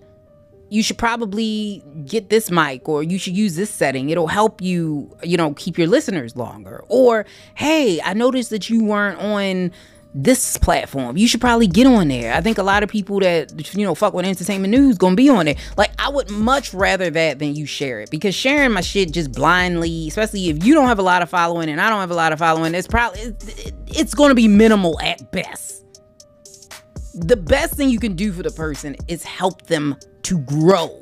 You 0.71 0.83
should 0.83 0.97
probably 0.97 1.85
get 2.07 2.31
this 2.31 2.51
mic 2.51 2.89
or 2.89 3.03
you 3.03 3.19
should 3.19 3.37
use 3.37 3.57
this 3.57 3.71
setting. 3.71 4.09
It'll 4.09 4.27
help 4.27 4.63
you, 4.63 5.15
you 5.23 5.37
know, 5.37 5.53
keep 5.53 5.77
your 5.77 5.87
listeners 5.87 6.35
longer. 6.35 6.83
Or, 6.89 7.27
hey, 7.55 8.01
I 8.01 8.15
noticed 8.15 8.49
that 8.51 8.71
you 8.71 8.83
weren't 8.83 9.21
on 9.21 9.71
this 10.15 10.59
platform. 10.59 11.17
You 11.17 11.27
should 11.27 11.41
probably 11.41 11.67
get 11.67 11.87
on 11.87 12.09
there. 12.09 12.35
I 12.35 12.41
think 12.41 12.59
a 12.59 12.63
lot 12.63 12.83
of 12.83 12.91
people 12.91 13.21
that 13.21 13.75
you 13.75 13.85
know 13.85 13.95
fuck 13.95 14.13
with 14.13 14.27
entertainment 14.27 14.71
news 14.71 14.99
gonna 14.99 15.17
be 15.17 15.29
on 15.29 15.49
it. 15.49 15.59
Like 15.77 15.93
I 15.99 16.09
would 16.11 16.31
much 16.31 16.75
rather 16.75 17.11
that 17.11 17.39
than 17.39 17.55
you 17.55 17.67
share 17.67 18.01
it 18.01 18.11
because 18.11 18.35
sharing 18.35 18.73
my 18.73 18.83
shit 18.83 19.13
just 19.13 19.33
blindly, 19.33 20.09
especially 20.09 20.49
if 20.49 20.65
you 20.65 20.75
don't 20.75 20.89
have 20.89 20.99
a 20.99 21.03
lot 21.03 21.23
of 21.23 21.31
following 21.31 21.69
and 21.69 21.81
I 21.81 21.89
don't 21.89 22.01
have 22.01 22.11
a 22.11 22.17
lot 22.17 22.33
of 22.33 22.39
following, 22.39 22.75
it's 22.75 22.87
probably 22.87 23.35
it's 23.89 24.15
gonna 24.15 24.35
be 24.35 24.49
minimal 24.49 25.01
at 25.01 25.31
best. 25.33 25.85
The 27.15 27.37
best 27.37 27.75
thing 27.75 27.91
you 27.91 27.99
can 27.99 28.15
do 28.15 28.33
for 28.33 28.43
the 28.43 28.51
person 28.51 28.97
is 29.09 29.23
help 29.23 29.63
them 29.63 29.97
to 30.23 30.39
grow. 30.39 30.99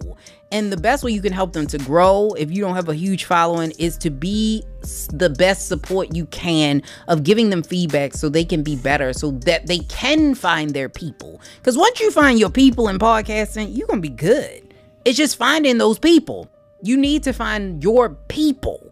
And 0.52 0.72
the 0.72 0.76
best 0.76 1.04
way 1.04 1.12
you 1.12 1.22
can 1.22 1.32
help 1.32 1.52
them 1.52 1.68
to 1.68 1.78
grow, 1.78 2.30
if 2.36 2.50
you 2.50 2.60
don't 2.60 2.74
have 2.74 2.88
a 2.88 2.94
huge 2.94 3.24
following, 3.24 3.72
is 3.78 3.96
to 3.98 4.10
be 4.10 4.64
the 5.12 5.30
best 5.30 5.68
support 5.68 6.14
you 6.14 6.26
can 6.26 6.82
of 7.06 7.22
giving 7.22 7.50
them 7.50 7.62
feedback 7.62 8.14
so 8.14 8.28
they 8.28 8.44
can 8.44 8.64
be 8.64 8.74
better, 8.74 9.12
so 9.12 9.30
that 9.30 9.68
they 9.68 9.78
can 9.80 10.34
find 10.34 10.70
their 10.70 10.88
people. 10.88 11.40
Because 11.58 11.78
once 11.78 12.00
you 12.00 12.10
find 12.10 12.38
your 12.38 12.50
people 12.50 12.88
in 12.88 12.98
podcasting, 12.98 13.76
you're 13.76 13.86
going 13.86 14.02
to 14.02 14.08
be 14.08 14.14
good. 14.14 14.74
It's 15.04 15.16
just 15.16 15.36
finding 15.36 15.78
those 15.78 16.00
people. 16.00 16.50
You 16.82 16.96
need 16.96 17.22
to 17.24 17.32
find 17.32 17.82
your 17.82 18.10
people. 18.28 18.90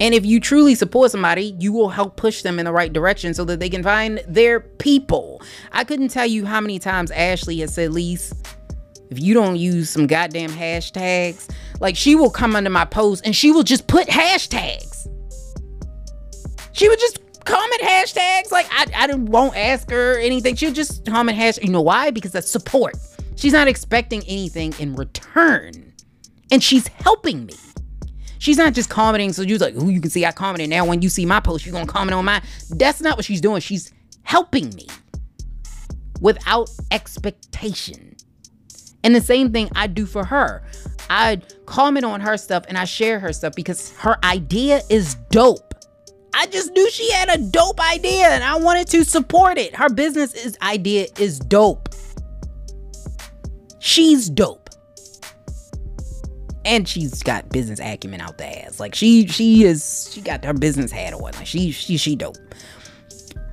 And 0.00 0.14
if 0.14 0.24
you 0.24 0.38
truly 0.40 0.74
support 0.74 1.10
somebody, 1.10 1.56
you 1.58 1.72
will 1.72 1.88
help 1.88 2.16
push 2.16 2.42
them 2.42 2.58
in 2.58 2.66
the 2.66 2.72
right 2.72 2.92
direction 2.92 3.34
so 3.34 3.44
that 3.46 3.58
they 3.58 3.68
can 3.68 3.82
find 3.82 4.22
their 4.28 4.60
people. 4.60 5.42
I 5.72 5.84
couldn't 5.84 6.08
tell 6.08 6.26
you 6.26 6.44
how 6.46 6.60
many 6.60 6.78
times 6.78 7.10
Ashley 7.10 7.58
has 7.60 7.74
said, 7.74 7.92
Lise, 7.92 8.32
if 9.10 9.20
you 9.20 9.34
don't 9.34 9.56
use 9.56 9.90
some 9.90 10.06
goddamn 10.06 10.50
hashtags, 10.50 11.48
like 11.80 11.96
she 11.96 12.14
will 12.14 12.30
come 12.30 12.54
under 12.54 12.70
my 12.70 12.84
post 12.84 13.24
and 13.24 13.34
she 13.34 13.50
will 13.50 13.62
just 13.62 13.86
put 13.86 14.06
hashtags. 14.08 15.08
She 16.72 16.88
would 16.88 16.98
just 16.98 17.18
comment 17.44 17.82
hashtags. 17.82 18.52
Like 18.52 18.66
I, 18.70 18.86
I 18.94 19.14
won't 19.14 19.56
ask 19.56 19.90
her 19.90 20.18
anything. 20.18 20.54
She'll 20.54 20.72
just 20.72 21.06
comment 21.06 21.38
hashtag. 21.38 21.64
You 21.64 21.70
know 21.70 21.82
why? 21.82 22.10
Because 22.10 22.32
that's 22.32 22.50
support. 22.50 22.96
She's 23.36 23.52
not 23.52 23.68
expecting 23.68 24.22
anything 24.22 24.74
in 24.78 24.94
return. 24.94 25.92
And 26.50 26.62
she's 26.62 26.86
helping 26.88 27.46
me. 27.46 27.54
She's 28.38 28.56
not 28.56 28.72
just 28.72 28.88
commenting 28.88 29.32
so 29.32 29.42
you're 29.42 29.58
like, 29.58 29.74
oh, 29.76 29.88
you 29.88 30.00
can 30.00 30.10
see 30.10 30.24
I 30.24 30.32
commented. 30.32 30.70
Now 30.70 30.84
when 30.84 31.02
you 31.02 31.08
see 31.08 31.26
my 31.26 31.40
post, 31.40 31.66
you're 31.66 31.72
gonna 31.72 31.86
comment 31.86 32.14
on 32.14 32.24
mine. 32.24 32.42
That's 32.70 33.00
not 33.00 33.16
what 33.16 33.24
she's 33.24 33.40
doing. 33.40 33.60
She's 33.60 33.92
helping 34.22 34.70
me 34.74 34.86
without 36.20 36.70
expectation. 36.90 38.07
And 39.04 39.14
the 39.14 39.20
same 39.20 39.52
thing 39.52 39.70
I 39.74 39.86
do 39.86 40.06
for 40.06 40.24
her. 40.24 40.62
I 41.10 41.40
comment 41.66 42.04
on 42.04 42.20
her 42.20 42.36
stuff 42.36 42.64
and 42.68 42.76
I 42.76 42.84
share 42.84 43.18
her 43.20 43.32
stuff 43.32 43.54
because 43.54 43.92
her 43.98 44.16
idea 44.24 44.82
is 44.90 45.14
dope. 45.30 45.74
I 46.34 46.46
just 46.46 46.72
knew 46.72 46.90
she 46.90 47.10
had 47.12 47.30
a 47.30 47.38
dope 47.38 47.80
idea 47.80 48.28
and 48.28 48.44
I 48.44 48.56
wanted 48.58 48.88
to 48.88 49.04
support 49.04 49.58
it. 49.58 49.74
Her 49.74 49.88
business 49.88 50.34
is 50.34 50.56
idea 50.62 51.06
is 51.18 51.38
dope. 51.38 51.88
She's 53.78 54.28
dope. 54.28 54.70
And 56.64 56.86
she's 56.86 57.22
got 57.22 57.48
business 57.48 57.80
acumen 57.80 58.20
out 58.20 58.36
the 58.36 58.64
ass. 58.64 58.78
Like 58.78 58.94
she 58.94 59.26
she 59.26 59.64
is 59.64 60.10
she 60.12 60.20
got 60.20 60.44
her 60.44 60.52
business 60.52 60.90
hat 60.90 61.14
on. 61.14 61.20
Like 61.22 61.46
she 61.46 61.70
she 61.70 61.96
she 61.96 62.14
dope. 62.14 62.36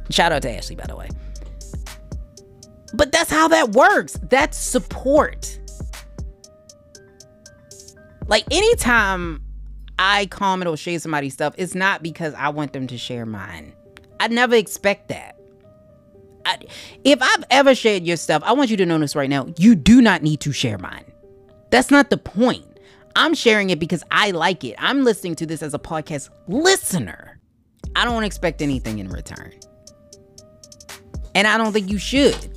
Shout 0.10 0.32
out 0.32 0.42
to 0.42 0.52
Ashley 0.52 0.76
by 0.76 0.86
the 0.86 0.96
way. 0.96 1.10
But 2.96 3.12
that's 3.12 3.30
how 3.30 3.48
that 3.50 3.72
works. 3.72 4.18
That's 4.24 4.58
support. 4.58 5.60
Like 8.28 8.46
anytime 8.52 9.44
I 10.00 10.26
comment 10.28 10.68
or 10.68 10.78
share 10.78 11.00
somebody's 11.00 11.34
stuff, 11.34 11.54
it's 11.58 11.76
not 11.76 12.02
because 12.02 12.34
I 12.34 12.50
want 12.50 12.74
them 12.74 12.88
to 12.88 12.98
share 12.98 13.26
mine. 13.26 13.74
I 14.20 14.28
never 14.28 14.56
expect 14.56 15.10
that. 15.10 15.38
I, 16.46 16.58
if 17.04 17.22
I've 17.22 17.44
ever 17.50 17.76
shared 17.76 18.04
your 18.04 18.18
stuff, 18.18 18.44
I 18.46 18.54
want 18.54 18.70
you 18.70 18.78
to 18.78 18.86
know 18.86 18.98
this 19.00 19.16
right 19.16 19.30
now. 19.30 19.48
You 19.58 19.76
do 19.76 20.02
not 20.02 20.22
need 20.22 20.40
to 20.42 20.52
share 20.52 20.78
mine. 20.78 21.12
That's 21.72 21.92
not 21.92 22.10
the 22.10 22.18
point. 22.18 22.66
I'm 23.16 23.34
sharing 23.34 23.70
it 23.70 23.80
because 23.80 24.04
I 24.12 24.32
like 24.32 24.64
it. 24.64 24.76
I'm 24.78 25.04
listening 25.04 25.36
to 25.36 25.46
this 25.46 25.64
as 25.64 25.74
a 25.74 25.80
podcast 25.80 26.30
listener. 26.48 27.40
I 27.96 28.06
don't 28.06 28.24
expect 28.24 28.62
anything 28.62 29.00
in 29.00 29.10
return. 29.10 29.54
And 31.34 31.48
I 31.48 31.58
don't 31.58 31.74
think 31.74 31.90
you 31.90 31.98
should. 31.98 32.55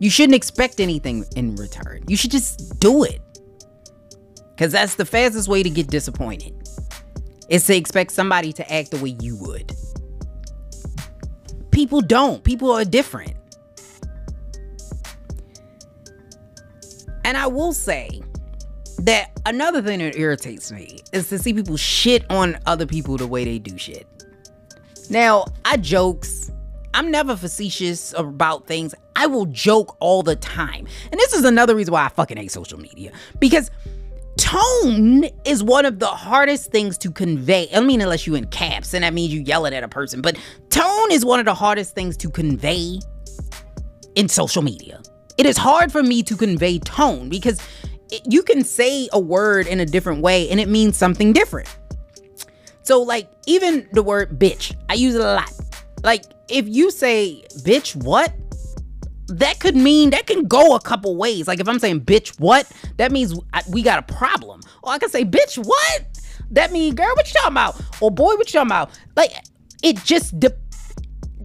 You 0.00 0.08
shouldn't 0.08 0.34
expect 0.34 0.80
anything 0.80 1.26
in 1.36 1.54
return. 1.56 2.02
You 2.08 2.16
should 2.16 2.30
just 2.30 2.80
do 2.80 3.04
it. 3.04 3.20
Because 4.50 4.72
that's 4.72 4.94
the 4.94 5.04
fastest 5.04 5.46
way 5.46 5.62
to 5.62 5.68
get 5.68 5.88
disappointed. 5.88 6.54
Is 7.50 7.66
to 7.66 7.76
expect 7.76 8.12
somebody 8.12 8.52
to 8.54 8.72
act 8.72 8.92
the 8.92 8.96
way 8.96 9.16
you 9.20 9.36
would. 9.36 9.72
People 11.70 12.00
don't. 12.00 12.42
People 12.42 12.70
are 12.70 12.84
different. 12.84 13.34
And 17.24 17.36
I 17.36 17.46
will 17.46 17.74
say 17.74 18.22
that 19.00 19.30
another 19.44 19.82
thing 19.82 19.98
that 19.98 20.16
irritates 20.16 20.72
me 20.72 21.00
is 21.12 21.28
to 21.28 21.38
see 21.38 21.52
people 21.52 21.76
shit 21.76 22.24
on 22.30 22.58
other 22.64 22.86
people 22.86 23.18
the 23.18 23.26
way 23.26 23.44
they 23.44 23.58
do 23.58 23.76
shit. 23.76 24.06
Now, 25.10 25.44
I 25.66 25.76
jokes 25.76 26.50
I'm 26.92 27.10
never 27.10 27.36
facetious 27.36 28.12
about 28.16 28.66
things. 28.66 28.94
I 29.20 29.26
will 29.26 29.44
joke 29.44 29.98
all 30.00 30.22
the 30.22 30.34
time. 30.34 30.86
And 31.12 31.20
this 31.20 31.34
is 31.34 31.44
another 31.44 31.76
reason 31.76 31.92
why 31.92 32.06
I 32.06 32.08
fucking 32.08 32.38
hate 32.38 32.50
social 32.50 32.80
media. 32.80 33.12
Because 33.38 33.70
tone 34.38 35.24
is 35.44 35.62
one 35.62 35.84
of 35.84 35.98
the 35.98 36.06
hardest 36.06 36.70
things 36.70 36.96
to 36.98 37.10
convey. 37.10 37.68
I 37.74 37.80
mean, 37.80 38.00
unless 38.00 38.26
you 38.26 38.34
in 38.34 38.46
caps, 38.46 38.94
and 38.94 39.04
that 39.04 39.12
means 39.12 39.30
you 39.34 39.42
yelling 39.42 39.74
at 39.74 39.82
a 39.84 39.88
person. 39.88 40.22
But 40.22 40.38
tone 40.70 41.12
is 41.12 41.22
one 41.22 41.38
of 41.38 41.44
the 41.44 41.52
hardest 41.52 41.94
things 41.94 42.16
to 42.16 42.30
convey 42.30 42.98
in 44.14 44.26
social 44.26 44.62
media. 44.62 45.02
It 45.36 45.44
is 45.44 45.58
hard 45.58 45.92
for 45.92 46.02
me 46.02 46.22
to 46.22 46.34
convey 46.34 46.78
tone 46.78 47.28
because 47.28 47.60
it, 48.10 48.22
you 48.26 48.42
can 48.42 48.64
say 48.64 49.10
a 49.12 49.20
word 49.20 49.66
in 49.66 49.80
a 49.80 49.84
different 49.84 50.22
way 50.22 50.48
and 50.48 50.58
it 50.58 50.70
means 50.70 50.96
something 50.96 51.34
different. 51.34 51.68
So, 52.84 53.02
like, 53.02 53.28
even 53.46 53.86
the 53.92 54.02
word 54.02 54.38
bitch, 54.38 54.74
I 54.88 54.94
use 54.94 55.14
it 55.14 55.20
a 55.20 55.34
lot. 55.34 55.52
Like, 56.02 56.24
if 56.48 56.66
you 56.66 56.90
say, 56.90 57.44
bitch, 57.58 57.94
what? 58.02 58.32
That 59.30 59.60
could 59.60 59.76
mean 59.76 60.10
that 60.10 60.26
can 60.26 60.46
go 60.46 60.74
a 60.74 60.80
couple 60.80 61.16
ways. 61.16 61.46
Like 61.46 61.60
if 61.60 61.68
I'm 61.68 61.78
saying, 61.78 62.02
bitch, 62.02 62.38
what? 62.40 62.70
That 62.96 63.12
means 63.12 63.34
we 63.68 63.82
got 63.82 63.98
a 63.98 64.14
problem. 64.14 64.60
Or 64.82 64.92
I 64.92 64.98
can 64.98 65.08
say, 65.08 65.24
bitch, 65.24 65.56
what? 65.56 66.04
That 66.50 66.72
means, 66.72 66.94
girl, 66.94 67.12
what 67.14 67.28
you 67.28 67.34
talking 67.34 67.52
about? 67.52 67.80
Or 68.00 68.10
boy, 68.10 68.34
what 68.34 68.48
you 68.48 68.58
talking 68.58 68.68
about? 68.68 68.90
Like 69.16 69.32
it 69.82 70.02
just, 70.04 70.38
de- 70.38 70.56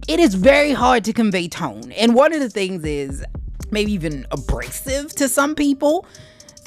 it 0.08 0.20
is 0.20 0.34
very 0.34 0.72
hard 0.72 1.04
to 1.04 1.12
convey 1.12 1.48
tone. 1.48 1.92
And 1.92 2.14
one 2.14 2.32
of 2.32 2.40
the 2.40 2.50
things 2.50 2.84
is 2.84 3.24
maybe 3.70 3.92
even 3.92 4.26
abrasive 4.30 5.14
to 5.16 5.28
some 5.28 5.54
people. 5.54 6.06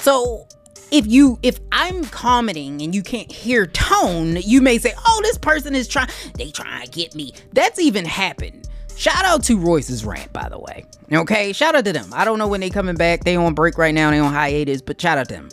So 0.00 0.46
if 0.90 1.06
you 1.06 1.38
if 1.42 1.60
I'm 1.72 2.04
commenting 2.06 2.82
and 2.82 2.94
you 2.94 3.02
can't 3.02 3.30
hear 3.30 3.66
tone, 3.66 4.36
you 4.36 4.60
may 4.60 4.78
say, 4.78 4.92
"Oh, 5.06 5.20
this 5.22 5.38
person 5.38 5.74
is 5.74 5.88
trying 5.88 6.08
they 6.34 6.50
trying 6.50 6.84
to 6.84 6.90
get 6.90 7.14
me." 7.14 7.32
That's 7.52 7.78
even 7.78 8.04
happened. 8.04 8.68
Shout 9.00 9.24
out 9.24 9.42
to 9.44 9.58
Royce's 9.58 10.04
rant, 10.04 10.30
by 10.30 10.50
the 10.50 10.58
way. 10.58 10.84
Okay, 11.10 11.54
shout 11.54 11.74
out 11.74 11.86
to 11.86 11.92
them. 11.94 12.10
I 12.12 12.26
don't 12.26 12.38
know 12.38 12.46
when 12.46 12.60
they 12.60 12.68
coming 12.68 12.96
back. 12.96 13.24
They 13.24 13.34
on 13.34 13.54
break 13.54 13.78
right 13.78 13.94
now. 13.94 14.10
They 14.10 14.18
on 14.18 14.30
hiatus, 14.30 14.82
but 14.82 15.00
shout 15.00 15.16
out 15.16 15.26
to 15.30 15.36
them. 15.36 15.48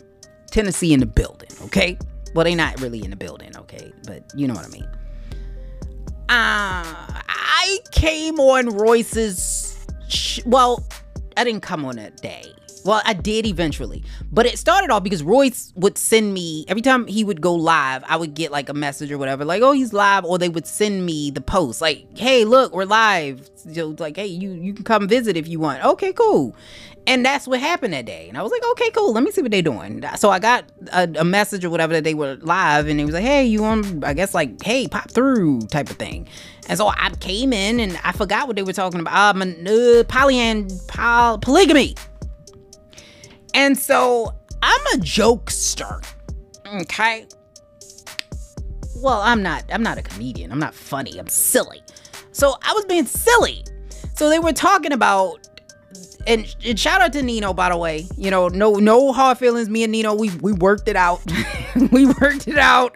Tennessee 0.52 0.92
in 0.92 1.00
the 1.00 1.06
building. 1.06 1.48
Okay, 1.62 1.98
well 2.36 2.44
they 2.44 2.56
not 2.56 2.78
really 2.82 3.02
in 3.02 3.10
the 3.10 3.16
building. 3.16 3.56
Okay, 3.56 3.94
but 4.06 4.22
you 4.36 4.50
know 4.50 4.54
what 4.54 4.66
I 4.66 4.68
mean. 4.68 4.84
Uh, 6.28 6.84
I 6.84 7.80
came 7.94 8.38
on 8.38 8.68
Royce's. 8.68 9.78
Sh- 10.10 10.42
well, 10.46 10.86
I 11.38 11.46
didn't 11.46 11.62
come 11.62 11.86
on 11.86 11.96
that 11.96 12.18
day. 12.18 12.52
Well, 12.88 13.02
I 13.04 13.14
did 13.14 13.46
eventually, 13.46 14.02
but 14.32 14.46
it 14.46 14.58
started 14.58 14.92
off 14.92 15.04
because 15.04 15.22
Royce 15.22 15.74
would 15.76 15.98
send 15.98 16.34
me 16.34 16.64
every 16.70 16.82
time 16.82 17.06
he 17.06 17.22
would 17.22 17.42
go 17.42 17.54
live. 17.54 18.02
I 18.08 18.16
would 18.16 18.34
get 18.34 18.50
like 18.50 18.70
a 18.70 18.74
message 18.74 19.12
or 19.12 19.18
whatever, 19.18 19.44
like, 19.44 19.62
"Oh, 19.62 19.74
he's 19.74 19.92
live," 19.92 20.24
or 20.24 20.38
they 20.38 20.48
would 20.48 20.66
send 20.66 21.06
me 21.06 21.30
the 21.30 21.42
post, 21.42 21.82
like, 21.82 22.18
"Hey, 22.18 22.46
look, 22.46 22.74
we're 22.74 22.86
live." 22.86 23.50
So, 23.56 23.94
like, 24.00 24.16
"Hey, 24.16 24.28
you 24.28 24.52
you 24.52 24.74
can 24.74 24.86
come 24.86 25.06
visit 25.06 25.36
if 25.36 25.50
you 25.50 25.60
want." 25.60 25.84
Okay, 25.84 26.14
cool. 26.14 26.56
And 27.08 27.26
that's 27.26 27.46
what 27.46 27.60
happened 27.62 27.94
that 27.94 28.06
day. 28.06 28.28
And 28.28 28.38
I 28.38 28.42
was 28.42 28.52
like, 28.52 28.62
okay, 28.72 28.90
cool. 28.92 29.14
Let 29.14 29.24
me 29.24 29.32
see 29.32 29.42
what 29.42 29.50
they're 29.50 29.62
doing. 29.62 30.04
So 30.18 30.30
I 30.30 30.40
got 30.40 30.66
a, 30.92 31.10
a 31.20 31.24
message 31.24 31.64
or 31.64 31.70
whatever 31.70 31.94
that 31.94 32.04
they 32.04 32.14
were 32.14 32.36
live, 32.42 32.88
and 32.88 33.00
it 33.00 33.06
was 33.06 33.14
like, 33.14 33.24
hey, 33.24 33.46
you 33.46 33.64
on? 33.64 34.04
I 34.04 34.14
guess 34.14 34.34
like, 34.34 34.62
hey, 34.62 34.88
pop 34.88 35.10
through 35.12 35.62
type 35.68 35.90
of 35.90 35.96
thing. 35.96 36.28
And 36.68 36.78
so 36.78 36.88
I 36.88 37.10
came 37.22 37.54
in 37.54 37.80
and 37.80 37.98
I 38.04 38.12
forgot 38.12 38.48
what 38.48 38.58
they 38.58 38.64
were 38.64 38.74
talking 38.74 39.00
about. 39.00 39.36
Um, 39.36 39.42
uh, 39.42 40.04
polyand, 40.04 40.86
poly, 40.88 41.40
polygamy. 41.40 41.96
And 43.58 43.76
so 43.76 44.36
I'm 44.62 44.82
a 44.94 45.04
jokester. 45.04 46.06
Okay. 46.84 47.26
Well, 48.98 49.20
I'm 49.20 49.42
not 49.42 49.64
I'm 49.72 49.82
not 49.82 49.98
a 49.98 50.04
comedian. 50.04 50.52
I'm 50.52 50.60
not 50.60 50.76
funny. 50.76 51.18
I'm 51.18 51.28
silly. 51.28 51.82
So 52.32 52.56
I 52.62 52.72
was 52.74 52.86
being 52.86 53.08
silly. 53.08 53.66
So 54.14 54.30
they 54.30 54.38
were 54.38 54.54
talking 54.54 54.92
about 54.92 55.50
and, 56.28 56.56
and 56.64 56.80
shout 56.80 57.02
out 57.02 57.14
to 57.14 57.24
Nino 57.24 57.52
by 57.52 57.70
the 57.70 57.78
way. 57.78 58.06
You 58.16 58.30
know, 58.30 58.48
no 58.48 58.76
no 58.76 59.12
hard 59.12 59.40
feelings. 59.40 59.70
Me 59.70 59.82
and 59.84 59.92
Nino, 59.92 60.14
we 60.14 60.30
we 60.36 60.54
worked 60.54 60.88
it 60.88 60.96
out. 60.96 61.22
we 61.92 62.06
worked 62.06 62.48
it 62.48 62.60
out 62.60 62.96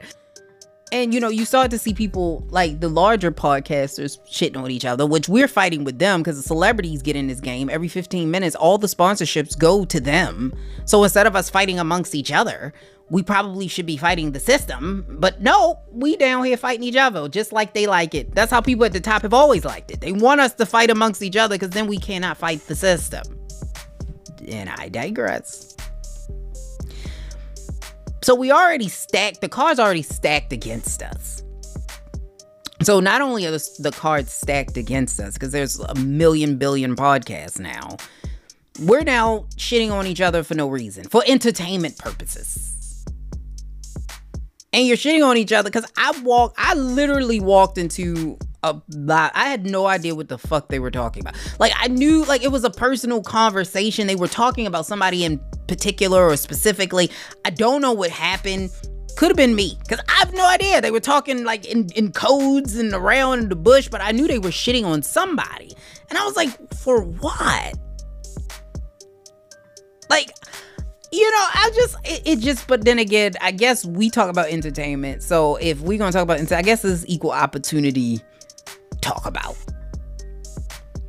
and 0.92 1.14
you 1.14 1.20
know 1.20 1.30
you 1.30 1.46
start 1.46 1.72
to 1.72 1.78
see 1.78 1.94
people 1.94 2.46
like 2.50 2.80
the 2.80 2.90
larger 2.90 3.32
podcasters 3.32 4.20
shitting 4.28 4.58
on 4.58 4.70
each 4.70 4.86
other 4.86 5.06
which 5.06 5.30
we're 5.30 5.48
fighting 5.48 5.84
with 5.84 6.00
them 6.00 6.22
because 6.22 6.38
the 6.38 6.44
celebrities 6.44 7.02
get 7.02 7.16
in 7.16 7.28
this 7.28 7.40
game 7.40 7.70
every 7.70 7.88
15 7.88 8.30
minutes. 8.30 8.56
All 8.56 8.78
the 8.78 8.88
sponsorships 8.88 9.58
go 9.58 9.86
to 9.86 10.00
them. 10.00 10.54
So 10.86 11.04
instead 11.04 11.28
of 11.28 11.36
us 11.36 11.50
fighting 11.50 11.80
amongst 11.80 12.16
each 12.16 12.32
other 12.32 12.74
we 13.10 13.22
probably 13.22 13.68
should 13.68 13.86
be 13.86 13.98
fighting 13.98 14.32
the 14.32 14.40
system. 14.40 15.06
But 15.20 15.42
no 15.42 15.80
we 15.92 16.18
down 16.18 16.44
here 16.44 16.58
fighting 16.58 16.84
each 16.84 16.96
other 16.96 17.28
just 17.30 17.52
like 17.52 17.74
they 17.74 17.88
like 17.88 18.14
it. 18.14 18.34
That's 18.36 18.52
how 18.52 18.62
people 18.62 18.86
at 18.86 18.94
the 18.94 19.02
top 19.02 19.22
have 19.22 19.34
always 19.34 19.66
liked 19.66 19.92
it. 19.92 20.02
They 20.02 20.12
want 20.12 20.42
us 20.42 20.54
to 20.56 20.66
fight 20.66 20.90
amongst 20.90 21.22
each 21.22 21.38
other 21.38 21.56
because 21.56 21.72
then 21.72 21.88
we 21.88 21.98
cannot 21.98 22.38
fight 22.38 22.62
the 22.68 22.76
system. 22.76 23.24
And 24.48 24.70
i 24.70 24.90
digress 24.90 25.71
so 28.24 28.36
we 28.36 28.52
already 28.52 28.88
stacked, 28.88 29.42
the 29.42 29.50
cards 29.50 29.80
already 29.80 30.04
stacked 30.04 30.54
against 30.54 31.02
us. 31.02 31.44
So 32.84 33.00
not 33.00 33.22
only 33.22 33.46
are 33.46 33.52
the, 33.52 33.70
the 33.80 33.92
cards 33.92 34.32
stacked 34.32 34.78
against 34.78 35.20
us, 35.20 35.34
because 35.34 35.52
there's 35.52 35.80
a 35.80 35.96
million 35.96 36.58
billion 36.58 36.96
podcasts 36.96 37.60
now, 37.60 37.98
we're 38.82 39.04
now 39.04 39.46
shitting 39.56 39.92
on 39.92 40.08
each 40.08 40.22
other 40.22 40.44
for 40.44 40.56
no 40.56 40.68
reason, 40.68 41.04
for 41.06 41.24
entertainment 41.28 41.98
purposes. 41.98 43.06
And 44.74 44.88
you're 44.88 44.98
shitting 44.98 45.26
on 45.26 45.38
each 45.38 45.52
other 45.52 45.70
because 45.70 45.90
I 45.98 46.20
walk, 46.24 46.56
I 46.58 46.76
literally 46.76 47.40
walked 47.40 47.78
into 47.78 48.38
a 48.64 48.80
lot. 48.96 49.32
I 49.34 49.48
had 49.48 49.66
no 49.66 49.88
idea 49.88 50.14
what 50.14 50.30
the 50.30 50.38
fuck 50.38 50.68
they 50.68 50.80
were 50.80 50.92
talking 50.92 51.22
about. 51.22 51.36
Like 51.60 51.74
I 51.78 51.88
knew 51.88 52.24
like 52.26 52.44
it 52.44 52.52
was 52.52 52.64
a 52.64 52.70
personal 52.70 53.22
conversation. 53.22 54.08
They 54.08 54.16
were 54.16 54.28
talking 54.28 54.68
about 54.68 54.86
somebody 54.86 55.26
in 55.26 55.40
particular 55.68 56.28
or 56.28 56.38
specifically. 56.38 57.10
I 57.46 57.50
don't 57.50 57.82
know 57.82 57.94
what 57.94 58.12
happened. 58.12 58.72
Could 59.18 59.30
have 59.30 59.38
been 59.38 59.56
me 59.56 59.78
because 59.82 60.04
I 60.08 60.14
have 60.14 60.34
no 60.34 60.48
idea. 60.48 60.80
They 60.80 60.92
were 60.92 61.00
talking 61.00 61.44
like 61.44 61.66
in, 61.66 61.90
in 61.96 62.12
codes 62.12 62.76
and 62.76 62.94
around 62.94 63.40
in 63.40 63.50
the 63.50 63.56
bush, 63.56 63.88
but 63.90 64.02
I 64.02 64.12
knew 64.12 64.28
they 64.28 64.40
were 64.40 64.50
shitting 64.50 64.86
on 64.86 65.02
somebody. 65.02 65.76
And 66.10 66.18
I 66.18 66.26
was 66.26 66.36
like, 66.36 66.74
for 66.76 67.02
what? 67.02 67.78
Like, 70.10 70.32
you 71.12 71.30
know, 71.32 71.48
I 71.54 71.72
just 71.74 71.96
it, 72.06 72.22
it, 72.26 72.40
just 72.40 72.68
but 72.68 72.86
then 72.86 73.00
again, 73.00 73.34
I 73.42 73.52
guess 73.52 73.86
we 73.86 74.10
talk 74.10 74.30
about 74.30 74.50
entertainment. 74.50 75.24
So 75.24 75.56
if 75.58 75.82
we're 75.82 75.98
gonna 75.98 76.12
talk 76.12 76.24
about 76.24 76.52
I 76.52 76.62
guess 76.62 76.86
is 76.86 77.06
equal 77.08 77.32
opportunity 77.32 78.22
talk 79.02 79.26
about. 79.26 79.56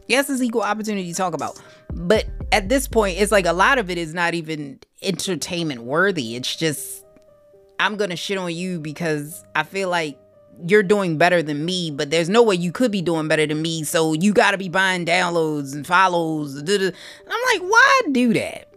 Yes, 0.09 0.29
it's 0.29 0.43
equal 0.43 0.63
opportunity 0.63 1.11
to 1.11 1.17
talk 1.17 1.35
about. 1.35 1.61
But 1.93 2.27
at 2.51 2.69
this 2.69 2.89
point, 2.89 3.19
it's 3.19 3.33
like 3.33 3.47
a 3.47 3.53
lot 3.53 3.79
of 3.79 3.91
it 3.91 3.99
is 3.99 4.15
not 4.15 4.35
even 4.35 4.81
entertainment 5.03 5.83
worthy. 5.83 6.37
It's 6.37 6.55
just, 6.55 7.05
I'm 7.79 7.97
going 7.97 8.11
to 8.11 8.17
shit 8.17 8.39
on 8.39 8.55
you 8.55 8.81
because 8.81 9.45
I 9.55 9.63
feel 9.63 9.89
like 9.89 10.19
you're 10.67 10.83
doing 10.83 11.19
better 11.19 11.43
than 11.43 11.65
me, 11.65 11.91
but 11.91 12.11
there's 12.11 12.29
no 12.29 12.43
way 12.43 12.55
you 12.55 12.73
could 12.73 12.91
be 12.91 13.03
doing 13.03 13.29
better 13.29 13.47
than 13.47 13.63
me. 13.63 13.85
So 13.85 14.13
you 14.13 14.33
got 14.33 14.53
to 14.53 14.59
be 14.59 14.69
buying 14.69 15.07
downloads 15.07 15.75
and 15.75 15.87
follows. 15.87 16.57
I'm 16.59 16.69
like, 16.69 17.61
why 17.61 18.03
do 18.13 18.33
that? 18.35 18.69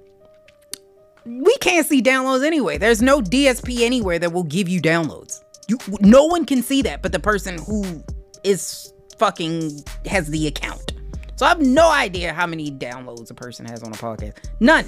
We 1.25 1.57
can't 1.57 1.85
see 1.85 2.01
downloads 2.01 2.45
anyway. 2.45 2.77
There's 2.77 3.01
no 3.01 3.19
DSP 3.19 3.81
anywhere 3.81 4.19
that 4.19 4.31
will 4.31 4.43
give 4.43 4.69
you 4.69 4.81
downloads. 4.81 5.43
You, 5.67 5.79
no 5.99 6.25
one 6.25 6.45
can 6.45 6.61
see 6.61 6.83
that 6.83 7.01
but 7.01 7.11
the 7.11 7.19
person 7.19 7.57
who 7.57 8.03
is 8.43 8.93
fucking 9.17 9.83
has 10.05 10.27
the 10.27 10.47
account. 10.47 10.93
So 11.35 11.45
I 11.45 11.49
have 11.49 11.61
no 11.61 11.91
idea 11.91 12.33
how 12.33 12.47
many 12.47 12.71
downloads 12.71 13.29
a 13.29 13.33
person 13.33 13.65
has 13.65 13.83
on 13.83 13.91
a 13.91 13.95
podcast. 13.95 14.37
None. 14.59 14.85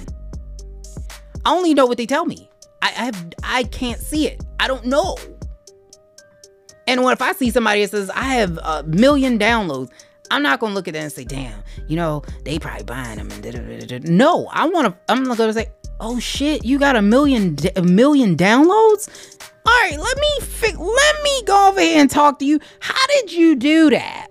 I 1.44 1.54
only 1.54 1.74
know 1.74 1.86
what 1.86 1.98
they 1.98 2.06
tell 2.06 2.24
me. 2.24 2.48
I, 2.82 2.86
I 2.86 3.04
have 3.04 3.32
I 3.42 3.62
can't 3.64 4.00
see 4.00 4.26
it. 4.26 4.42
I 4.58 4.66
don't 4.66 4.86
know. 4.86 5.16
And 6.86 7.02
what 7.02 7.12
if 7.12 7.20
I 7.20 7.32
see 7.32 7.50
somebody 7.50 7.82
that 7.82 7.90
says 7.90 8.10
I 8.10 8.34
have 8.34 8.58
a 8.58 8.82
million 8.84 9.38
downloads, 9.38 9.90
I'm 10.30 10.42
not 10.42 10.60
gonna 10.60 10.74
look 10.74 10.88
at 10.88 10.94
that 10.94 11.02
and 11.02 11.12
say, 11.12 11.24
damn, 11.24 11.62
you 11.86 11.96
know, 11.96 12.22
they 12.44 12.58
probably 12.58 12.84
buying 12.84 13.18
them 13.18 13.30
and 13.30 13.42
da, 13.42 13.50
da, 13.50 13.98
da, 13.98 13.98
no, 14.10 14.46
I 14.52 14.66
wanna 14.68 14.96
I'm 15.08 15.24
gonna 15.24 15.36
go 15.36 15.50
say, 15.52 15.66
oh 16.00 16.18
shit, 16.18 16.64
you 16.64 16.78
got 16.78 16.96
a 16.96 17.02
million 17.02 17.56
a 17.76 17.82
million 17.82 18.36
downloads? 18.36 19.38
All 19.68 19.74
right, 19.82 19.98
let 20.00 20.16
me 20.16 20.46
fi- 20.46 20.82
let 20.82 21.22
me 21.22 21.42
go 21.44 21.68
over 21.68 21.78
here 21.82 22.00
and 22.00 22.10
talk 22.10 22.38
to 22.38 22.46
you. 22.46 22.58
How 22.80 23.06
did 23.08 23.34
you 23.34 23.54
do 23.54 23.90
that? 23.90 24.28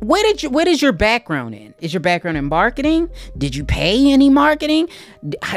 Where 0.00 0.22
did 0.22 0.42
you 0.42 0.48
what 0.48 0.66
is 0.66 0.80
your 0.80 0.92
background 0.92 1.54
in? 1.54 1.74
Is 1.82 1.92
your 1.92 2.00
background 2.00 2.38
in 2.38 2.46
marketing? 2.46 3.10
Did 3.36 3.54
you 3.54 3.62
pay 3.62 4.10
any 4.10 4.30
marketing? 4.30 4.88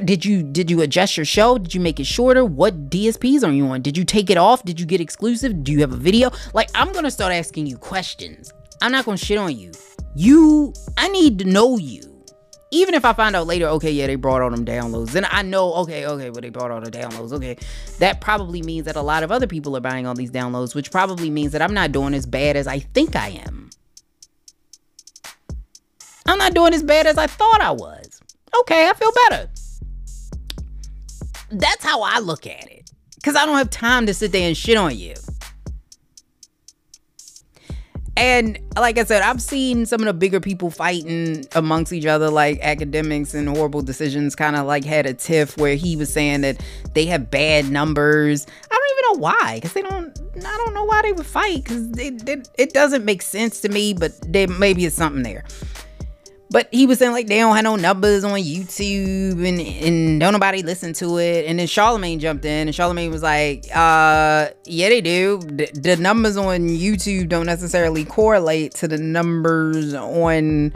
Did 0.04 0.26
you 0.26 0.44
did 0.44 0.70
you 0.70 0.82
adjust 0.82 1.16
your 1.16 1.26
show? 1.26 1.58
Did 1.58 1.74
you 1.74 1.80
make 1.80 2.02
it 2.02 2.06
shorter? 2.06 2.44
What 2.44 2.90
DSPs 2.90 3.48
are 3.48 3.52
you 3.54 3.66
on? 3.68 3.82
Did 3.82 3.96
you 3.96 4.04
take 4.04 4.30
it 4.30 4.36
off? 4.36 4.66
Did 4.66 4.78
you 4.78 4.86
get 4.86 5.00
exclusive? 5.00 5.64
Do 5.64 5.72
you 5.72 5.80
have 5.80 5.94
a 5.94 5.98
video? 5.98 6.30
Like 6.54 6.70
I'm 6.76 6.92
going 6.92 7.06
to 7.06 7.12
start 7.12 7.32
asking 7.32 7.68
you 7.68 7.78
questions. 7.78 8.52
I'm 8.82 8.92
not 8.92 9.06
going 9.06 9.18
to 9.18 9.26
shit 9.26 9.38
on 9.38 9.56
you. 9.58 9.72
You 10.16 10.74
I 10.98 11.08
need 11.08 11.40
to 11.40 11.46
know 11.46 11.78
you 11.78 12.11
even 12.72 12.94
if 12.94 13.04
I 13.04 13.14
find 13.14 13.36
out 13.36 13.48
later, 13.48 13.68
okay, 13.68 13.92
yeah, 13.92 14.08
they 14.08 14.16
brought 14.16 14.42
all 14.42 14.50
them 14.50 14.66
downloads, 14.66 15.12
then 15.12 15.28
I 15.30 15.42
know, 15.42 15.74
okay, 15.76 16.08
okay, 16.08 16.30
but 16.30 16.42
they 16.42 16.50
brought 16.50 16.72
all 16.72 16.82
the 16.82 16.90
downloads. 16.90 17.34
Okay, 17.34 17.58
that 18.00 18.22
probably 18.22 18.62
means 18.62 18.86
that 18.86 18.96
a 18.96 19.02
lot 19.02 19.24
of 19.24 19.32
other 19.32 19.48
people 19.48 19.76
are 19.76 19.82
buying 19.82 20.08
all 20.08 20.16
these 20.16 20.32
downloads, 20.32 20.74
which 20.74 20.90
probably 20.90 21.30
means 21.30 21.52
that 21.52 21.62
I'm 21.62 21.74
not 21.74 21.92
doing 21.92 22.14
as 22.14 22.26
bad 22.26 22.56
as 22.56 22.68
I 22.68 22.80
think 22.80 23.16
I 23.16 23.30
am. 23.46 23.70
I'm 26.26 26.38
not 26.38 26.54
doing 26.54 26.74
as 26.74 26.82
bad 26.82 27.08
as 27.08 27.18
I 27.18 27.28
thought 27.28 27.60
I 27.62 27.72
was. 27.72 28.22
Okay, 28.62 28.88
I 28.88 28.94
feel 28.94 29.12
better. 29.30 29.50
That's 31.52 31.84
how 31.84 32.02
I 32.02 32.20
look 32.20 32.48
at 32.48 32.72
it. 32.72 32.90
Because 33.16 33.36
I 33.36 33.46
don't 33.46 33.58
have 33.58 33.70
time 33.70 34.06
to 34.06 34.14
sit 34.14 34.32
there 34.32 34.48
and 34.48 34.56
shit 34.56 34.78
on 34.78 34.98
you. 34.98 35.14
And 38.22 38.60
like 38.78 39.00
I 39.00 39.04
said, 39.04 39.24
I've 39.24 39.42
seen 39.42 39.88
some 39.88 40.00
of 40.02 40.06
the 40.06 40.14
bigger 40.14 40.40
people 40.40 40.70
fighting 40.70 41.44
amongst 41.54 41.92
each 41.92 42.06
other, 42.06 42.30
like 42.30 42.62
Akademiks 42.62 43.34
and 43.34 43.50
horrible 43.50 43.82
decisions. 43.82 44.36
Kind 44.36 44.56
of 44.56 44.68
like 44.68 44.86
had 44.86 45.08
a 45.08 45.16
tiff 45.16 45.58
where 45.58 45.74
he 45.74 45.96
was 45.96 46.14
saying 46.14 46.42
that 46.42 46.64
they 46.94 47.08
have 47.08 47.32
bad 47.32 47.72
numbers. 47.72 48.46
I 48.70 48.76
don't 48.76 48.92
even 48.92 49.04
know 49.16 49.28
why, 49.28 49.56
because 49.56 49.74
they 49.74 49.82
don't. 49.82 50.20
I 50.38 50.58
don't 50.64 50.76
know 50.76 50.84
why 50.84 51.02
they 51.02 51.14
would 51.14 51.26
fight, 51.26 51.64
because 51.64 51.98
it, 51.98 52.30
it, 52.30 52.48
it 52.60 52.74
doesn't 52.74 53.06
make 53.06 53.24
sense 53.24 53.60
to 53.62 53.70
me. 53.70 53.96
But 53.96 54.12
there 54.32 54.48
maybe 54.48 54.86
it's 54.86 54.96
something 54.96 55.24
there. 55.24 55.44
But 56.52 56.68
he 56.70 56.86
was 56.86 57.00
saying 57.00 57.14
like 57.14 57.28
they 57.28 57.38
don't 57.38 57.56
have 57.56 57.64
no 57.64 57.78
numbers 57.78 58.26
on 58.26 58.38
YouTube 58.38 59.48
and, 59.48 59.62
and 59.62 60.20
don't 60.20 60.34
nobody 60.34 60.62
listen 60.62 60.92
to 60.96 61.18
it. 61.18 61.46
And 61.46 61.58
then 61.58 61.66
Charlemagne 61.66 62.20
jumped 62.20 62.44
in 62.44 62.68
and 62.68 62.76
Charlemagne 62.76 63.10
was 63.10 63.24
like, 63.24 63.66
uh, 63.74 64.50
yeah, 64.66 64.90
they 64.90 65.00
do. 65.00 65.40
The, 65.40 65.72
the 65.74 65.96
numbers 65.96 66.36
on 66.36 66.68
YouTube 66.68 67.30
don't 67.30 67.46
necessarily 67.46 68.04
correlate 68.04 68.74
to 68.76 68.90
the 68.90 68.98
numbers 68.98 69.94
on 69.94 70.74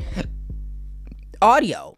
audio. 1.42 1.98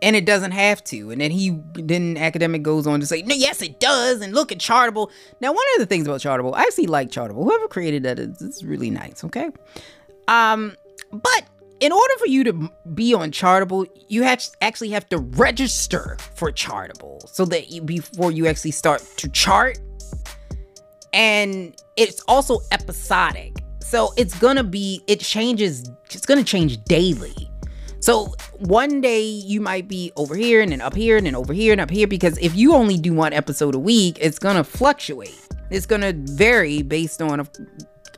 And 0.00 0.14
it 0.14 0.24
doesn't 0.24 0.52
have 0.52 0.84
to. 0.84 1.10
And 1.10 1.20
then 1.20 1.32
he 1.32 1.58
then 1.74 2.16
academic 2.16 2.62
goes 2.62 2.86
on 2.86 3.00
to 3.00 3.06
say, 3.06 3.22
no, 3.22 3.34
yes, 3.34 3.60
it 3.60 3.80
does. 3.80 4.20
And 4.20 4.32
look 4.34 4.52
at 4.52 4.58
Chartable. 4.58 5.10
Now, 5.40 5.52
one 5.52 5.64
of 5.74 5.80
the 5.80 5.86
things 5.86 6.06
about 6.06 6.20
Chartable, 6.20 6.54
I 6.54 6.62
actually 6.62 6.86
like 6.86 7.10
Chartable. 7.10 7.42
Whoever 7.42 7.66
created 7.66 8.04
that 8.04 8.20
is 8.20 8.40
it's 8.40 8.62
really 8.62 8.90
nice, 8.90 9.24
okay? 9.24 9.50
Um, 10.28 10.76
but 11.10 11.44
in 11.82 11.90
order 11.90 12.14
for 12.16 12.28
you 12.28 12.44
to 12.44 12.70
be 12.94 13.12
on 13.12 13.32
Chartable, 13.32 13.88
you 14.06 14.22
have 14.22 14.40
actually 14.60 14.90
have 14.90 15.08
to 15.08 15.18
register 15.18 16.16
for 16.36 16.52
Chartable 16.52 17.28
so 17.28 17.44
that 17.46 17.72
you, 17.72 17.82
before 17.82 18.30
you 18.30 18.46
actually 18.46 18.70
start 18.70 19.04
to 19.16 19.28
chart. 19.28 19.80
And 21.12 21.74
it's 21.96 22.22
also 22.28 22.60
episodic. 22.70 23.56
So 23.80 24.14
it's 24.16 24.38
gonna 24.38 24.62
be, 24.62 25.02
it 25.08 25.18
changes, 25.18 25.90
it's 26.04 26.24
gonna 26.24 26.44
change 26.44 26.82
daily. 26.84 27.50
So 27.98 28.32
one 28.60 29.00
day 29.00 29.22
you 29.24 29.60
might 29.60 29.88
be 29.88 30.12
over 30.14 30.36
here 30.36 30.60
and 30.60 30.70
then 30.70 30.80
up 30.80 30.94
here 30.94 31.16
and 31.16 31.26
then 31.26 31.34
over 31.34 31.52
here 31.52 31.72
and 31.72 31.80
up 31.80 31.90
here 31.90 32.06
because 32.06 32.38
if 32.38 32.54
you 32.54 32.74
only 32.74 32.96
do 32.96 33.12
one 33.12 33.32
episode 33.32 33.74
a 33.74 33.80
week, 33.80 34.18
it's 34.20 34.38
gonna 34.38 34.62
fluctuate. 34.62 35.48
It's 35.68 35.86
gonna 35.86 36.12
vary 36.14 36.82
based 36.82 37.20
on 37.20 37.48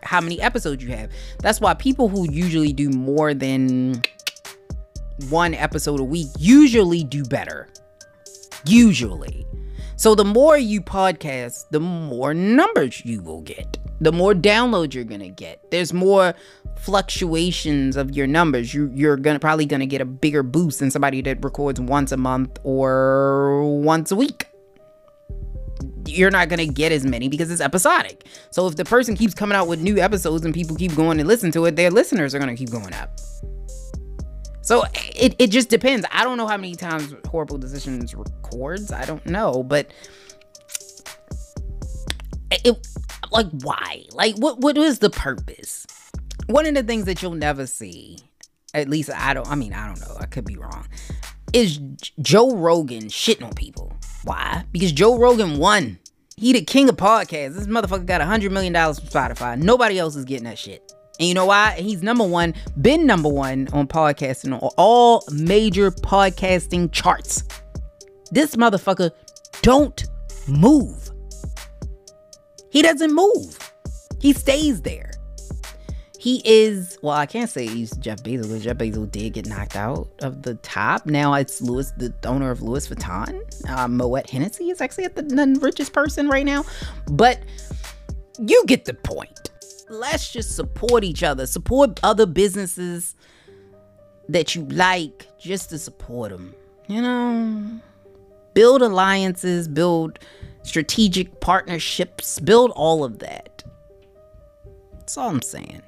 how 0.05 0.21
many 0.21 0.41
episodes 0.41 0.83
you 0.83 0.91
have. 0.91 1.11
That's 1.41 1.61
why 1.61 1.75
people 1.75 2.09
who 2.09 2.31
usually 2.31 2.73
do 2.73 2.91
more 2.91 3.35
than 3.35 4.03
one 5.31 5.55
episode 5.55 6.01
a 6.01 6.05
week 6.05 6.29
usually 6.39 7.05
do 7.05 7.25
better. 7.25 7.69
Usually. 8.67 9.47
So 9.97 10.15
the 10.15 10.25
more 10.25 10.59
you 10.59 10.81
podcast, 10.81 11.67
the 11.71 11.81
more 11.81 12.35
numbers 12.35 13.05
you 13.05 13.23
will 13.23 13.43
get. 13.43 13.79
The 14.01 14.13
more 14.13 14.35
downloads 14.35 14.95
you're 14.95 15.05
gonna 15.05 15.29
get. 15.29 15.71
There's 15.71 15.93
more 15.93 16.35
fluctuations 16.77 17.97
of 17.97 18.15
your 18.15 18.27
numbers. 18.27 18.75
You, 18.75 18.91
you're 18.95 19.17
gonna 19.17 19.39
probably 19.39 19.67
gonna 19.67 19.87
get 19.87 20.01
a 20.01 20.05
bigger 20.05 20.43
boost 20.43 20.81
than 20.81 20.91
somebody 20.91 21.23
that 21.23 21.43
records 21.45 21.81
once 21.81 22.11
a 22.13 22.17
month 22.17 22.59
or 22.65 23.81
once 23.81 24.11
a 24.11 24.17
week 24.17 24.49
you're 26.07 26.31
not 26.31 26.49
gonna 26.49 26.67
get 26.67 26.93
as 26.93 27.05
many 27.05 27.29
because 27.29 27.51
it's 27.51 27.61
episodic. 27.61 28.27
So 28.51 28.67
if 28.67 28.77
the 28.77 28.85
person 28.85 29.17
keeps 29.17 29.35
coming 29.35 29.57
out 29.57 29.69
with 29.69 29.81
new 29.81 29.99
episodes 29.99 30.45
and 30.45 30.55
people 30.55 30.77
keep 30.77 30.95
going 30.95 31.19
and 31.19 31.29
listen 31.29 31.51
to 31.53 31.65
it, 31.67 31.77
their 31.77 31.91
listeners 31.91 32.35
are 32.35 32.39
gonna 32.39 32.57
keep 32.57 32.71
going 32.71 32.93
up. 32.95 33.19
So 34.63 34.85
it, 34.95 35.37
it 35.39 35.49
just 35.49 35.69
depends. 35.69 36.07
I 36.11 36.25
don't 36.25 36.39
know 36.39 36.47
how 36.47 36.57
many 36.57 36.75
times 36.75 37.15
Horrible 37.27 37.59
Decisions 37.59 38.15
records. 38.15 38.91
I 38.91 39.05
don't 39.05 39.25
know, 39.27 39.63
but 39.63 39.91
it 42.51 42.87
like 43.31 43.47
why? 43.63 44.05
Like 44.13 44.37
what 44.37 44.61
what 44.61 44.79
is 44.79 45.01
the 45.01 45.11
purpose? 45.11 45.87
One 46.47 46.67
of 46.67 46.75
the 46.75 46.83
things 46.83 47.05
that 47.05 47.23
you'll 47.23 47.33
never 47.33 47.67
see, 47.67 48.19
at 48.73 48.89
least 48.89 49.11
I 49.11 49.35
don't 49.35 49.49
I 49.49 49.55
mean, 49.55 49.73
I 49.73 49.87
don't 49.87 50.01
know, 50.01 50.17
I 50.19 50.27
could 50.27 50.45
be 50.47 50.57
wrong, 50.57 50.87
is 51.53 51.79
Joe 52.21 52.57
Rogan 52.57 53.05
shitting 53.05 53.45
on 53.45 53.53
people. 53.53 53.93
Why? 54.25 54.65
Because 54.73 54.93
Joe 54.93 55.19
Rogan 55.19 55.59
won. 55.59 55.99
He 56.37 56.53
the 56.53 56.63
king 56.63 56.89
of 56.89 56.97
podcasts. 56.97 57.55
This 57.55 57.67
motherfucker 57.67 58.07
got 58.07 58.21
a 58.21 58.25
hundred 58.25 58.53
million 58.53 58.73
dollars 58.73 58.99
from 58.99 59.09
Spotify. 59.09 59.57
Nobody 59.61 59.99
else 59.99 60.17
is 60.17 60.25
getting 60.25 60.45
that 60.45 60.59
shit. 60.59 60.93
And 61.21 61.29
you 61.29 61.35
know 61.35 61.47
why? 61.47 61.77
He's 61.79 62.03
number 62.03 62.25
one, 62.25 62.55
been 62.81 63.07
number 63.07 63.29
one 63.29 63.69
on 63.73 63.87
podcasting 63.87 64.53
on 64.53 64.71
all 64.77 65.23
major 65.31 65.93
podcasting 65.93 66.91
charts. 66.91 67.45
This 68.33 68.57
motherfucker 68.57 69.13
don't 69.63 70.05
move. 70.49 71.11
He 72.71 72.83
doesn't 72.83 73.15
move. 73.15 73.57
He 74.19 74.33
stays 74.33 74.83
there. 74.83 75.13
He 76.25 76.41
is, 76.47 76.99
well, 77.03 77.15
I 77.15 77.27
can't 77.27 77.51
say 77.51 77.67
he's 77.67 77.95
Jeff 77.99 78.23
Bezos, 78.23 78.51
but 78.51 78.63
Jeff 78.63 78.79
Bezos 78.79 79.11
did 79.11 79.35
get 79.35 79.47
knocked 79.47 79.77
out 79.77 80.09
of 80.23 80.41
the 80.41 80.55
top. 80.55 81.05
Now 81.05 81.35
it's 81.35 81.61
Louis, 81.61 81.93
the 81.99 82.15
owner 82.25 82.51
of 82.51 82.63
Louis 82.63 82.89
Vuitton. 82.89 83.43
Uh, 83.69 83.87
Moet 83.89 84.31
Hennessy 84.31 84.71
is 84.71 84.81
actually 84.81 85.05
at 85.05 85.17
the, 85.17 85.23
the 85.23 85.59
richest 85.61 85.93
person 85.93 86.31
right 86.31 86.47
now. 86.47 86.65
But 87.11 87.41
you 88.39 88.65
get 88.67 88.87
the 88.87 88.95
point. 88.95 89.51
Let's 89.91 90.33
just 90.33 90.57
support 90.57 91.05
each 91.05 91.23
other, 91.23 91.47
support 91.47 92.01
other 92.03 92.25
businesses 92.25 93.17
that 94.31 94.55
you 94.55 94.63
like 94.63 95.27
just 95.39 95.69
to 95.69 95.79
support 95.79 96.31
them. 96.31 96.55
You 96.87 97.03
know, 97.03 97.81
build 98.55 98.81
alliances, 98.81 99.69
build 99.69 100.21
strategic 100.63 101.43
partnerships, 101.43 102.41
build 102.41 102.71
all 102.71 103.05
of 103.05 103.19
that. 103.19 103.63
That's 104.95 105.19
all 105.19 105.29
I'm 105.29 105.43
saying. 105.43 105.83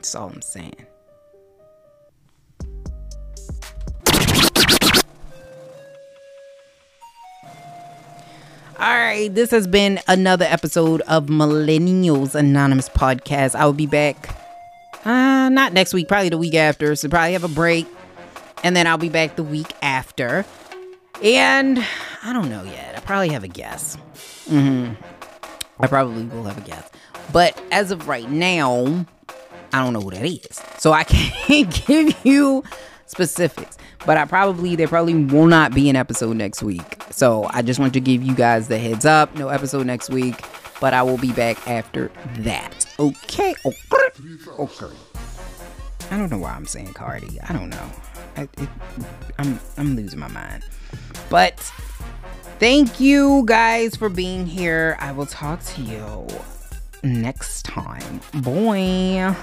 That's 0.00 0.14
all 0.14 0.30
I'm 0.30 0.40
saying. 0.40 0.86
All 8.78 8.96
right, 8.96 9.28
this 9.30 9.50
has 9.50 9.66
been 9.66 10.00
another 10.08 10.46
episode 10.46 11.02
of 11.02 11.26
Millennials 11.26 12.34
Anonymous 12.34 12.88
Podcast. 12.88 13.54
I 13.54 13.66
will 13.66 13.74
be 13.74 13.84
back, 13.84 14.34
uh, 15.04 15.50
not 15.50 15.74
next 15.74 15.92
week, 15.92 16.08
probably 16.08 16.30
the 16.30 16.38
week 16.38 16.54
after. 16.54 16.96
So 16.96 17.10
probably 17.10 17.34
have 17.34 17.44
a 17.44 17.48
break, 17.48 17.86
and 18.64 18.74
then 18.74 18.86
I'll 18.86 18.96
be 18.96 19.10
back 19.10 19.36
the 19.36 19.42
week 19.42 19.70
after. 19.82 20.46
And 21.22 21.84
I 22.22 22.32
don't 22.32 22.48
know 22.48 22.62
yet. 22.62 22.96
I 22.96 23.00
probably 23.00 23.28
have 23.28 23.44
a 23.44 23.48
guess. 23.48 23.98
Mm-hmm. 24.48 24.94
I 25.78 25.86
probably 25.86 26.24
will 26.24 26.44
have 26.44 26.56
a 26.56 26.62
guess. 26.62 26.88
But 27.34 27.62
as 27.70 27.90
of 27.90 28.08
right 28.08 28.30
now, 28.30 29.04
I 29.72 29.82
don't 29.82 29.92
know 29.92 30.00
who 30.00 30.10
that 30.10 30.24
is. 30.24 30.60
So 30.78 30.92
I 30.92 31.04
can't 31.04 31.86
give 31.86 32.14
you 32.24 32.64
specifics. 33.06 33.76
But 34.06 34.16
I 34.16 34.24
probably 34.24 34.76
there 34.76 34.88
probably 34.88 35.24
will 35.24 35.46
not 35.46 35.74
be 35.74 35.90
an 35.90 35.96
episode 35.96 36.36
next 36.36 36.62
week. 36.62 37.02
So 37.10 37.46
I 37.50 37.62
just 37.62 37.78
want 37.78 37.92
to 37.94 38.00
give 38.00 38.22
you 38.22 38.34
guys 38.34 38.68
the 38.68 38.78
heads 38.78 39.04
up. 39.04 39.34
No 39.36 39.48
episode 39.48 39.86
next 39.86 40.08
week, 40.10 40.42
but 40.80 40.94
I 40.94 41.02
will 41.02 41.18
be 41.18 41.32
back 41.32 41.68
after 41.68 42.10
that. 42.38 42.86
Okay. 42.98 43.54
Okay. 43.64 43.76
Oh, 44.58 44.68
okay. 44.82 44.94
I 46.10 46.16
don't 46.16 46.30
know 46.30 46.38
why 46.38 46.52
I'm 46.52 46.66
saying 46.66 46.94
Cardi. 46.94 47.40
I 47.42 47.52
don't 47.52 47.68
know. 47.68 47.90
I, 48.36 48.42
it, 48.42 48.68
I'm 49.38 49.60
I'm 49.76 49.96
losing 49.96 50.18
my 50.18 50.28
mind. 50.28 50.64
But 51.28 51.58
thank 52.58 53.00
you 53.00 53.44
guys 53.46 53.96
for 53.96 54.08
being 54.08 54.46
here. 54.46 54.96
I 54.98 55.12
will 55.12 55.26
talk 55.26 55.62
to 55.64 55.82
you 55.82 56.26
next 57.02 57.64
time. 57.64 58.20
Boy. 58.42 59.34